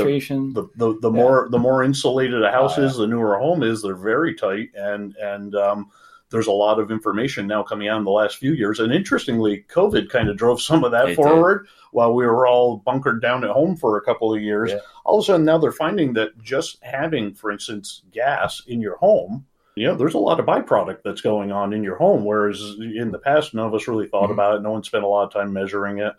the, 0.76 1.00
the, 1.00 1.12
yeah. 1.12 1.16
more 1.16 1.48
the 1.50 1.60
more 1.60 1.84
insulated 1.84 2.44
a 2.44 2.52
house 2.52 2.78
oh, 2.78 2.84
is, 2.84 2.98
the 2.98 3.08
newer 3.08 3.36
a 3.36 3.40
home 3.40 3.64
is. 3.64 3.82
They're 3.82 3.96
very 3.96 4.36
tight, 4.36 4.70
and 4.76 5.16
and 5.16 5.56
um, 5.56 5.92
there's 6.34 6.48
a 6.48 6.52
lot 6.52 6.80
of 6.80 6.92
information 6.92 7.46
now 7.46 7.62
coming 7.62 7.88
out 7.88 8.00
in 8.00 8.04
the 8.04 8.12
last 8.12 8.38
few 8.38 8.54
years. 8.54 8.80
And 8.80 8.92
interestingly, 8.92 9.66
COVID 9.70 10.10
kind 10.10 10.30
of 10.30 10.36
drove 10.36 10.62
some 10.62 10.84
of 10.84 10.92
that 10.92 11.10
it 11.10 11.16
forward 11.16 11.66
did. 11.66 11.72
while 11.92 12.14
we 12.14 12.26
were 12.26 12.48
all 12.48 12.78
bunkered 12.78 13.22
down 13.22 13.44
at 13.44 13.52
home 13.52 13.78
for 13.78 13.98
a 13.98 14.02
couple 14.02 14.34
of 14.34 14.42
years. 14.42 14.72
Yeah. 14.72 14.80
All 15.06 15.20
of 15.20 15.24
a 15.24 15.26
sudden, 15.28 15.46
now 15.46 15.60
they're 15.60 15.72
finding 15.72 16.14
that 16.14 16.42
just 16.42 16.84
having, 16.84 17.36
for 17.36 17.52
instance, 17.52 18.02
gas 18.12 18.64
in 18.66 18.82
your 18.82 18.98
home, 18.98 19.46
you 19.76 19.88
know, 19.88 19.96
there's 19.96 20.14
a 20.14 20.20
lot 20.20 20.40
of 20.40 20.46
byproduct 20.46 21.00
that's 21.04 21.22
going 21.22 21.52
on 21.52 21.74
in 21.74 21.84
your 21.84 21.96
home. 21.96 22.26
Whereas 22.26 22.62
in 22.80 23.12
the 23.12 23.20
past, 23.20 23.54
none 23.54 23.68
of 23.68 23.74
us 23.74 23.88
really 23.88 24.08
thought 24.08 24.26
mm-hmm. 24.26 24.34
about 24.34 24.56
it. 24.56 24.62
No 24.62 24.72
one 24.72 24.84
spent 24.84 25.04
a 25.04 25.08
lot 25.08 25.26
of 25.26 25.34
time 25.34 25.54
measuring 25.54 26.00
it. 26.00 26.14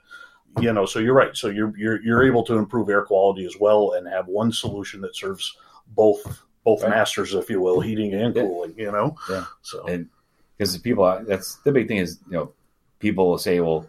You 0.61 0.73
know, 0.73 0.87
so 0.87 1.01
you're 1.01 1.15
right. 1.15 1.37
So 1.37 1.49
you're 1.49 1.77
you're 1.77 2.01
you're 2.03 2.27
able 2.27 2.45
to 2.45 2.55
improve 2.55 2.89
air 2.89 3.03
quality 3.03 3.45
as 3.45 3.57
well 3.59 3.93
and 3.93 4.07
have 4.07 4.29
one 4.29 4.53
solution 4.53 5.01
that 5.01 5.17
serves 5.17 5.57
both 5.89 6.43
both 6.65 6.83
right. 6.83 6.91
masters, 6.91 7.35
if 7.35 7.51
you 7.51 7.61
will, 7.61 7.81
heating 7.81 8.15
and 8.15 8.35
cooling. 8.35 8.75
You 8.77 8.93
know, 8.93 9.17
yeah. 9.29 9.47
So 9.63 9.85
and 9.87 10.09
because 10.57 10.79
people, 10.79 11.25
that's 11.27 11.57
the 11.57 11.73
big 11.73 11.89
thing 11.89 11.97
is 11.97 12.21
you 12.27 12.35
know 12.35 12.53
people 13.01 13.29
will 13.29 13.39
say, 13.39 13.61
well, 13.61 13.87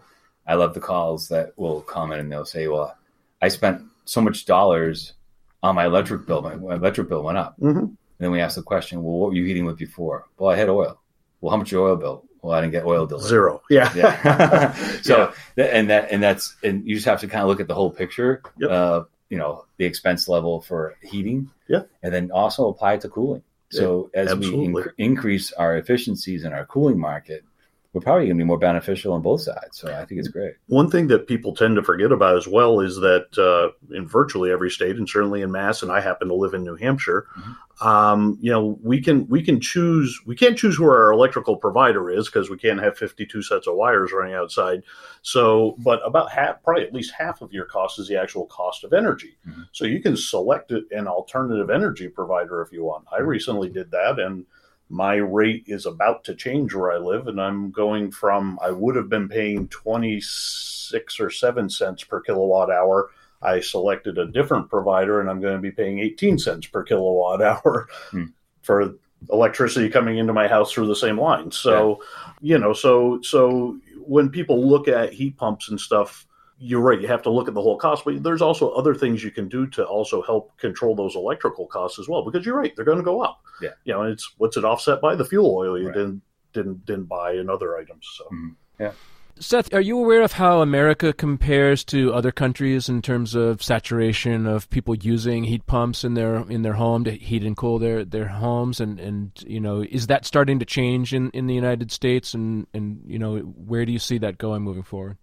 I 0.48 0.56
love 0.56 0.74
the 0.74 0.80
calls 0.80 1.30
that 1.30 1.54
will 1.58 1.82
comment 1.82 2.22
and 2.22 2.32
they'll 2.32 2.46
say, 2.46 2.68
well, 2.68 2.98
I 3.42 3.48
spent 3.48 3.84
so 4.06 4.22
much 4.22 4.46
dollars 4.46 5.14
on 5.64 5.76
my 5.76 5.86
electric 5.86 6.26
bill. 6.26 6.42
My, 6.42 6.56
my 6.56 6.76
electric 6.76 7.10
bill 7.10 7.24
went 7.24 7.38
up. 7.38 7.60
Mm-hmm. 7.60 7.94
And 8.18 8.26
then 8.26 8.32
we 8.32 8.42
ask 8.42 8.56
the 8.56 8.64
question, 8.64 9.04
well, 9.04 9.14
what 9.14 9.30
were 9.30 9.36
you 9.36 9.46
heating 9.46 9.66
with 9.66 9.78
before? 9.78 10.28
Well, 10.38 10.50
I 10.50 10.56
had 10.56 10.70
oil. 10.70 11.00
Well, 11.42 11.52
how 11.52 11.58
much 11.58 11.72
your 11.72 11.88
oil 11.88 11.96
bill? 11.96 12.24
Well, 12.42 12.54
I 12.54 12.62
didn't 12.62 12.74
get 12.74 12.86
oil 12.86 13.06
delivered. 13.06 13.28
Zero. 13.28 13.62
Yeah. 13.70 13.92
yeah. 13.96 14.74
so, 15.02 15.34
yeah. 15.56 15.66
and 15.66 15.90
that, 15.90 16.12
and 16.12 16.22
that's, 16.22 16.56
and 16.64 16.88
you 16.88 16.96
just 16.96 17.08
have 17.08 17.22
to 17.22 17.28
kind 17.28 17.42
of 17.42 17.50
look 17.50 17.60
at 17.60 17.68
the 17.68 17.76
whole 17.76 17.92
picture. 17.92 18.42
Yep 18.58 19.08
you 19.30 19.38
know 19.38 19.66
the 19.78 19.86
expense 19.86 20.28
level 20.28 20.62
for 20.62 20.96
heating 21.02 21.50
yeah 21.68 21.82
and 22.04 22.14
then 22.14 22.32
also 22.32 22.70
apply 22.70 22.94
it 22.94 23.02
to 23.02 23.10
cooling 23.10 23.44
so 23.72 24.10
yeah, 24.14 24.22
as 24.22 24.32
absolutely. 24.32 24.74
we 24.74 24.82
inc- 24.82 24.94
increase 24.98 25.52
our 25.54 25.78
efficiencies 25.78 26.44
in 26.44 26.54
our 26.54 26.66
cooling 26.66 27.00
market 27.00 27.44
we're 27.96 28.02
probably 28.02 28.26
going 28.26 28.38
to 28.38 28.44
be 28.44 28.48
more 28.48 28.60
beneficial 28.60 29.14
on 29.14 29.22
both 29.22 29.40
sides. 29.40 29.78
So 29.80 29.88
I 29.88 30.04
think 30.04 30.20
it's 30.20 30.28
great. 30.28 30.56
One 30.68 30.92
thing 30.92 31.08
that 31.08 31.28
people 31.28 31.56
tend 31.56 31.78
to 31.78 31.82
forget 31.82 32.12
about 32.12 32.36
as 32.36 32.46
well 32.46 32.82
is 32.82 32.98
that 32.98 33.38
uh, 33.38 33.72
in 33.96 34.06
virtually 34.06 34.52
every 34.52 34.70
state, 34.70 34.98
and 34.98 35.08
certainly 35.08 35.42
in 35.42 35.50
Mass, 35.50 35.82
and 35.82 35.90
I 35.90 36.02
happen 36.02 36.28
to 36.28 36.36
live 36.36 36.54
in 36.54 36.66
New 36.66 36.76
Hampshire, 36.76 37.26
mm-hmm. 37.40 37.88
um, 37.88 38.38
you 38.42 38.52
know, 38.52 38.78
we 38.84 39.02
can 39.02 39.30
we 39.30 39.42
can 39.42 39.62
choose. 39.62 40.20
We 40.26 40.36
can't 40.36 40.58
choose 40.58 40.76
who 40.76 40.84
our 40.84 41.14
electrical 41.14 41.56
provider 41.56 42.10
is 42.10 42.26
because 42.26 42.50
we 42.50 42.58
can't 42.58 42.84
have 42.84 42.98
fifty 42.98 43.26
two 43.26 43.42
sets 43.42 43.66
of 43.66 43.76
wires 43.76 44.12
running 44.12 44.36
outside. 44.36 44.84
So, 45.22 45.78
but 45.80 46.06
about 46.06 46.34
half, 46.34 46.62
probably 46.64 46.84
at 46.84 46.94
least 46.94 47.14
half 47.18 47.42
of 47.42 47.54
your 47.54 47.66
cost 47.66 47.98
is 47.98 48.10
the 48.10 48.20
actual 48.20 48.46
cost 48.48 48.84
of 48.84 48.92
energy. 48.92 49.38
Mm-hmm. 49.48 49.62
So 49.72 49.86
you 49.86 50.02
can 50.02 50.18
select 50.18 50.72
an 50.72 51.08
alternative 51.08 51.70
energy 51.70 52.10
provider 52.10 52.62
if 52.62 52.74
you 52.74 52.84
want. 52.84 53.06
I 53.10 53.22
recently 53.22 53.70
did 53.70 53.90
that 53.92 54.20
and 54.20 54.46
my 54.90 55.16
rate 55.16 55.64
is 55.68 55.86
about 55.86 56.24
to 56.26 56.36
change 56.36 56.74
where 56.74 56.92
I 56.92 56.98
live, 56.98 57.28
and 57.28 57.42
I'm 57.42 57.72
going 57.72 58.12
from 58.12 58.60
I 58.62 58.72
would 58.72 58.96
have 58.96 59.10
been 59.10 59.28
paying 59.28 59.68
26 59.70 61.20
or 61.20 61.30
7 61.30 61.70
cents 61.70 62.04
per 62.04 62.22
kilowatt 62.22 62.70
hour. 62.70 63.10
I 63.42 63.60
selected 63.60 64.18
a 64.18 64.32
different 64.32 64.70
provider, 64.70 65.20
and 65.20 65.30
I'm 65.30 65.42
going 65.42 65.56
to 65.56 65.62
be 65.62 65.72
paying 65.72 66.00
18 66.00 66.38
cents 66.40 66.68
per 66.68 66.84
kilowatt 66.84 67.42
hour 67.42 67.88
hmm. 68.12 68.26
for 68.62 68.96
electricity 69.32 69.90
coming 69.90 70.18
into 70.18 70.34
my 70.34 70.48
house 70.48 70.72
through 70.72 70.88
the 70.88 70.96
same 70.96 71.20
line. 71.20 71.52
So, 71.52 72.02
yeah. 72.42 72.54
you 72.54 72.58
know, 72.60 72.74
so 72.74 73.20
so 73.22 73.80
when 74.06 74.30
people 74.30 74.68
look 74.68 74.88
at 74.88 75.14
heat 75.14 75.38
pumps 75.38 75.70
and 75.70 75.80
stuff, 75.80 76.28
you're 76.66 76.82
right. 76.82 77.00
You 77.00 77.08
have 77.08 77.22
to 77.24 77.30
look 77.30 77.48
at 77.48 77.54
the 77.54 77.62
whole 77.62 77.78
cost, 77.78 78.06
but 78.06 78.24
there's 78.24 78.42
also 78.42 78.72
other 78.72 78.96
things 78.96 79.24
you 79.24 79.32
can 79.32 79.48
do 79.48 79.68
to 79.68 79.86
also 79.86 80.22
help 80.24 80.58
control 80.58 80.96
those 80.96 81.16
electrical 81.16 81.68
costs 81.68 82.00
as 82.00 82.10
well. 82.10 82.26
Because 82.26 82.46
you're 82.46 82.58
right, 82.58 82.76
they're 82.76 82.86
going 82.86 82.98
to 82.98 83.04
go 83.04 83.22
up. 83.22 83.42
Yeah, 83.62 83.72
you 83.84 83.94
know, 83.94 84.04
it's 84.04 84.34
what's 84.38 84.58
it 84.58 84.66
offset 84.66 85.00
by 85.00 85.16
the 85.16 85.26
fuel 85.26 85.56
oil 85.56 85.80
you 85.80 85.88
right. 85.88 85.94
didn't 85.94 86.22
didn't 86.54 86.86
didn't 86.86 87.06
buy 87.06 87.34
in 87.34 87.50
other 87.50 87.78
items. 87.78 88.08
So 88.18 88.26
mm-hmm. 88.26 88.50
yeah. 88.80 88.92
Seth, 89.38 89.74
are 89.74 89.82
you 89.82 90.00
aware 90.00 90.22
of 90.22 90.32
how 90.32 90.62
America 90.62 91.12
compares 91.12 91.84
to 91.86 92.14
other 92.14 92.32
countries 92.32 92.88
in 92.88 93.02
terms 93.02 93.36
of 93.36 93.62
saturation 93.62 94.48
of 94.48 94.70
people 94.70 94.96
using 94.96 95.44
heat 95.44 95.66
pumps 95.66 96.06
in 96.06 96.14
their 96.14 96.50
in 96.50 96.62
their 96.62 96.74
home 96.74 97.04
to 97.04 97.12
heat 97.12 97.44
and 97.44 97.58
cool 97.58 97.78
their, 97.78 98.06
their 98.06 98.30
homes 98.30 98.80
and, 98.80 98.98
and 98.98 99.32
you 99.46 99.60
know 99.60 99.82
is 99.82 100.08
that 100.08 100.26
starting 100.26 100.60
to 100.60 100.66
change 100.66 101.14
in, 101.14 101.32
in 101.32 101.48
the 101.48 101.54
United 101.54 101.92
States 101.92 102.34
and, 102.34 102.66
and 102.74 103.04
you 103.06 103.20
know 103.20 103.40
where 103.40 103.86
do 103.86 103.92
you 103.92 104.00
see 104.00 104.18
that 104.20 104.38
going 104.38 104.64
moving 104.64 104.84
forward? 104.84 105.18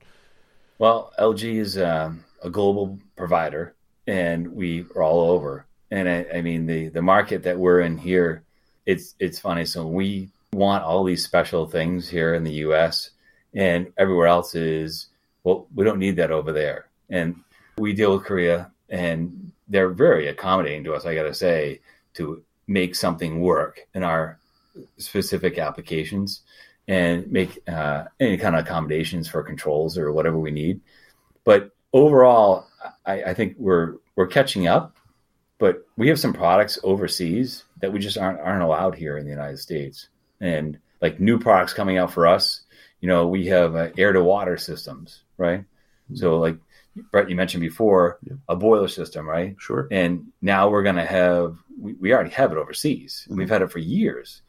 Well, 0.82 1.12
LG 1.16 1.58
is 1.60 1.78
um, 1.78 2.24
a 2.42 2.50
global 2.50 2.98
provider, 3.14 3.76
and 4.08 4.48
we 4.48 4.84
are 4.96 5.02
all 5.04 5.30
over. 5.30 5.64
And 5.92 6.08
I, 6.08 6.26
I, 6.34 6.42
mean, 6.42 6.66
the 6.66 6.88
the 6.88 7.00
market 7.00 7.44
that 7.44 7.56
we're 7.56 7.82
in 7.82 7.96
here, 7.96 8.42
it's 8.84 9.14
it's 9.20 9.38
funny. 9.38 9.64
So 9.64 9.86
we 9.86 10.30
want 10.52 10.82
all 10.82 11.04
these 11.04 11.24
special 11.24 11.68
things 11.68 12.08
here 12.08 12.34
in 12.34 12.42
the 12.42 12.64
U.S. 12.66 13.10
and 13.54 13.92
everywhere 13.96 14.26
else 14.26 14.56
is 14.56 15.06
well, 15.44 15.68
we 15.72 15.84
don't 15.84 16.00
need 16.00 16.16
that 16.16 16.32
over 16.32 16.50
there. 16.50 16.88
And 17.08 17.36
we 17.78 17.92
deal 17.92 18.16
with 18.16 18.24
Korea, 18.24 18.72
and 18.88 19.52
they're 19.68 19.90
very 19.90 20.26
accommodating 20.26 20.82
to 20.82 20.94
us. 20.94 21.06
I 21.06 21.14
got 21.14 21.30
to 21.30 21.34
say 21.34 21.80
to 22.14 22.42
make 22.66 22.96
something 22.96 23.40
work 23.40 23.86
in 23.94 24.02
our 24.02 24.40
specific 24.98 25.58
applications 25.58 26.40
and 26.88 27.30
make 27.30 27.58
uh, 27.68 28.04
any 28.18 28.36
kind 28.36 28.56
of 28.56 28.64
accommodations 28.64 29.28
for 29.28 29.42
controls 29.42 29.96
or 29.96 30.12
whatever 30.12 30.38
we 30.38 30.50
need. 30.50 30.80
But 31.44 31.70
overall, 31.92 32.66
I, 33.06 33.22
I, 33.22 33.34
think 33.34 33.56
we're 33.58 33.96
we're 34.16 34.26
catching 34.26 34.66
up. 34.66 34.96
But 35.58 35.86
we 35.96 36.08
have 36.08 36.18
some 36.18 36.32
products 36.32 36.78
overseas 36.82 37.64
that 37.80 37.92
we 37.92 38.00
just 38.00 38.18
aren't 38.18 38.40
aren't 38.40 38.62
allowed 38.62 38.96
here 38.96 39.16
in 39.16 39.24
the 39.24 39.30
United 39.30 39.58
States, 39.58 40.08
and 40.40 40.78
like 41.00 41.20
new 41.20 41.38
products 41.38 41.72
coming 41.72 41.98
out 41.98 42.12
for 42.12 42.26
us. 42.26 42.62
You 43.00 43.08
know, 43.08 43.28
we 43.28 43.46
have 43.46 43.76
uh, 43.76 43.90
air 43.96 44.12
to 44.12 44.22
water 44.22 44.56
systems, 44.56 45.22
right? 45.36 45.60
Mm-hmm. 45.60 46.16
So 46.16 46.38
like 46.38 46.58
Brett, 47.10 47.30
you 47.30 47.36
mentioned 47.36 47.62
before, 47.62 48.18
yeah. 48.22 48.36
a 48.48 48.56
boiler 48.56 48.88
system, 48.88 49.28
right? 49.28 49.56
Sure. 49.58 49.88
And 49.90 50.32
now 50.40 50.68
we're 50.68 50.82
going 50.82 50.96
to 50.96 51.04
have, 51.04 51.56
we, 51.80 51.94
we, 51.94 52.12
already 52.12 52.30
have 52.30 52.52
it 52.52 52.58
overseas. 52.58 53.24
Mm-hmm. 53.24 53.38
We've 53.38 53.48
had 53.48 53.62
it 53.62 53.72
for 53.72 53.78
years. 53.78 54.42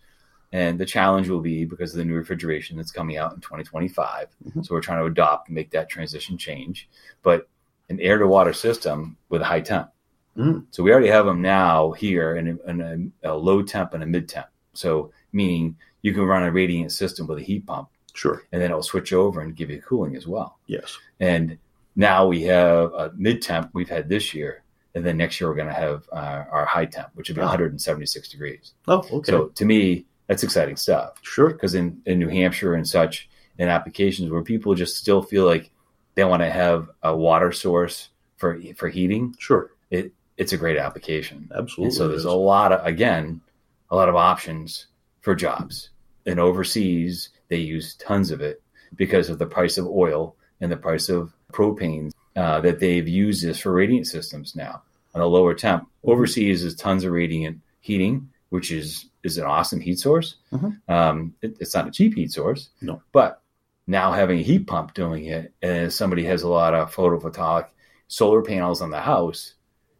And 0.53 0.79
the 0.79 0.85
challenge 0.85 1.27
will 1.29 1.41
be 1.41 1.65
because 1.65 1.91
of 1.91 1.97
the 1.97 2.05
new 2.05 2.13
refrigeration 2.13 2.77
that's 2.77 2.91
coming 2.91 3.17
out 3.17 3.33
in 3.33 3.41
2025. 3.41 4.27
Mm-hmm. 4.45 4.61
So 4.61 4.75
we're 4.75 4.81
trying 4.81 4.99
to 4.99 5.05
adopt 5.05 5.49
and 5.49 5.55
make 5.55 5.71
that 5.71 5.89
transition 5.89 6.37
change. 6.37 6.87
But 7.23 7.49
an 7.89 7.99
air 7.99 8.19
to 8.19 8.27
water 8.27 8.53
system 8.53 9.17
with 9.29 9.41
a 9.41 9.45
high 9.45 9.61
temp. 9.61 9.89
Mm-hmm. 10.37 10.59
So 10.69 10.83
we 10.83 10.91
already 10.91 11.09
have 11.09 11.25
them 11.25 11.41
now 11.41 11.91
here 11.91 12.35
in, 12.35 12.47
a, 12.47 12.69
in 12.69 13.11
a, 13.23 13.31
a, 13.31 13.35
low 13.35 13.63
temp 13.63 13.95
and 13.95 14.03
a 14.03 14.05
mid 14.05 14.29
temp. 14.29 14.45
So 14.73 15.11
meaning 15.31 15.75
you 16.03 16.13
can 16.13 16.23
run 16.23 16.43
a 16.43 16.51
radiant 16.51 16.91
system 16.91 17.25
with 17.25 17.39
a 17.39 17.43
heat 17.43 17.65
pump. 17.65 17.89
Sure. 18.13 18.43
And 18.51 18.61
then 18.61 18.69
it'll 18.69 18.83
switch 18.83 19.11
over 19.11 19.41
and 19.41 19.55
give 19.55 19.71
you 19.71 19.81
cooling 19.81 20.15
as 20.15 20.27
well. 20.27 20.59
Yes. 20.67 20.97
And 21.19 21.57
now 21.95 22.27
we 22.27 22.43
have 22.43 22.93
a 22.93 23.11
mid 23.15 23.41
temp 23.41 23.71
we've 23.73 23.89
had 23.89 24.07
this 24.07 24.35
year. 24.35 24.63
And 24.93 25.03
then 25.03 25.17
next 25.17 25.41
year 25.41 25.49
we're 25.49 25.55
going 25.55 25.67
to 25.67 25.73
have 25.73 26.07
uh, 26.11 26.43
our 26.51 26.65
high 26.65 26.85
temp, 26.85 27.09
which 27.15 27.29
would 27.29 27.35
be 27.35 27.41
176 27.41 28.29
degrees. 28.29 28.73
Oh, 28.87 29.03
okay. 29.11 29.31
So 29.31 29.47
to 29.47 29.65
me, 29.65 30.05
that's 30.27 30.43
exciting 30.43 30.77
stuff. 30.77 31.19
Sure. 31.21 31.49
Because 31.49 31.75
in, 31.75 32.01
in 32.05 32.19
New 32.19 32.29
Hampshire 32.29 32.73
and 32.73 32.87
such, 32.87 33.29
in 33.57 33.69
applications 33.69 34.31
where 34.31 34.41
people 34.41 34.75
just 34.75 34.97
still 34.97 35.21
feel 35.21 35.45
like 35.45 35.69
they 36.15 36.23
want 36.23 36.41
to 36.41 36.49
have 36.49 36.89
a 37.01 37.15
water 37.15 37.51
source 37.51 38.09
for 38.37 38.59
for 38.75 38.89
heating, 38.89 39.35
Sure. 39.39 39.71
it 39.89 40.11
it's 40.37 40.53
a 40.53 40.57
great 40.57 40.77
application. 40.77 41.49
Absolutely. 41.55 41.85
And 41.85 41.93
so 41.93 42.07
there's 42.07 42.25
a 42.25 42.31
lot 42.31 42.71
of 42.71 42.85
again, 42.85 43.41
a 43.89 43.95
lot 43.95 44.09
of 44.09 44.15
options 44.15 44.87
for 45.21 45.35
jobs. 45.35 45.89
And 46.25 46.39
overseas, 46.39 47.29
they 47.49 47.57
use 47.57 47.95
tons 47.95 48.31
of 48.31 48.41
it 48.41 48.61
because 48.95 49.29
of 49.29 49.39
the 49.39 49.45
price 49.45 49.77
of 49.77 49.87
oil 49.87 50.35
and 50.61 50.71
the 50.71 50.77
price 50.77 51.09
of 51.09 51.33
propane 51.51 52.11
uh, 52.35 52.61
that 52.61 52.79
they've 52.79 53.07
used 53.07 53.45
this 53.45 53.59
for 53.59 53.71
radiant 53.71 54.07
systems 54.07 54.55
now 54.55 54.81
on 55.13 55.21
a 55.21 55.25
lower 55.27 55.53
temp. 55.53 55.87
Overseas 56.03 56.63
is 56.63 56.75
tons 56.75 57.03
of 57.03 57.11
radiant 57.11 57.59
heating, 57.81 58.29
which 58.53 58.71
is 58.71 59.09
is 59.23 59.39
an 59.39 59.45
awesome 59.45 59.79
heat 59.81 59.97
source. 59.99 60.35
Mhm. 60.51 60.77
Um, 60.87 61.33
it, 61.41 61.57
it's 61.59 61.73
not 61.73 61.87
a 61.87 61.91
cheap 61.91 62.13
heat 62.13 62.31
source, 62.31 62.69
No. 62.81 63.01
but 63.11 63.41
now 63.87 64.11
having 64.11 64.37
a 64.39 64.43
heat 64.43 64.67
pump 64.67 64.93
doing 64.93 65.25
it, 65.25 65.51
and 65.63 65.91
somebody 65.91 66.23
has 66.25 66.43
a 66.43 66.47
lot 66.49 66.75
of 66.75 66.93
photovoltaic 66.93 67.67
solar 68.07 68.43
panels 68.43 68.79
on 68.81 68.91
the 68.91 68.99
house, 69.01 69.55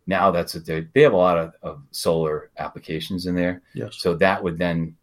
now 0.06 0.30
that's 0.30 0.54
what 0.54 0.66
they 0.68 0.88
they 0.94 1.02
have 1.02 1.14
a 1.14 1.18
lot 1.18 1.38
of, 1.40 1.54
of 1.64 1.82
solar 1.92 2.52
applications 2.60 3.26
in 3.26 3.34
there. 3.36 3.62
Yes. 3.74 3.96
So 3.98 4.14
that 4.18 4.44
would 4.44 4.60
then, 4.60 4.98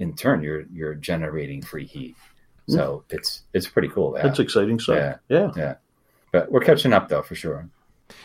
in 0.00 0.14
turn, 0.16 0.42
you're 0.42 0.64
you're 0.72 0.94
generating 0.96 1.62
free 1.62 1.86
heat. 1.86 2.16
So 2.68 3.04
it's 3.10 3.44
it's 3.52 3.68
pretty 3.68 3.88
cool. 3.88 4.12
That. 4.12 4.24
That's 4.24 4.40
exciting 4.40 4.80
stuff. 4.80 5.18
Yeah. 5.28 5.50
Yeah. 5.56 5.74
but 6.32 6.50
we're 6.50 6.64
catching 6.70 6.92
up 6.92 7.08
though 7.08 7.22
for 7.22 7.36
sure. 7.36 7.68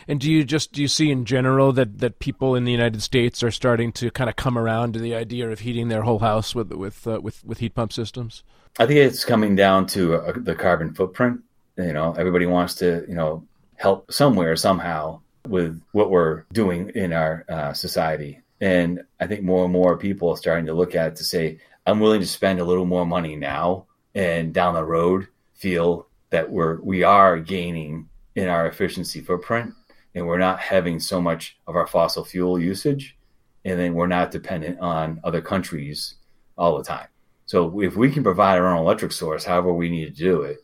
And 0.08 0.20
do 0.20 0.30
you 0.30 0.44
just 0.44 0.72
do 0.72 0.82
you 0.82 0.88
see 0.88 1.10
in 1.10 1.24
general 1.24 1.72
that, 1.72 1.98
that 1.98 2.18
people 2.18 2.54
in 2.54 2.64
the 2.64 2.72
United 2.72 3.02
States 3.02 3.42
are 3.42 3.50
starting 3.50 3.92
to 3.92 4.10
kind 4.10 4.30
of 4.30 4.36
come 4.36 4.58
around 4.58 4.92
to 4.94 4.98
the 4.98 5.14
idea 5.14 5.50
of 5.50 5.60
heating 5.60 5.88
their 5.88 6.02
whole 6.02 6.20
house 6.20 6.54
with 6.54 6.72
with 6.72 7.06
uh, 7.06 7.20
with 7.20 7.44
with 7.44 7.58
heat 7.58 7.74
pump 7.74 7.92
systems? 7.92 8.42
I 8.78 8.86
think 8.86 8.98
it's 8.98 9.24
coming 9.24 9.54
down 9.54 9.86
to 9.88 10.14
uh, 10.14 10.32
the 10.36 10.54
carbon 10.54 10.94
footprint. 10.94 11.40
You 11.76 11.92
know, 11.92 12.12
everybody 12.12 12.46
wants 12.46 12.76
to 12.76 13.04
you 13.08 13.14
know 13.14 13.46
help 13.76 14.12
somewhere 14.12 14.56
somehow 14.56 15.20
with 15.48 15.82
what 15.92 16.10
we're 16.10 16.44
doing 16.52 16.90
in 16.94 17.12
our 17.12 17.44
uh, 17.48 17.72
society, 17.72 18.40
and 18.60 19.02
I 19.20 19.26
think 19.26 19.42
more 19.42 19.64
and 19.64 19.72
more 19.72 19.96
people 19.98 20.30
are 20.30 20.36
starting 20.36 20.66
to 20.66 20.74
look 20.74 20.94
at 20.94 21.08
it 21.08 21.16
to 21.16 21.24
say, 21.24 21.58
I'm 21.86 22.00
willing 22.00 22.20
to 22.20 22.26
spend 22.26 22.60
a 22.60 22.64
little 22.64 22.84
more 22.84 23.04
money 23.04 23.36
now, 23.36 23.86
and 24.14 24.54
down 24.54 24.74
the 24.74 24.84
road 24.84 25.26
feel 25.54 26.06
that 26.30 26.50
we're 26.50 26.80
we 26.80 27.02
are 27.02 27.38
gaining 27.38 28.08
in 28.34 28.48
our 28.48 28.66
efficiency 28.66 29.20
footprint, 29.20 29.74
and 30.14 30.26
we're 30.26 30.38
not 30.38 30.60
having 30.60 31.00
so 31.00 31.20
much 31.20 31.58
of 31.66 31.76
our 31.76 31.86
fossil 31.86 32.24
fuel 32.24 32.58
usage, 32.58 33.16
and 33.64 33.78
then 33.78 33.94
we're 33.94 34.06
not 34.06 34.30
dependent 34.30 34.80
on 34.80 35.20
other 35.24 35.40
countries 35.40 36.14
all 36.56 36.76
the 36.76 36.84
time. 36.84 37.08
So 37.46 37.80
if 37.80 37.96
we 37.96 38.10
can 38.10 38.22
provide 38.22 38.58
our 38.58 38.68
own 38.68 38.78
electric 38.78 39.12
source, 39.12 39.44
however 39.44 39.72
we 39.72 39.90
need 39.90 40.06
to 40.06 40.24
do 40.24 40.42
it, 40.42 40.58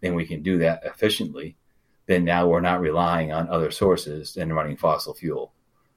then 0.00 0.14
we 0.14 0.26
can 0.26 0.42
do 0.42 0.58
that 0.58 0.82
efficiently. 0.84 1.56
Then 2.06 2.24
now 2.24 2.46
we're 2.46 2.60
not 2.60 2.80
relying 2.80 3.32
on 3.32 3.48
other 3.48 3.70
sources 3.70 4.36
and 4.36 4.54
running 4.54 4.76
fossil 4.76 5.14
fuel. 5.14 5.52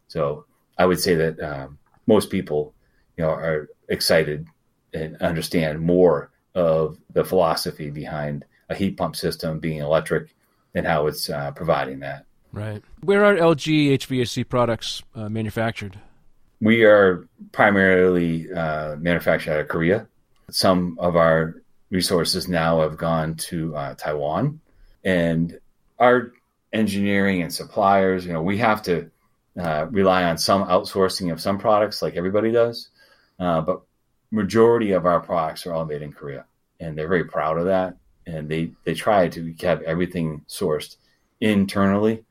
So 0.07 0.45
I 0.77 0.85
would 0.85 0.99
say 0.99 1.15
that 1.15 1.39
um, 1.39 1.79
most 2.07 2.29
people, 2.29 2.73
you 3.17 3.23
know, 3.23 3.31
are 3.31 3.69
excited 3.87 4.47
and 4.93 5.15
understand 5.21 5.79
more 5.79 6.31
of 6.53 6.97
the 7.11 7.23
philosophy 7.23 7.89
behind 7.89 8.45
a 8.69 8.75
heat 8.75 8.97
pump 8.97 9.15
system 9.15 9.59
being 9.59 9.79
electric 9.79 10.35
and 10.73 10.85
how 10.85 11.07
it's 11.07 11.29
uh, 11.29 11.51
providing 11.51 11.99
that. 11.99 12.25
Right. 12.51 12.83
Where 13.01 13.25
are 13.25 13.35
LG 13.35 13.97
HVAC 13.97 14.47
products 14.47 15.01
uh, 15.15 15.29
manufactured? 15.29 15.99
We 16.61 16.85
are 16.85 17.27
primarily 17.51 18.51
uh, 18.51 18.95
manufactured 18.97 19.53
out 19.53 19.59
of 19.59 19.67
Korea. 19.67 20.07
Some 20.49 20.97
of 20.99 21.15
our 21.15 21.61
resources 21.89 22.47
now 22.47 22.81
have 22.81 22.97
gone 22.97 23.35
to 23.35 23.75
uh, 23.75 23.95
Taiwan, 23.95 24.59
and 25.03 25.59
our 25.99 26.31
engineering 26.71 27.41
and 27.41 27.53
suppliers. 27.53 28.25
You 28.25 28.33
know, 28.33 28.41
we 28.41 28.57
have 28.59 28.81
to 28.83 29.09
uh, 29.59 29.87
rely 29.89 30.23
on 30.23 30.37
some 30.37 30.65
outsourcing 30.65 31.31
of 31.31 31.41
some 31.41 31.59
products, 31.59 32.01
like 32.01 32.15
everybody 32.15 32.51
does. 32.51 32.89
Uh, 33.39 33.61
but 33.61 33.81
majority 34.31 34.91
of 34.91 35.05
our 35.05 35.19
products 35.19 35.65
are 35.65 35.73
all 35.73 35.85
made 35.85 36.01
in 36.01 36.11
Korea, 36.11 36.45
and 36.79 36.97
they're 36.97 37.07
very 37.07 37.25
proud 37.25 37.57
of 37.57 37.65
that. 37.65 37.95
And 38.25 38.47
they 38.49 38.71
they 38.83 38.93
try 38.93 39.27
to 39.29 39.53
have 39.61 39.81
everything 39.83 40.43
sourced 40.47 40.95
internally. 41.41 42.23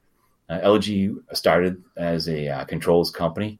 Uh, 0.48 0.60
LG 0.60 1.16
started 1.32 1.82
as 1.96 2.28
a 2.28 2.48
uh, 2.48 2.64
controls 2.64 3.10
company. 3.10 3.58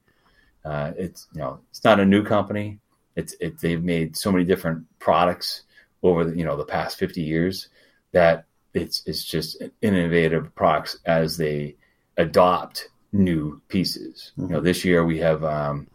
Uh, 0.65 0.93
it's 0.97 1.29
you 1.35 1.41
know 1.41 1.61
it's 1.71 1.85
not 1.85 2.01
a 2.01 2.07
new 2.07 2.25
company. 2.25 2.79
It's 3.17 3.35
it, 3.41 3.61
they've 3.61 3.83
made 3.83 4.17
so 4.17 4.33
many 4.33 4.45
different 4.45 4.87
products 4.99 5.63
over 6.03 6.25
the 6.25 6.37
you 6.37 6.45
know 6.45 6.57
the 6.57 6.65
past 6.65 6.99
fifty 6.99 7.23
years 7.23 7.69
that 8.13 8.45
it's 8.75 9.03
it's 9.07 9.25
just 9.25 9.63
innovative 9.83 10.55
products 10.55 10.99
as 11.05 11.37
they 11.37 11.77
adopt 12.17 12.89
new 13.13 13.61
pieces. 13.69 14.33
You 14.37 14.49
know, 14.49 14.61
this 14.61 14.85
year 14.85 15.05
we 15.05 15.19
have 15.19 15.45
um, 15.45 15.87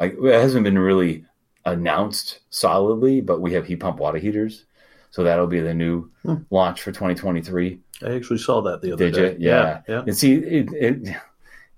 it 0.00 0.16
hasn't 0.22 0.64
been 0.64 0.78
really 0.78 1.24
announced 1.64 2.40
solidly, 2.50 3.20
but 3.20 3.40
we 3.40 3.52
have 3.52 3.66
heat 3.66 3.80
pump 3.80 3.98
water 3.98 4.18
heaters, 4.18 4.64
so 5.10 5.22
that'll 5.24 5.46
be 5.46 5.60
the 5.60 5.74
new 5.74 6.10
Hmm. 6.22 6.34
launch 6.50 6.82
for 6.82 6.92
2023. 6.92 7.80
I 8.02 8.14
actually 8.14 8.38
saw 8.38 8.62
that 8.62 8.80
the 8.82 8.92
other 8.92 9.10
Did 9.10 9.14
day. 9.14 9.32
you? 9.42 9.48
Yeah. 9.50 9.82
Yeah. 9.88 10.02
And 10.06 10.16
see, 10.16 10.34
it, 10.34 10.72
it, 10.72 11.16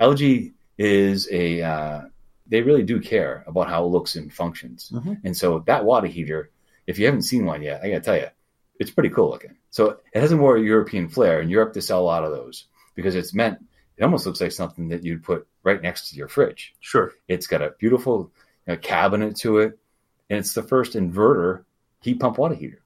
LG 0.00 0.52
is 0.78 1.28
a 1.30 1.62
uh, 1.62 2.00
they 2.46 2.62
really 2.62 2.82
do 2.82 3.00
care 3.00 3.44
about 3.46 3.68
how 3.68 3.84
it 3.84 3.88
looks 3.88 4.16
and 4.16 4.32
functions, 4.32 4.90
Mhm. 4.94 5.20
and 5.24 5.36
so 5.36 5.60
that 5.66 5.84
water 5.84 6.06
heater, 6.06 6.50
if 6.86 6.98
you 6.98 7.06
haven't 7.06 7.22
seen 7.22 7.44
one 7.46 7.62
yet, 7.62 7.80
I 7.82 7.88
got 7.90 7.94
to 7.96 8.00
tell 8.00 8.16
you, 8.16 8.26
it's 8.78 8.90
pretty 8.90 9.10
cool 9.10 9.30
looking. 9.30 9.56
So 9.70 10.00
it 10.12 10.20
has 10.20 10.32
a 10.32 10.36
more 10.36 10.58
European 10.58 11.08
flair. 11.08 11.36
And 11.38 11.44
in 11.44 11.50
Europe, 11.50 11.72
they 11.72 11.80
sell 11.80 12.00
a 12.00 12.04
lot 12.04 12.24
of 12.24 12.32
those 12.32 12.66
because 12.94 13.14
it's 13.14 13.32
meant. 13.32 13.58
It 13.96 14.02
almost 14.04 14.26
looks 14.26 14.40
like 14.40 14.52
something 14.52 14.88
that 14.88 15.04
you'd 15.04 15.22
put 15.22 15.46
right 15.62 15.80
next 15.80 16.10
to 16.10 16.16
your 16.16 16.26
fridge. 16.28 16.74
Sure. 16.80 17.12
It's 17.28 17.46
got 17.46 17.62
a 17.62 17.74
beautiful 17.78 18.32
you 18.66 18.72
know, 18.72 18.76
cabinet 18.78 19.36
to 19.36 19.58
it, 19.58 19.78
and 20.28 20.38
it's 20.40 20.54
the 20.54 20.62
first 20.62 20.94
inverter 20.94 21.64
heat 22.02 22.18
pump 22.20 22.38
water 22.38 22.54
heater. 22.54 22.81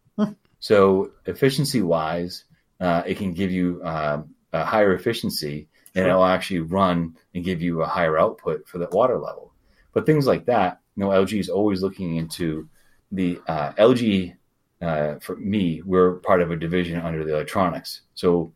So 0.60 1.12
efficiency 1.26 1.82
wise, 1.82 2.44
uh, 2.80 3.02
it 3.06 3.18
can 3.18 3.32
give 3.32 3.50
you 3.50 3.80
um, 3.84 4.34
a 4.52 4.64
higher 4.64 4.94
efficiency, 4.94 5.68
and 5.94 6.02
Sure. 6.02 6.08
it'll 6.08 6.24
actually 6.24 6.60
run 6.60 7.16
and 7.34 7.44
give 7.44 7.62
you 7.62 7.82
a 7.82 7.86
higher 7.86 8.18
output 8.18 8.68
for 8.68 8.78
the 8.78 8.88
water 8.90 9.18
level. 9.18 9.52
But 9.92 10.06
things 10.06 10.26
like 10.26 10.46
that, 10.46 10.80
you 10.94 11.04
know, 11.04 11.10
LG 11.10 11.38
is 11.38 11.48
always 11.48 11.82
looking 11.82 12.16
into 12.16 12.68
the 13.12 13.40
uh, 13.46 13.72
LG. 13.72 14.34
Uh, 14.82 15.18
for 15.20 15.36
me, 15.36 15.80
we're 15.82 16.16
part 16.16 16.42
of 16.42 16.50
a 16.50 16.56
division 16.56 17.00
under 17.00 17.24
the 17.24 17.32
electronics, 17.34 18.02
so 18.14 18.52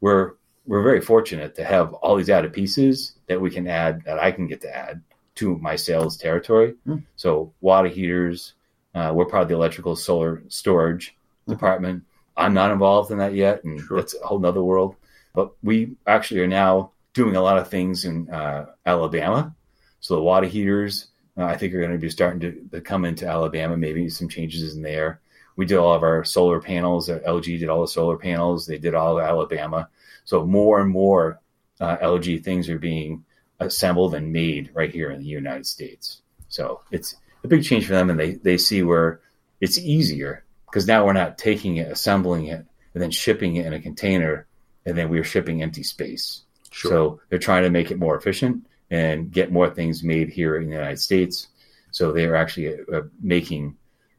we're 0.00 0.34
we're 0.66 0.82
very 0.82 1.00
fortunate 1.00 1.56
to 1.56 1.64
have 1.64 1.92
all 1.94 2.16
these 2.16 2.30
added 2.30 2.52
pieces 2.52 3.16
that 3.26 3.40
we 3.40 3.50
can 3.50 3.66
add 3.66 4.02
that 4.04 4.18
I 4.18 4.30
can 4.30 4.46
get 4.46 4.60
to 4.62 4.74
add 4.74 5.02
to 5.36 5.58
my 5.58 5.76
sales 5.76 6.16
territory. 6.16 6.74
Hmm. 6.86 6.98
So 7.16 7.52
water 7.60 7.88
heaters, 7.88 8.54
uh, 8.94 9.12
we're 9.14 9.26
part 9.26 9.42
of 9.42 9.48
the 9.48 9.56
electrical 9.56 9.96
solar 9.96 10.42
storage 10.48 11.16
department. 11.48 12.04
I'm 12.36 12.54
not 12.54 12.70
involved 12.72 13.10
in 13.10 13.18
that 13.18 13.34
yet, 13.34 13.64
and 13.64 13.80
Sure. 13.80 13.98
that's 13.98 14.14
a 14.14 14.26
whole 14.26 14.38
nother 14.38 14.62
world. 14.62 14.96
But 15.34 15.52
we 15.62 15.96
actually 16.06 16.40
are 16.40 16.46
now 16.48 16.92
doing 17.12 17.36
a 17.36 17.42
lot 17.42 17.58
of 17.58 17.68
things 17.68 18.04
in 18.04 18.28
uh, 18.30 18.66
Alabama. 18.86 19.54
So 20.00 20.16
the 20.16 20.22
water 20.22 20.46
heaters, 20.46 21.08
uh, 21.36 21.44
I 21.44 21.56
think, 21.56 21.74
are 21.74 21.80
going 21.80 21.92
to 21.92 21.98
be 21.98 22.10
starting 22.10 22.40
to, 22.40 22.52
to 22.72 22.80
come 22.80 23.04
into 23.04 23.26
Alabama. 23.26 23.76
Maybe 23.76 24.08
some 24.08 24.28
changes 24.28 24.74
in 24.76 24.82
there. 24.82 25.20
We 25.56 25.66
did 25.66 25.78
all 25.78 25.94
of 25.94 26.02
our 26.02 26.24
solar 26.24 26.60
panels. 26.60 27.08
Uh, 27.08 27.20
LG 27.26 27.58
did 27.60 27.68
all 27.68 27.82
the 27.82 27.88
solar 27.88 28.16
panels. 28.16 28.66
They 28.66 28.78
did 28.78 28.94
all 28.94 29.18
of 29.18 29.24
Alabama. 29.24 29.88
So 30.24 30.44
more 30.44 30.80
and 30.80 30.90
more 30.90 31.40
uh, 31.80 31.96
LG 31.98 32.42
things 32.42 32.68
are 32.68 32.78
being 32.78 33.24
assembled 33.60 34.14
and 34.14 34.32
made 34.32 34.70
right 34.74 34.90
here 34.92 35.10
in 35.10 35.20
the 35.20 35.26
United 35.26 35.66
States. 35.66 36.22
So 36.48 36.80
it's 36.90 37.16
a 37.44 37.48
big 37.48 37.64
change 37.64 37.86
for 37.86 37.92
them, 37.92 38.10
and 38.10 38.18
they 38.18 38.32
they 38.32 38.56
see 38.58 38.82
where 38.82 39.20
it's 39.60 39.78
easier 39.78 40.43
because 40.74 40.88
now 40.88 41.06
we're 41.06 41.12
not 41.12 41.38
taking 41.38 41.76
it, 41.76 41.86
assembling 41.86 42.46
it, 42.46 42.66
and 42.94 43.02
then 43.02 43.12
shipping 43.12 43.54
it 43.54 43.64
in 43.64 43.72
a 43.72 43.80
container, 43.80 44.48
and 44.84 44.98
then 44.98 45.08
we're 45.08 45.22
shipping 45.22 45.62
empty 45.62 45.84
space. 45.84 46.42
Sure. 46.72 46.90
So 46.90 47.20
they're 47.28 47.38
trying 47.38 47.62
to 47.62 47.70
make 47.70 47.92
it 47.92 47.98
more 48.00 48.16
efficient 48.16 48.66
and 48.90 49.30
get 49.30 49.52
more 49.52 49.70
things 49.70 50.02
made 50.02 50.30
here 50.30 50.56
in 50.56 50.66
the 50.66 50.74
United 50.74 50.98
States. 50.98 51.46
So 51.92 52.10
they're 52.10 52.34
actually 52.34 52.74
uh, 52.92 53.02
making 53.22 53.76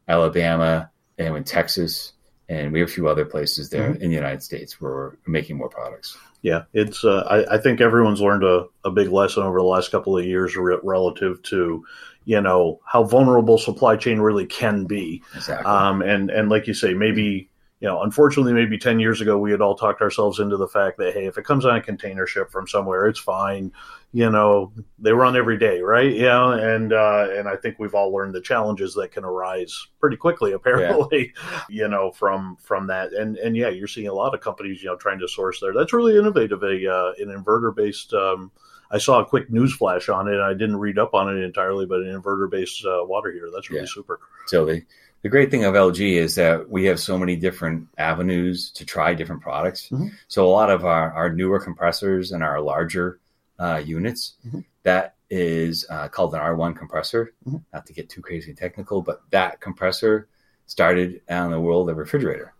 Alabama 0.07 0.91
and 1.17 1.35
in 1.35 1.43
Texas, 1.43 2.13
and 2.47 2.71
we 2.71 2.79
have 2.79 2.87
a 2.87 2.91
few 2.93 3.09
other 3.09 3.25
places 3.25 3.69
there 3.69 3.93
in 3.93 4.07
the 4.07 4.15
United 4.15 4.41
States 4.41 4.79
where 4.79 4.93
we're 4.93 5.17
making 5.27 5.57
more 5.57 5.67
products. 5.67 6.17
Yeah, 6.41 6.63
it's. 6.71 7.03
Uh, 7.03 7.25
I, 7.29 7.55
I 7.55 7.57
think 7.57 7.81
everyone's 7.81 8.21
learned 8.21 8.45
a, 8.45 8.67
a 8.85 8.91
big 8.91 9.11
lesson 9.11 9.43
over 9.43 9.57
the 9.57 9.65
last 9.65 9.91
couple 9.91 10.17
of 10.17 10.23
years 10.23 10.55
re- 10.55 10.79
relative 10.83 11.41
to, 11.43 11.85
you 12.25 12.41
know, 12.41 12.79
how 12.85 13.03
vulnerable 13.03 13.57
supply 13.57 13.95
chain 13.95 14.19
really 14.19 14.45
can 14.45 14.85
be. 14.85 15.23
Exactly. 15.35 15.65
Um, 15.65 16.01
and 16.01 16.29
and 16.29 16.49
like 16.49 16.67
you 16.67 16.73
say, 16.73 16.93
maybe 16.93 17.49
you 17.81 17.89
know, 17.89 18.01
unfortunately, 18.03 18.53
maybe 18.53 18.77
10 18.77 18.99
years 18.99 19.19
ago, 19.19 19.37
we 19.37 19.51
had 19.51 19.59
all 19.59 19.75
talked 19.75 20.01
ourselves 20.01 20.39
into 20.39 20.55
the 20.55 20.67
fact 20.67 20.97
that, 20.97 21.13
hey, 21.13 21.25
if 21.25 21.37
it 21.37 21.43
comes 21.43 21.65
on 21.65 21.75
a 21.75 21.81
container 21.81 22.25
ship 22.25 22.49
from 22.49 22.67
somewhere, 22.67 23.07
it's 23.07 23.19
fine. 23.19 23.73
You 24.13 24.29
know, 24.29 24.71
they 24.97 25.11
run 25.11 25.35
every 25.35 25.57
day, 25.57 25.81
right? 25.81 26.11
Yeah. 26.11 26.53
And, 26.53 26.93
uh, 26.93 27.27
and 27.31 27.49
I 27.49 27.57
think 27.57 27.77
we've 27.77 27.93
all 27.93 28.13
learned 28.13 28.33
the 28.33 28.41
challenges 28.41 28.93
that 28.93 29.11
can 29.11 29.25
arise 29.25 29.87
pretty 29.99 30.15
quickly, 30.15 30.51
apparently, 30.53 31.33
yeah. 31.35 31.61
you 31.69 31.87
know, 31.89 32.11
from, 32.11 32.57
from 32.61 32.87
that. 32.87 33.11
And, 33.11 33.35
and 33.37 33.57
yeah, 33.57 33.69
you're 33.69 33.87
seeing 33.87 34.07
a 34.07 34.13
lot 34.13 34.33
of 34.33 34.39
companies, 34.39 34.81
you 34.81 34.87
know, 34.87 34.95
trying 34.95 35.19
to 35.19 35.27
source 35.27 35.59
there. 35.59 35.73
That's 35.73 35.93
really 35.93 36.17
innovative. 36.17 36.63
A, 36.63 36.91
uh, 36.91 37.11
an 37.19 37.27
inverter 37.27 37.75
based, 37.75 38.13
um, 38.13 38.51
I 38.91 38.97
saw 38.97 39.19
a 39.21 39.25
quick 39.25 39.49
news 39.49 39.73
flash 39.75 40.09
on 40.09 40.27
it. 40.27 40.39
I 40.39 40.53
didn't 40.53 40.77
read 40.77 40.97
up 40.97 41.13
on 41.13 41.35
it 41.35 41.43
entirely, 41.43 41.85
but 41.85 42.01
an 42.01 42.21
inverter 42.21 42.49
based 42.49 42.85
uh, 42.85 43.03
water 43.03 43.31
heater. 43.31 43.49
That's 43.53 43.69
really 43.69 43.81
yeah. 43.81 43.89
super. 43.89 44.19
So 44.47 44.65
the, 44.65 44.83
the 45.21 45.29
great 45.29 45.51
thing 45.51 45.63
of 45.63 45.73
LG 45.73 46.13
is 46.13 46.35
that 46.35 46.69
we 46.69 46.85
have 46.85 46.99
so 46.99 47.17
many 47.17 47.35
different 47.35 47.87
avenues 47.97 48.69
to 48.71 48.85
try 48.85 49.13
different 49.13 49.41
products. 49.41 49.89
Mm-hmm. 49.89 50.09
So 50.27 50.45
a 50.45 50.49
lot 50.49 50.69
of 50.69 50.85
our, 50.85 51.11
our 51.11 51.33
newer 51.33 51.59
compressors 51.59 52.31
and 52.31 52.43
our 52.43 52.61
larger 52.61 53.19
uh, 53.59 53.81
units, 53.83 54.35
mm-hmm. 54.45 54.59
that 54.83 55.15
is 55.29 55.85
uh, 55.89 56.07
called 56.09 56.33
an 56.35 56.41
R1 56.41 56.77
compressor. 56.77 57.33
Mm-hmm. 57.47 57.57
Not 57.73 57.85
to 57.87 57.93
get 57.93 58.09
too 58.09 58.21
crazy 58.21 58.53
technical, 58.53 59.01
but 59.01 59.23
that 59.31 59.59
compressor 59.61 60.27
started 60.67 61.21
out 61.29 61.45
in 61.45 61.51
the 61.51 61.59
world 61.59 61.89
of 61.89 61.97
refrigerator. 61.97 62.53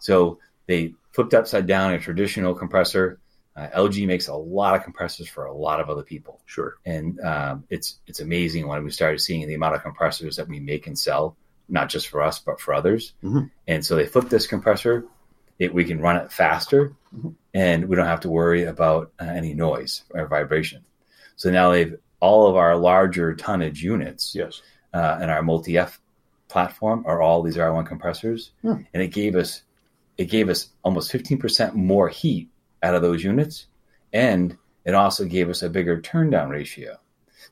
So 0.00 0.38
they 0.66 0.94
flipped 1.12 1.34
upside 1.34 1.66
down 1.66 1.92
a 1.92 1.98
traditional 1.98 2.54
compressor. 2.54 3.18
Uh, 3.56 3.68
LG 3.74 4.06
makes 4.06 4.28
a 4.28 4.34
lot 4.34 4.74
of 4.74 4.82
compressors 4.82 5.28
for 5.28 5.46
a 5.46 5.54
lot 5.54 5.80
of 5.80 5.88
other 5.88 6.02
people. 6.02 6.40
Sure, 6.44 6.76
and 6.84 7.18
um, 7.20 7.64
it's 7.70 7.98
it's 8.06 8.20
amazing 8.20 8.66
when 8.66 8.84
we 8.84 8.90
started 8.90 9.18
seeing 9.20 9.46
the 9.48 9.54
amount 9.54 9.74
of 9.74 9.82
compressors 9.82 10.36
that 10.36 10.48
we 10.48 10.60
make 10.60 10.86
and 10.86 10.98
sell 10.98 11.36
not 11.68 11.88
just 11.88 12.08
for 12.08 12.22
us, 12.22 12.38
but 12.38 12.60
for 12.60 12.74
others. 12.74 13.12
Mm-hmm. 13.22 13.46
And 13.66 13.84
so 13.84 13.96
they 13.96 14.06
flip 14.06 14.28
this 14.28 14.46
compressor. 14.46 15.04
It, 15.58 15.72
we 15.72 15.84
can 15.84 16.00
run 16.00 16.16
it 16.16 16.30
faster 16.30 16.94
mm-hmm. 17.14 17.30
and 17.54 17.88
we 17.88 17.96
don't 17.96 18.06
have 18.06 18.20
to 18.20 18.28
worry 18.28 18.64
about 18.64 19.12
uh, 19.18 19.24
any 19.24 19.54
noise 19.54 20.04
or 20.10 20.26
vibration. 20.26 20.84
So 21.36 21.50
now 21.50 21.70
they've 21.70 21.96
all 22.20 22.48
of 22.48 22.56
our 22.56 22.76
larger 22.76 23.34
tonnage 23.34 23.82
units 23.82 24.34
yes. 24.34 24.60
uh, 24.92 25.18
and 25.20 25.30
our 25.30 25.42
multi 25.42 25.78
F 25.78 26.00
platform 26.48 27.04
are 27.06 27.22
all 27.22 27.42
these 27.42 27.56
R1 27.56 27.86
compressors. 27.86 28.52
Hmm. 28.62 28.82
And 28.92 29.02
it 29.02 29.08
gave 29.08 29.34
us 29.34 29.62
it 30.18 30.26
gave 30.26 30.48
us 30.48 30.70
almost 30.82 31.12
15% 31.12 31.74
more 31.74 32.08
heat 32.08 32.48
out 32.82 32.94
of 32.94 33.02
those 33.02 33.24
units. 33.24 33.66
And 34.12 34.56
it 34.84 34.94
also 34.94 35.24
gave 35.24 35.48
us 35.48 35.62
a 35.62 35.70
bigger 35.70 36.00
turn 36.00 36.30
down 36.30 36.48
ratio. 36.48 36.98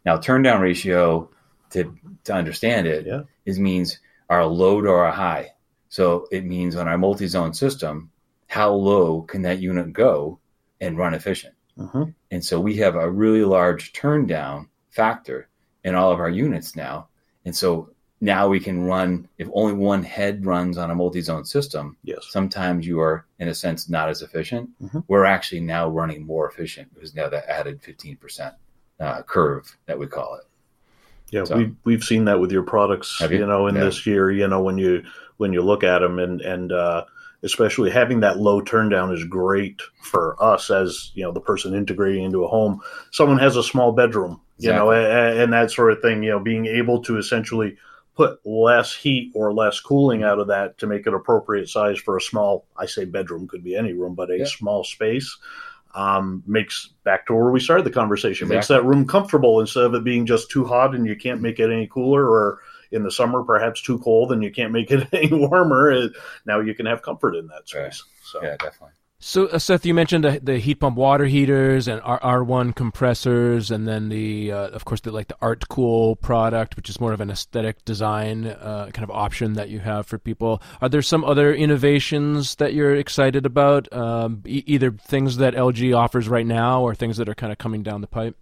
Now, 0.04 0.18
turn 0.18 0.42
down 0.42 0.60
ratio 0.60 1.30
to 1.70 1.96
to 2.24 2.32
understand 2.32 2.86
it 2.86 3.06
yeah. 3.06 3.22
is 3.44 3.58
means 3.58 3.98
our 4.30 4.46
load 4.46 4.86
or 4.86 5.04
a 5.04 5.12
high. 5.12 5.52
So 5.88 6.26
it 6.32 6.44
means 6.44 6.76
on 6.76 6.88
our 6.88 6.98
multi-zone 6.98 7.54
system, 7.54 8.10
how 8.48 8.72
low 8.72 9.22
can 9.22 9.42
that 9.42 9.60
unit 9.60 9.92
go 9.92 10.38
and 10.80 10.98
run 10.98 11.14
efficient? 11.14 11.54
Mm-hmm. 11.78 12.04
And 12.30 12.44
so 12.44 12.60
we 12.60 12.76
have 12.76 12.96
a 12.96 13.10
really 13.10 13.44
large 13.44 13.92
turn 13.92 14.26
down 14.26 14.68
factor 14.90 15.48
in 15.84 15.94
all 15.94 16.10
of 16.12 16.20
our 16.20 16.30
units 16.30 16.76
now. 16.76 17.08
And 17.44 17.54
so 17.54 17.90
now 18.24 18.48
we 18.48 18.58
can 18.58 18.84
run 18.84 19.28
if 19.36 19.48
only 19.52 19.74
one 19.74 20.02
head 20.02 20.46
runs 20.46 20.78
on 20.78 20.90
a 20.90 20.94
multi-zone 20.94 21.44
system. 21.44 21.96
Yes. 22.02 22.26
Sometimes 22.30 22.86
you 22.86 23.00
are 23.00 23.26
in 23.38 23.48
a 23.48 23.54
sense 23.54 23.88
not 23.88 24.08
as 24.08 24.22
efficient. 24.22 24.70
Mm-hmm. 24.82 25.00
We're 25.08 25.26
actually 25.26 25.60
now 25.60 25.88
running 25.88 26.24
more 26.24 26.48
efficient 26.48 26.94
because 26.94 27.14
now 27.14 27.28
that 27.28 27.48
added 27.48 27.82
15% 27.82 28.54
uh, 28.98 29.22
curve 29.22 29.76
that 29.86 29.98
we 29.98 30.06
call 30.06 30.36
it. 30.36 30.44
Yeah, 31.30 31.44
so, 31.44 31.56
we 31.56 31.74
we've 31.84 32.04
seen 32.04 32.26
that 32.26 32.38
with 32.40 32.52
your 32.52 32.62
products, 32.62 33.20
you? 33.20 33.28
you? 33.28 33.46
know, 33.46 33.66
in 33.66 33.74
yeah. 33.74 33.84
this 33.84 34.06
year, 34.06 34.30
you 34.30 34.46
know, 34.46 34.62
when 34.62 34.78
you 34.78 35.04
when 35.36 35.52
you 35.52 35.62
look 35.62 35.82
at 35.82 35.98
them 35.98 36.18
and 36.18 36.40
and 36.40 36.70
uh, 36.70 37.04
especially 37.42 37.90
having 37.90 38.20
that 38.20 38.38
low 38.38 38.60
turn 38.60 38.88
down 38.88 39.12
is 39.12 39.24
great 39.24 39.82
for 40.00 40.40
us 40.42 40.70
as 40.70 41.10
you 41.14 41.24
know 41.24 41.32
the 41.32 41.40
person 41.40 41.74
integrating 41.74 42.24
into 42.24 42.44
a 42.44 42.48
home. 42.48 42.80
Someone 43.10 43.38
has 43.38 43.56
a 43.56 43.64
small 43.64 43.92
bedroom, 43.92 44.40
you 44.58 44.70
exactly. 44.70 44.86
know, 44.86 44.90
and, 44.92 45.38
and 45.40 45.52
that 45.52 45.70
sort 45.72 45.92
of 45.92 46.00
thing. 46.02 46.22
You 46.22 46.30
know, 46.30 46.40
being 46.40 46.66
able 46.66 47.02
to 47.04 47.16
essentially 47.16 47.78
put 48.14 48.44
less 48.44 48.94
heat 48.94 49.32
or 49.34 49.52
less 49.52 49.80
cooling 49.80 50.22
out 50.22 50.38
of 50.38 50.46
that 50.46 50.78
to 50.78 50.86
make 50.86 51.06
it 51.06 51.14
appropriate 51.14 51.68
size 51.68 51.98
for 51.98 52.16
a 52.16 52.20
small 52.20 52.66
i 52.76 52.86
say 52.86 53.04
bedroom 53.04 53.46
could 53.48 53.64
be 53.64 53.76
any 53.76 53.92
room 53.92 54.14
but 54.14 54.30
a 54.30 54.38
yeah. 54.38 54.44
small 54.44 54.84
space 54.84 55.36
um, 55.96 56.42
makes 56.44 56.88
back 57.04 57.26
to 57.26 57.34
where 57.34 57.50
we 57.50 57.60
started 57.60 57.86
the 57.86 57.90
conversation 57.90 58.46
exactly. 58.46 58.56
makes 58.56 58.68
that 58.68 58.84
room 58.84 59.06
comfortable 59.06 59.60
instead 59.60 59.84
of 59.84 59.94
it 59.94 60.02
being 60.02 60.26
just 60.26 60.50
too 60.50 60.64
hot 60.64 60.94
and 60.94 61.06
you 61.06 61.14
can't 61.14 61.40
make 61.40 61.60
it 61.60 61.70
any 61.70 61.86
cooler 61.86 62.28
or 62.28 62.60
in 62.90 63.04
the 63.04 63.12
summer 63.12 63.44
perhaps 63.44 63.80
too 63.80 63.98
cold 64.00 64.32
and 64.32 64.42
you 64.42 64.50
can't 64.50 64.72
make 64.72 64.90
it 64.90 65.06
any 65.12 65.32
warmer 65.32 65.90
it, 65.92 66.12
now 66.46 66.60
you 66.60 66.74
can 66.74 66.86
have 66.86 67.02
comfort 67.02 67.36
in 67.36 67.46
that 67.46 67.68
space 67.68 68.02
so 68.24 68.42
yeah 68.42 68.56
definitely 68.56 68.90
so, 69.26 69.46
uh, 69.46 69.58
Seth, 69.58 69.86
you 69.86 69.94
mentioned 69.94 70.22
the, 70.22 70.38
the 70.42 70.58
heat 70.58 70.74
pump 70.74 70.98
water 70.98 71.24
heaters 71.24 71.88
and 71.88 71.98
R 72.04 72.44
one 72.44 72.74
compressors, 72.74 73.70
and 73.70 73.88
then 73.88 74.10
the, 74.10 74.52
uh, 74.52 74.68
of 74.68 74.84
course, 74.84 75.00
the 75.00 75.12
like 75.12 75.28
the 75.28 75.36
Art 75.40 75.66
Cool 75.70 76.16
product, 76.16 76.76
which 76.76 76.90
is 76.90 77.00
more 77.00 77.14
of 77.14 77.22
an 77.22 77.30
aesthetic 77.30 77.82
design 77.86 78.44
uh, 78.46 78.90
kind 78.92 79.02
of 79.02 79.10
option 79.10 79.54
that 79.54 79.70
you 79.70 79.78
have 79.80 80.06
for 80.06 80.18
people. 80.18 80.60
Are 80.82 80.90
there 80.90 81.00
some 81.00 81.24
other 81.24 81.54
innovations 81.54 82.56
that 82.56 82.74
you're 82.74 82.94
excited 82.94 83.46
about? 83.46 83.90
Um, 83.94 84.42
e- 84.44 84.62
either 84.66 84.90
things 84.90 85.38
that 85.38 85.54
LG 85.54 85.96
offers 85.96 86.28
right 86.28 86.46
now, 86.46 86.82
or 86.82 86.94
things 86.94 87.16
that 87.16 87.26
are 87.26 87.34
kind 87.34 87.50
of 87.50 87.56
coming 87.56 87.82
down 87.82 88.02
the 88.02 88.06
pipe. 88.06 88.36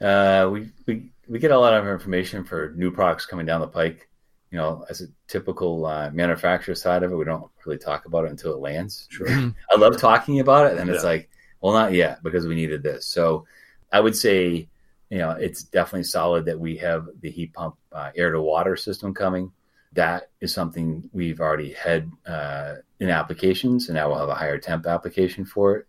Uh, 0.00 0.48
we 0.50 0.70
we 0.86 1.10
we 1.28 1.38
get 1.38 1.50
a 1.50 1.58
lot 1.58 1.74
of 1.74 1.86
information 1.86 2.42
for 2.42 2.72
new 2.74 2.90
products 2.90 3.26
coming 3.26 3.44
down 3.44 3.60
the 3.60 3.68
pike 3.68 4.08
you 4.56 4.62
know, 4.62 4.86
as 4.88 5.02
a 5.02 5.08
typical 5.28 5.84
uh, 5.84 6.10
manufacturer 6.12 6.74
side 6.74 7.02
of 7.02 7.12
it, 7.12 7.14
we 7.14 7.26
don't 7.26 7.50
really 7.66 7.76
talk 7.76 8.06
about 8.06 8.24
it 8.24 8.30
until 8.30 8.54
it 8.54 8.60
lands. 8.60 9.06
Sure. 9.10 9.26
Mm-hmm. 9.26 9.50
I 9.70 9.76
love 9.76 9.98
talking 9.98 10.40
about 10.40 10.72
it, 10.72 10.78
and 10.78 10.88
yeah. 10.88 10.94
it's 10.94 11.04
like, 11.04 11.28
well, 11.60 11.74
not 11.74 11.92
yet 11.92 12.22
because 12.22 12.46
we 12.46 12.54
needed 12.54 12.82
this. 12.82 13.06
So 13.06 13.44
I 13.92 14.00
would 14.00 14.16
say, 14.16 14.66
you 15.10 15.18
know, 15.18 15.32
it's 15.32 15.62
definitely 15.62 16.04
solid 16.04 16.46
that 16.46 16.58
we 16.58 16.78
have 16.78 17.06
the 17.20 17.30
heat 17.30 17.52
pump 17.52 17.76
uh, 17.92 18.12
air 18.16 18.32
to 18.32 18.40
water 18.40 18.76
system 18.76 19.12
coming. 19.12 19.52
That 19.92 20.30
is 20.40 20.54
something 20.54 21.10
we've 21.12 21.40
already 21.40 21.74
had 21.74 22.10
uh, 22.26 22.76
in 22.98 23.10
applications, 23.10 23.90
and 23.90 23.96
now 23.96 24.08
we'll 24.08 24.20
have 24.20 24.30
a 24.30 24.34
higher 24.34 24.56
temp 24.56 24.86
application 24.86 25.44
for 25.44 25.76
it. 25.76 25.86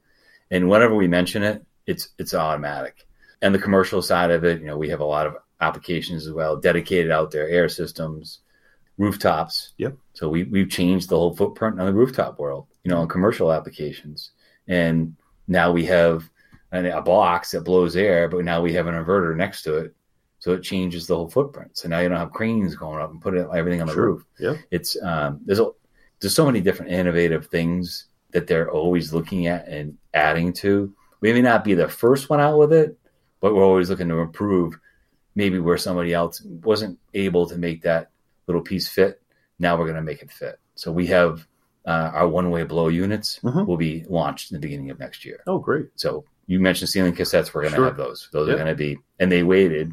And 0.51 0.67
whenever 0.67 0.93
we 0.93 1.07
mention 1.07 1.41
it, 1.41 1.65
it's 1.85 2.09
it's 2.17 2.33
automatic. 2.33 3.07
And 3.41 3.55
the 3.55 3.59
commercial 3.59 4.01
side 4.01 4.31
of 4.31 4.43
it, 4.43 4.59
you 4.59 4.67
know, 4.67 4.77
we 4.77 4.89
have 4.89 4.99
a 4.99 5.05
lot 5.05 5.25
of 5.25 5.37
applications 5.61 6.27
as 6.27 6.33
well, 6.33 6.57
dedicated 6.57 7.13
out 7.13 7.31
there 7.31 7.47
air 7.47 7.69
systems, 7.69 8.41
rooftops. 8.97 9.73
Yep. 9.77 9.95
So 10.13 10.29
we 10.29 10.43
we've 10.43 10.69
changed 10.69 11.09
the 11.09 11.17
whole 11.17 11.35
footprint 11.35 11.79
on 11.79 11.85
the 11.85 11.93
rooftop 11.93 12.39
world, 12.39 12.67
you 12.83 12.91
know, 12.91 13.01
in 13.01 13.07
commercial 13.07 13.51
applications. 13.51 14.31
And 14.67 15.15
now 15.47 15.71
we 15.71 15.85
have 15.85 16.29
a 16.71 17.01
box 17.01 17.51
that 17.51 17.61
blows 17.61 17.95
air, 17.95 18.27
but 18.27 18.43
now 18.43 18.61
we 18.61 18.73
have 18.73 18.87
an 18.87 18.95
inverter 18.95 19.35
next 19.35 19.63
to 19.63 19.77
it. 19.77 19.95
So 20.39 20.53
it 20.53 20.61
changes 20.61 21.07
the 21.07 21.15
whole 21.15 21.29
footprint. 21.29 21.77
So 21.77 21.87
now 21.87 21.99
you 21.99 22.09
don't 22.09 22.17
have 22.17 22.31
cranes 22.31 22.75
going 22.75 23.01
up 23.01 23.11
and 23.11 23.21
putting 23.21 23.47
everything 23.55 23.81
on 23.81 23.87
the 23.87 23.93
sure. 23.93 24.05
roof. 24.05 24.23
Yeah. 24.39 24.55
It's 24.71 25.01
um, 25.01 25.39
there's 25.45 25.59
a, 25.59 25.69
there's 26.19 26.35
so 26.35 26.45
many 26.45 26.61
different 26.61 26.91
innovative 26.91 27.47
things 27.47 28.05
that 28.31 28.45
they're 28.47 28.69
always 28.69 29.13
looking 29.13 29.47
at 29.47 29.67
and 29.67 29.97
adding 30.13 30.53
to. 30.53 30.93
We 31.21 31.33
may 31.33 31.41
not 31.41 31.63
be 31.63 31.73
the 31.73 31.87
first 31.87 32.29
one 32.29 32.39
out 32.39 32.59
with 32.59 32.73
it, 32.73 32.97
but 33.39 33.55
we're 33.55 33.63
always 33.63 33.89
looking 33.89 34.09
to 34.09 34.19
improve 34.19 34.77
maybe 35.35 35.59
where 35.59 35.77
somebody 35.77 36.13
else 36.13 36.41
wasn't 36.41 36.99
able 37.13 37.47
to 37.47 37.57
make 37.57 37.81
that 37.83 38.09
little 38.47 38.61
piece 38.61 38.87
fit. 38.87 39.21
Now 39.59 39.77
we're 39.77 39.85
going 39.85 39.95
to 39.95 40.01
make 40.01 40.21
it 40.21 40.31
fit. 40.31 40.59
So 40.75 40.91
we 40.91 41.07
have 41.07 41.47
uh, 41.85 42.11
our 42.13 42.27
one 42.27 42.51
way 42.51 42.63
blow 42.63 42.87
units 42.89 43.39
mm-hmm. 43.43 43.65
will 43.65 43.77
be 43.77 44.05
launched 44.09 44.51
in 44.51 44.55
the 44.55 44.61
beginning 44.61 44.89
of 44.91 44.99
next 44.99 45.25
year. 45.25 45.41
Oh, 45.47 45.59
great. 45.59 45.87
So 45.95 46.25
you 46.45 46.59
mentioned 46.59 46.89
ceiling 46.89 47.15
cassettes. 47.15 47.53
We're 47.53 47.61
going 47.61 47.73
to 47.73 47.77
sure. 47.77 47.85
have 47.85 47.97
those. 47.97 48.29
Those 48.31 48.47
yep. 48.47 48.55
are 48.55 48.63
going 48.63 48.71
to 48.71 48.75
be, 48.75 48.97
and 49.19 49.31
they 49.31 49.43
waited. 49.43 49.91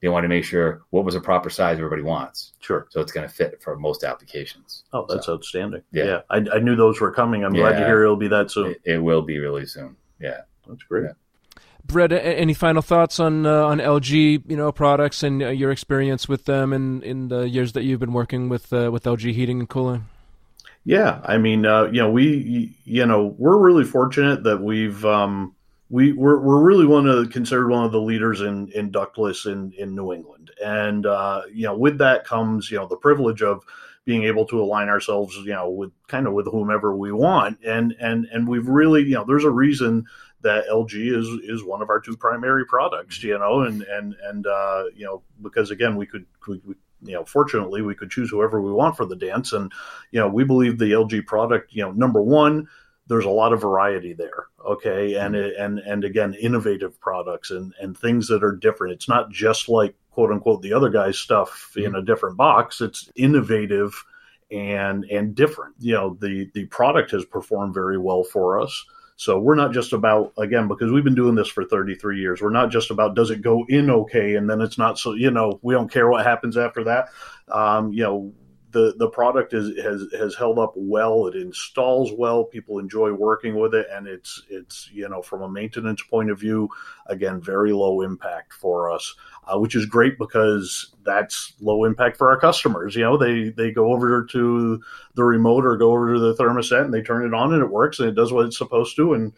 They 0.00 0.08
want 0.08 0.24
to 0.24 0.28
make 0.28 0.44
sure 0.44 0.82
what 0.90 1.04
was 1.04 1.14
a 1.14 1.20
proper 1.20 1.50
size 1.50 1.76
everybody 1.76 2.02
wants. 2.02 2.52
Sure. 2.60 2.86
So 2.90 3.00
it's 3.00 3.12
going 3.12 3.28
to 3.28 3.34
fit 3.34 3.62
for 3.62 3.76
most 3.76 4.02
applications. 4.02 4.84
Oh, 4.94 5.04
that's 5.08 5.26
so, 5.26 5.34
outstanding. 5.34 5.82
Yeah. 5.92 6.04
yeah. 6.04 6.20
I, 6.30 6.36
I, 6.54 6.58
knew 6.58 6.74
those 6.74 7.00
were 7.00 7.12
coming. 7.12 7.44
I'm 7.44 7.54
yeah. 7.54 7.62
glad 7.62 7.80
to 7.80 7.86
hear 7.86 8.02
it'll 8.02 8.16
be 8.16 8.28
that 8.28 8.50
soon. 8.50 8.70
It, 8.70 8.80
it 8.84 8.98
will 8.98 9.20
be 9.20 9.38
really 9.38 9.66
soon. 9.66 9.96
Yeah. 10.18 10.40
That's 10.66 10.82
great. 10.84 11.04
Yeah. 11.04 11.12
Brett, 11.84 12.12
any 12.12 12.54
final 12.54 12.82
thoughts 12.82 13.18
on 13.18 13.46
uh, 13.46 13.64
on 13.64 13.78
LG, 13.78 14.42
you 14.46 14.56
know, 14.56 14.72
products 14.72 15.22
and 15.22 15.42
uh, 15.42 15.48
your 15.48 15.70
experience 15.70 16.28
with 16.28 16.44
them 16.44 16.72
in, 16.72 17.02
in 17.02 17.28
the 17.28 17.48
years 17.48 17.72
that 17.72 17.84
you've 17.84 18.00
been 18.00 18.12
working 18.12 18.48
with 18.48 18.72
uh, 18.72 18.90
with 18.92 19.04
LG 19.04 19.32
Heating 19.32 19.60
and 19.60 19.68
Cooling? 19.68 20.06
Yeah, 20.84 21.20
I 21.24 21.36
mean, 21.38 21.66
uh, 21.66 21.84
you 21.84 22.00
know, 22.00 22.10
we, 22.10 22.76
you 22.84 23.04
know, 23.04 23.34
we're 23.38 23.58
really 23.58 23.84
fortunate 23.84 24.44
that 24.44 24.62
we've 24.62 25.04
um, 25.04 25.54
we 25.90 26.12
we're, 26.12 26.40
we're 26.40 26.62
really 26.62 26.86
one 26.86 27.06
of 27.06 27.30
considered 27.30 27.68
one 27.68 27.84
of 27.84 27.92
the 27.92 28.00
leaders 28.00 28.40
in 28.40 28.68
in 28.72 28.90
ductless 28.90 29.46
in 29.46 29.72
in 29.72 29.94
New 29.94 30.12
England, 30.12 30.50
and 30.64 31.04
uh, 31.04 31.42
you 31.52 31.64
know, 31.64 31.76
with 31.76 31.98
that 31.98 32.24
comes 32.24 32.70
you 32.70 32.78
know 32.78 32.86
the 32.86 32.96
privilege 32.96 33.42
of 33.42 33.64
being 34.04 34.24
able 34.24 34.46
to 34.46 34.60
align 34.60 34.88
ourselves, 34.88 35.36
you 35.36 35.52
know, 35.52 35.68
with 35.68 35.92
kind 36.08 36.26
of 36.26 36.32
with 36.32 36.46
whomever 36.46 36.96
we 36.96 37.12
want, 37.12 37.58
and 37.64 37.94
and 38.00 38.26
and 38.32 38.48
we've 38.48 38.66
really, 38.66 39.02
you 39.02 39.14
know, 39.14 39.24
there's 39.24 39.44
a 39.44 39.50
reason 39.50 40.06
that 40.42 40.66
LG 40.68 40.94
is 40.94 41.26
is 41.44 41.64
one 41.64 41.82
of 41.82 41.90
our 41.90 42.00
two 42.00 42.16
primary 42.16 42.64
products, 42.66 43.22
you 43.22 43.38
know, 43.38 43.62
and 43.62 43.82
and 43.82 44.14
and 44.24 44.46
uh, 44.46 44.84
you 44.94 45.04
know 45.04 45.22
because 45.42 45.70
again 45.70 45.96
we 45.96 46.06
could 46.06 46.26
we, 46.46 46.60
we 46.64 46.74
you 47.02 47.14
know, 47.14 47.24
fortunately, 47.24 47.80
we 47.80 47.94
could 47.94 48.10
choose 48.10 48.28
whoever 48.28 48.60
we 48.60 48.70
want 48.70 48.94
for 48.94 49.06
the 49.06 49.16
dance. 49.16 49.54
And, 49.54 49.72
you 50.10 50.20
know, 50.20 50.28
we 50.28 50.44
believe 50.44 50.78
the 50.78 50.92
LG 50.92 51.24
product, 51.24 51.72
you 51.72 51.82
know, 51.82 51.92
number 51.92 52.20
one, 52.20 52.68
there's 53.10 53.24
a 53.24 53.30
lot 53.30 53.52
of 53.52 53.60
variety 53.60 54.12
there 54.12 54.46
okay 54.64 55.14
and 55.14 55.34
mm-hmm. 55.34 55.62
and 55.62 55.78
and 55.80 56.04
again 56.04 56.32
innovative 56.34 56.98
products 57.00 57.50
and 57.50 57.74
and 57.80 57.98
things 57.98 58.28
that 58.28 58.44
are 58.44 58.54
different 58.54 58.94
it's 58.94 59.08
not 59.08 59.30
just 59.30 59.68
like 59.68 59.94
quote 60.12 60.30
unquote 60.30 60.62
the 60.62 60.72
other 60.72 60.90
guy's 60.90 61.18
stuff 61.18 61.72
mm-hmm. 61.74 61.86
in 61.86 61.94
a 61.96 62.04
different 62.04 62.36
box 62.36 62.80
it's 62.80 63.10
innovative 63.16 64.04
and 64.50 65.04
and 65.04 65.34
different 65.34 65.74
you 65.80 65.92
know 65.92 66.16
the 66.20 66.50
the 66.54 66.66
product 66.66 67.10
has 67.10 67.24
performed 67.24 67.74
very 67.74 67.98
well 67.98 68.22
for 68.22 68.60
us 68.60 68.84
so 69.20 69.38
we're 69.38 69.54
not 69.54 69.72
just 69.72 69.92
about 69.92 70.32
again 70.38 70.66
because 70.66 70.90
we've 70.90 71.04
been 71.04 71.14
doing 71.14 71.34
this 71.34 71.46
for 71.46 71.62
33 71.62 72.18
years 72.18 72.40
we're 72.40 72.48
not 72.48 72.70
just 72.70 72.90
about 72.90 73.14
does 73.14 73.30
it 73.30 73.42
go 73.42 73.66
in 73.68 73.90
okay 73.90 74.34
and 74.34 74.48
then 74.48 74.62
it's 74.62 74.78
not 74.78 74.98
so 74.98 75.12
you 75.12 75.30
know 75.30 75.60
we 75.60 75.74
don't 75.74 75.92
care 75.92 76.08
what 76.08 76.24
happens 76.24 76.56
after 76.56 76.84
that. 76.84 77.10
Um, 77.48 77.92
you 77.92 78.02
know 78.02 78.32
the 78.72 78.94
the 78.96 79.08
product 79.08 79.52
is 79.52 79.76
has 79.82 80.06
has 80.18 80.34
held 80.34 80.58
up 80.58 80.72
well. 80.76 81.26
It 81.26 81.34
installs 81.34 82.12
well. 82.12 82.44
People 82.44 82.78
enjoy 82.78 83.12
working 83.12 83.58
with 83.58 83.74
it, 83.74 83.86
and 83.90 84.06
it's 84.06 84.42
it's 84.48 84.90
you 84.92 85.08
know 85.08 85.22
from 85.22 85.42
a 85.42 85.48
maintenance 85.48 86.02
point 86.02 86.30
of 86.30 86.38
view, 86.38 86.68
again 87.06 87.40
very 87.40 87.72
low 87.72 88.02
impact 88.02 88.52
for 88.52 88.90
us, 88.90 89.14
uh, 89.46 89.58
which 89.58 89.74
is 89.74 89.86
great 89.86 90.18
because 90.18 90.94
that's 91.04 91.54
low 91.60 91.84
impact 91.84 92.16
for 92.16 92.30
our 92.30 92.38
customers. 92.38 92.94
You 92.94 93.02
know 93.02 93.16
they 93.16 93.50
they 93.50 93.70
go 93.70 93.92
over 93.92 94.24
to 94.24 94.82
the 95.14 95.24
remote 95.24 95.64
or 95.64 95.76
go 95.76 95.92
over 95.92 96.14
to 96.14 96.20
the 96.20 96.34
thermostat 96.34 96.84
and 96.84 96.94
they 96.94 97.02
turn 97.02 97.26
it 97.26 97.34
on 97.34 97.52
and 97.52 97.62
it 97.62 97.70
works 97.70 97.98
and 97.98 98.08
it 98.08 98.14
does 98.14 98.32
what 98.32 98.46
it's 98.46 98.58
supposed 98.58 98.96
to 98.96 99.14
and 99.14 99.32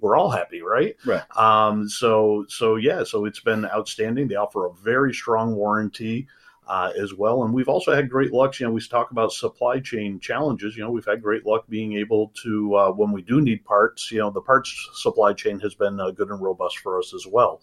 we're 0.00 0.16
all 0.16 0.30
happy, 0.30 0.60
right? 0.60 0.96
Right. 1.06 1.22
Um, 1.36 1.88
so 1.88 2.44
so 2.48 2.76
yeah, 2.76 3.04
so 3.04 3.24
it's 3.24 3.40
been 3.40 3.64
outstanding. 3.64 4.28
They 4.28 4.34
offer 4.34 4.66
a 4.66 4.74
very 4.74 5.14
strong 5.14 5.54
warranty 5.54 6.28
uh, 6.66 6.92
as 7.00 7.14
well. 7.14 7.44
And 7.44 7.52
we've 7.52 7.68
also 7.68 7.94
had 7.94 8.08
great 8.08 8.32
luck. 8.32 8.58
You 8.58 8.66
know, 8.66 8.72
we 8.72 8.80
talk 8.80 9.10
about 9.10 9.32
supply 9.32 9.80
chain 9.80 10.20
challenges. 10.20 10.76
You 10.76 10.84
know, 10.84 10.90
we've 10.90 11.04
had 11.04 11.22
great 11.22 11.46
luck 11.46 11.64
being 11.68 11.94
able 11.94 12.32
to, 12.42 12.74
uh, 12.76 12.90
when 12.90 13.12
we 13.12 13.22
do 13.22 13.40
need 13.40 13.64
parts, 13.64 14.10
you 14.10 14.18
know, 14.18 14.30
the 14.30 14.40
parts 14.40 14.88
supply 14.94 15.32
chain 15.32 15.60
has 15.60 15.74
been 15.74 16.00
uh, 16.00 16.10
good 16.10 16.30
and 16.30 16.40
robust 16.40 16.78
for 16.78 16.98
us 16.98 17.12
as 17.14 17.26
well. 17.26 17.60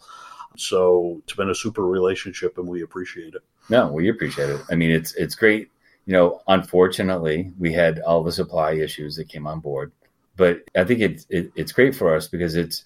So 0.57 1.21
it's 1.23 1.33
been 1.33 1.49
a 1.49 1.55
super 1.55 1.85
relationship, 1.85 2.57
and 2.57 2.67
we 2.67 2.81
appreciate 2.81 3.35
it. 3.35 3.41
No, 3.69 3.91
we 3.91 4.09
appreciate 4.09 4.49
it. 4.49 4.61
I 4.69 4.75
mean, 4.75 4.91
it's 4.91 5.13
it's 5.15 5.35
great. 5.35 5.69
You 6.05 6.13
know, 6.13 6.41
unfortunately, 6.47 7.53
we 7.57 7.71
had 7.71 7.99
all 7.99 8.23
the 8.23 8.31
supply 8.31 8.73
issues 8.73 9.15
that 9.15 9.29
came 9.29 9.47
on 9.47 9.59
board, 9.61 9.93
but 10.35 10.63
I 10.75 10.83
think 10.83 10.99
it's 10.99 11.25
it, 11.29 11.51
it's 11.55 11.71
great 11.71 11.95
for 11.95 12.15
us 12.15 12.27
because 12.27 12.55
it's 12.55 12.83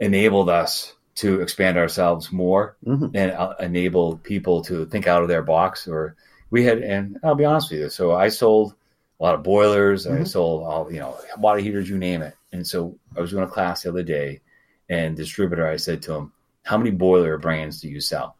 enabled 0.00 0.50
us 0.50 0.92
to 1.16 1.40
expand 1.40 1.78
ourselves 1.78 2.32
more 2.32 2.76
mm-hmm. 2.84 3.14
and 3.14 3.32
uh, 3.32 3.54
enable 3.60 4.18
people 4.18 4.62
to 4.62 4.86
think 4.86 5.06
out 5.06 5.22
of 5.22 5.28
their 5.28 5.42
box. 5.42 5.86
Or 5.86 6.16
we 6.50 6.64
had, 6.64 6.78
and 6.78 7.18
I'll 7.22 7.34
be 7.34 7.44
honest 7.44 7.70
with 7.70 7.80
you. 7.80 7.90
So 7.90 8.12
I 8.12 8.28
sold 8.28 8.74
a 9.20 9.22
lot 9.22 9.34
of 9.34 9.42
boilers. 9.42 10.06
Mm-hmm. 10.06 10.22
I 10.22 10.24
sold 10.24 10.64
all, 10.64 10.92
you 10.92 11.00
know, 11.00 11.16
water 11.38 11.60
heaters, 11.60 11.88
you 11.88 11.98
name 11.98 12.22
it. 12.22 12.34
And 12.52 12.66
so 12.66 12.98
I 13.16 13.20
was 13.20 13.30
doing 13.30 13.44
a 13.44 13.48
class 13.48 13.82
the 13.82 13.88
other 13.88 14.02
day, 14.02 14.40
and 14.88 15.16
distributor, 15.16 15.66
I 15.66 15.76
said 15.76 16.02
to 16.02 16.14
him, 16.14 16.32
"How 16.62 16.78
many 16.78 16.92
boiler 16.92 17.36
brands 17.36 17.80
do 17.80 17.88
you 17.88 18.00
sell?" 18.00 18.36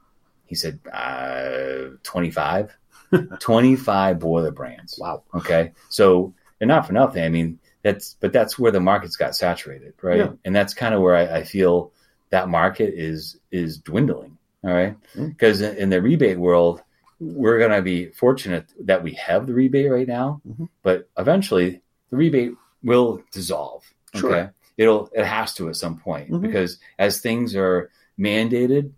He 0.47 0.55
said, 0.55 0.79
uh, 0.93 1.97
25. 2.03 2.77
25 3.41 4.19
boiler 4.19 4.51
brands. 4.51 4.99
Wow. 4.99 5.23
Okay. 5.35 5.73
So, 5.89 6.35
and 6.61 6.69
not 6.69 6.87
for 6.87 6.93
nothing. 6.93 7.25
I 7.25 7.29
mean, 7.29 7.59
that's, 7.83 8.17
but 8.21 8.33
that's 8.33 8.59
where 8.59 8.73
the 8.73 8.81
market's 8.81 9.17
got 9.17 9.37
saturated, 9.37 9.95
right? 10.03 10.19
Yeah. 10.19 10.33
And 10.45 10.55
that's 10.55 10.75
kind 10.75 10.95
of 10.95 11.01
where 11.01 11.17
I, 11.17 11.39
I 11.39 11.45
feel 11.45 11.93
that 12.35 12.49
market 12.49 12.93
is 12.95 13.39
is 13.53 13.79
dwindling. 13.79 14.37
All 14.65 14.73
right, 14.73 14.97
because 15.15 15.63
mm-hmm. 15.63 15.79
in 15.79 15.89
the 15.91 16.03
rebate 16.03 16.39
world, 16.39 16.83
we're 17.21 17.59
going 17.59 17.71
to 17.71 17.83
be 17.83 18.07
fortunate 18.07 18.67
that 18.81 19.05
we 19.05 19.13
have 19.13 19.47
the 19.47 19.55
rebate 19.55 19.91
right 19.91 20.09
now, 20.09 20.41
mm-hmm. 20.49 20.65
but 20.83 21.09
eventually 21.17 21.81
the 22.11 22.17
rebate 22.17 22.55
will 22.83 23.23
dissolve. 23.31 23.85
Sure. 24.17 24.35
Okay, 24.35 24.51
it'll 24.77 25.11
it 25.13 25.25
has 25.25 25.55
to 25.55 25.69
at 25.69 25.77
some 25.77 25.97
point 25.97 26.29
mm-hmm. 26.29 26.41
because 26.41 26.79
as 26.99 27.21
things 27.21 27.55
are 27.55 27.91
mandated, 28.19 28.91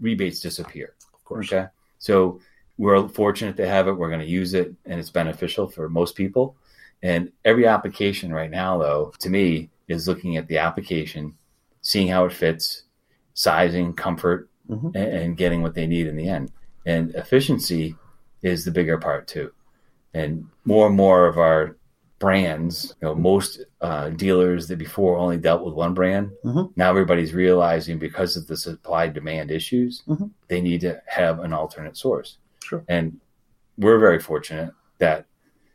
rebates 0.00 0.40
disappear. 0.40 0.94
Of 1.14 1.24
course. 1.24 1.52
Okay, 1.52 1.68
so 2.00 2.40
we're 2.76 3.06
fortunate 3.08 3.56
to 3.58 3.68
have 3.68 3.86
it. 3.86 3.92
We're 3.92 4.08
going 4.08 4.26
to 4.26 4.26
use 4.40 4.54
it, 4.54 4.74
and 4.84 4.98
it's 4.98 5.10
beneficial 5.10 5.68
for 5.68 5.88
most 5.88 6.16
people. 6.16 6.56
And 7.02 7.30
every 7.44 7.66
application 7.66 8.32
right 8.32 8.50
now, 8.50 8.78
though, 8.78 9.12
to 9.20 9.30
me, 9.30 9.70
is 9.86 10.08
looking 10.08 10.38
at 10.38 10.48
the 10.48 10.58
application 10.58 11.36
seeing 11.90 12.06
how 12.06 12.24
it 12.24 12.32
fits, 12.32 12.84
sizing, 13.34 13.92
comfort, 13.92 14.48
mm-hmm. 14.68 14.94
and, 14.94 15.12
and, 15.12 15.36
getting 15.36 15.60
what 15.60 15.74
they 15.74 15.88
need 15.88 16.06
in 16.06 16.14
the 16.14 16.28
end. 16.28 16.52
And 16.86 17.12
efficiency 17.16 17.96
is 18.42 18.64
the 18.64 18.70
bigger 18.70 18.96
part 18.96 19.26
too. 19.26 19.52
And 20.14 20.46
more 20.64 20.86
and 20.86 20.94
more 20.94 21.26
of 21.26 21.36
our 21.36 21.76
brands, 22.20 22.94
you 23.02 23.08
know, 23.08 23.16
most 23.16 23.64
uh, 23.80 24.10
dealers 24.10 24.68
that 24.68 24.76
before 24.76 25.16
only 25.16 25.36
dealt 25.36 25.64
with 25.64 25.74
one 25.74 25.92
brand, 25.92 26.30
mm-hmm. 26.44 26.70
now 26.76 26.90
everybody's 26.90 27.34
realizing 27.34 27.98
because 27.98 28.36
of 28.36 28.46
the 28.46 28.56
supply 28.56 29.08
demand 29.08 29.50
issues, 29.50 30.04
mm-hmm. 30.06 30.26
they 30.46 30.60
need 30.60 30.82
to 30.82 31.02
have 31.06 31.40
an 31.40 31.52
alternate 31.52 31.96
source. 31.96 32.38
Sure. 32.62 32.84
And 32.88 33.18
we're 33.78 33.98
very 33.98 34.20
fortunate 34.20 34.72
that 34.98 35.26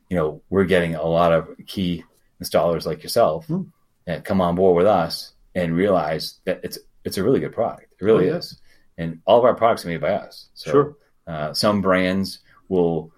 you 0.10 0.16
know 0.16 0.42
we're 0.50 0.64
getting 0.64 0.96
a 0.96 1.04
lot 1.04 1.34
of 1.34 1.50
key 1.66 2.06
installers 2.42 2.86
like 2.86 3.04
yourself 3.04 3.48
mm. 3.48 3.66
that 4.06 4.24
come 4.24 4.40
on 4.40 4.56
board 4.56 4.78
with 4.78 4.86
us 4.86 5.35
and 5.56 5.76
realize 5.76 6.40
that 6.46 6.60
it's 6.64 6.78
it's 7.04 7.18
a 7.18 7.24
really 7.24 7.40
good 7.40 7.54
product. 7.54 7.94
It 8.00 8.04
really 8.04 8.26
oh, 8.26 8.34
yeah. 8.34 8.38
is, 8.38 8.60
and 8.98 9.22
all 9.26 9.40
of 9.40 9.46
our 9.46 9.56
products 9.56 9.86
are 9.86 9.90
made 9.90 10.02
by 10.02 10.12
us. 10.12 10.50
So, 10.54 10.72
sure. 10.72 10.98
Uh, 11.28 11.54
some 11.54 11.82
brands 11.82 12.40
will, 12.70 13.12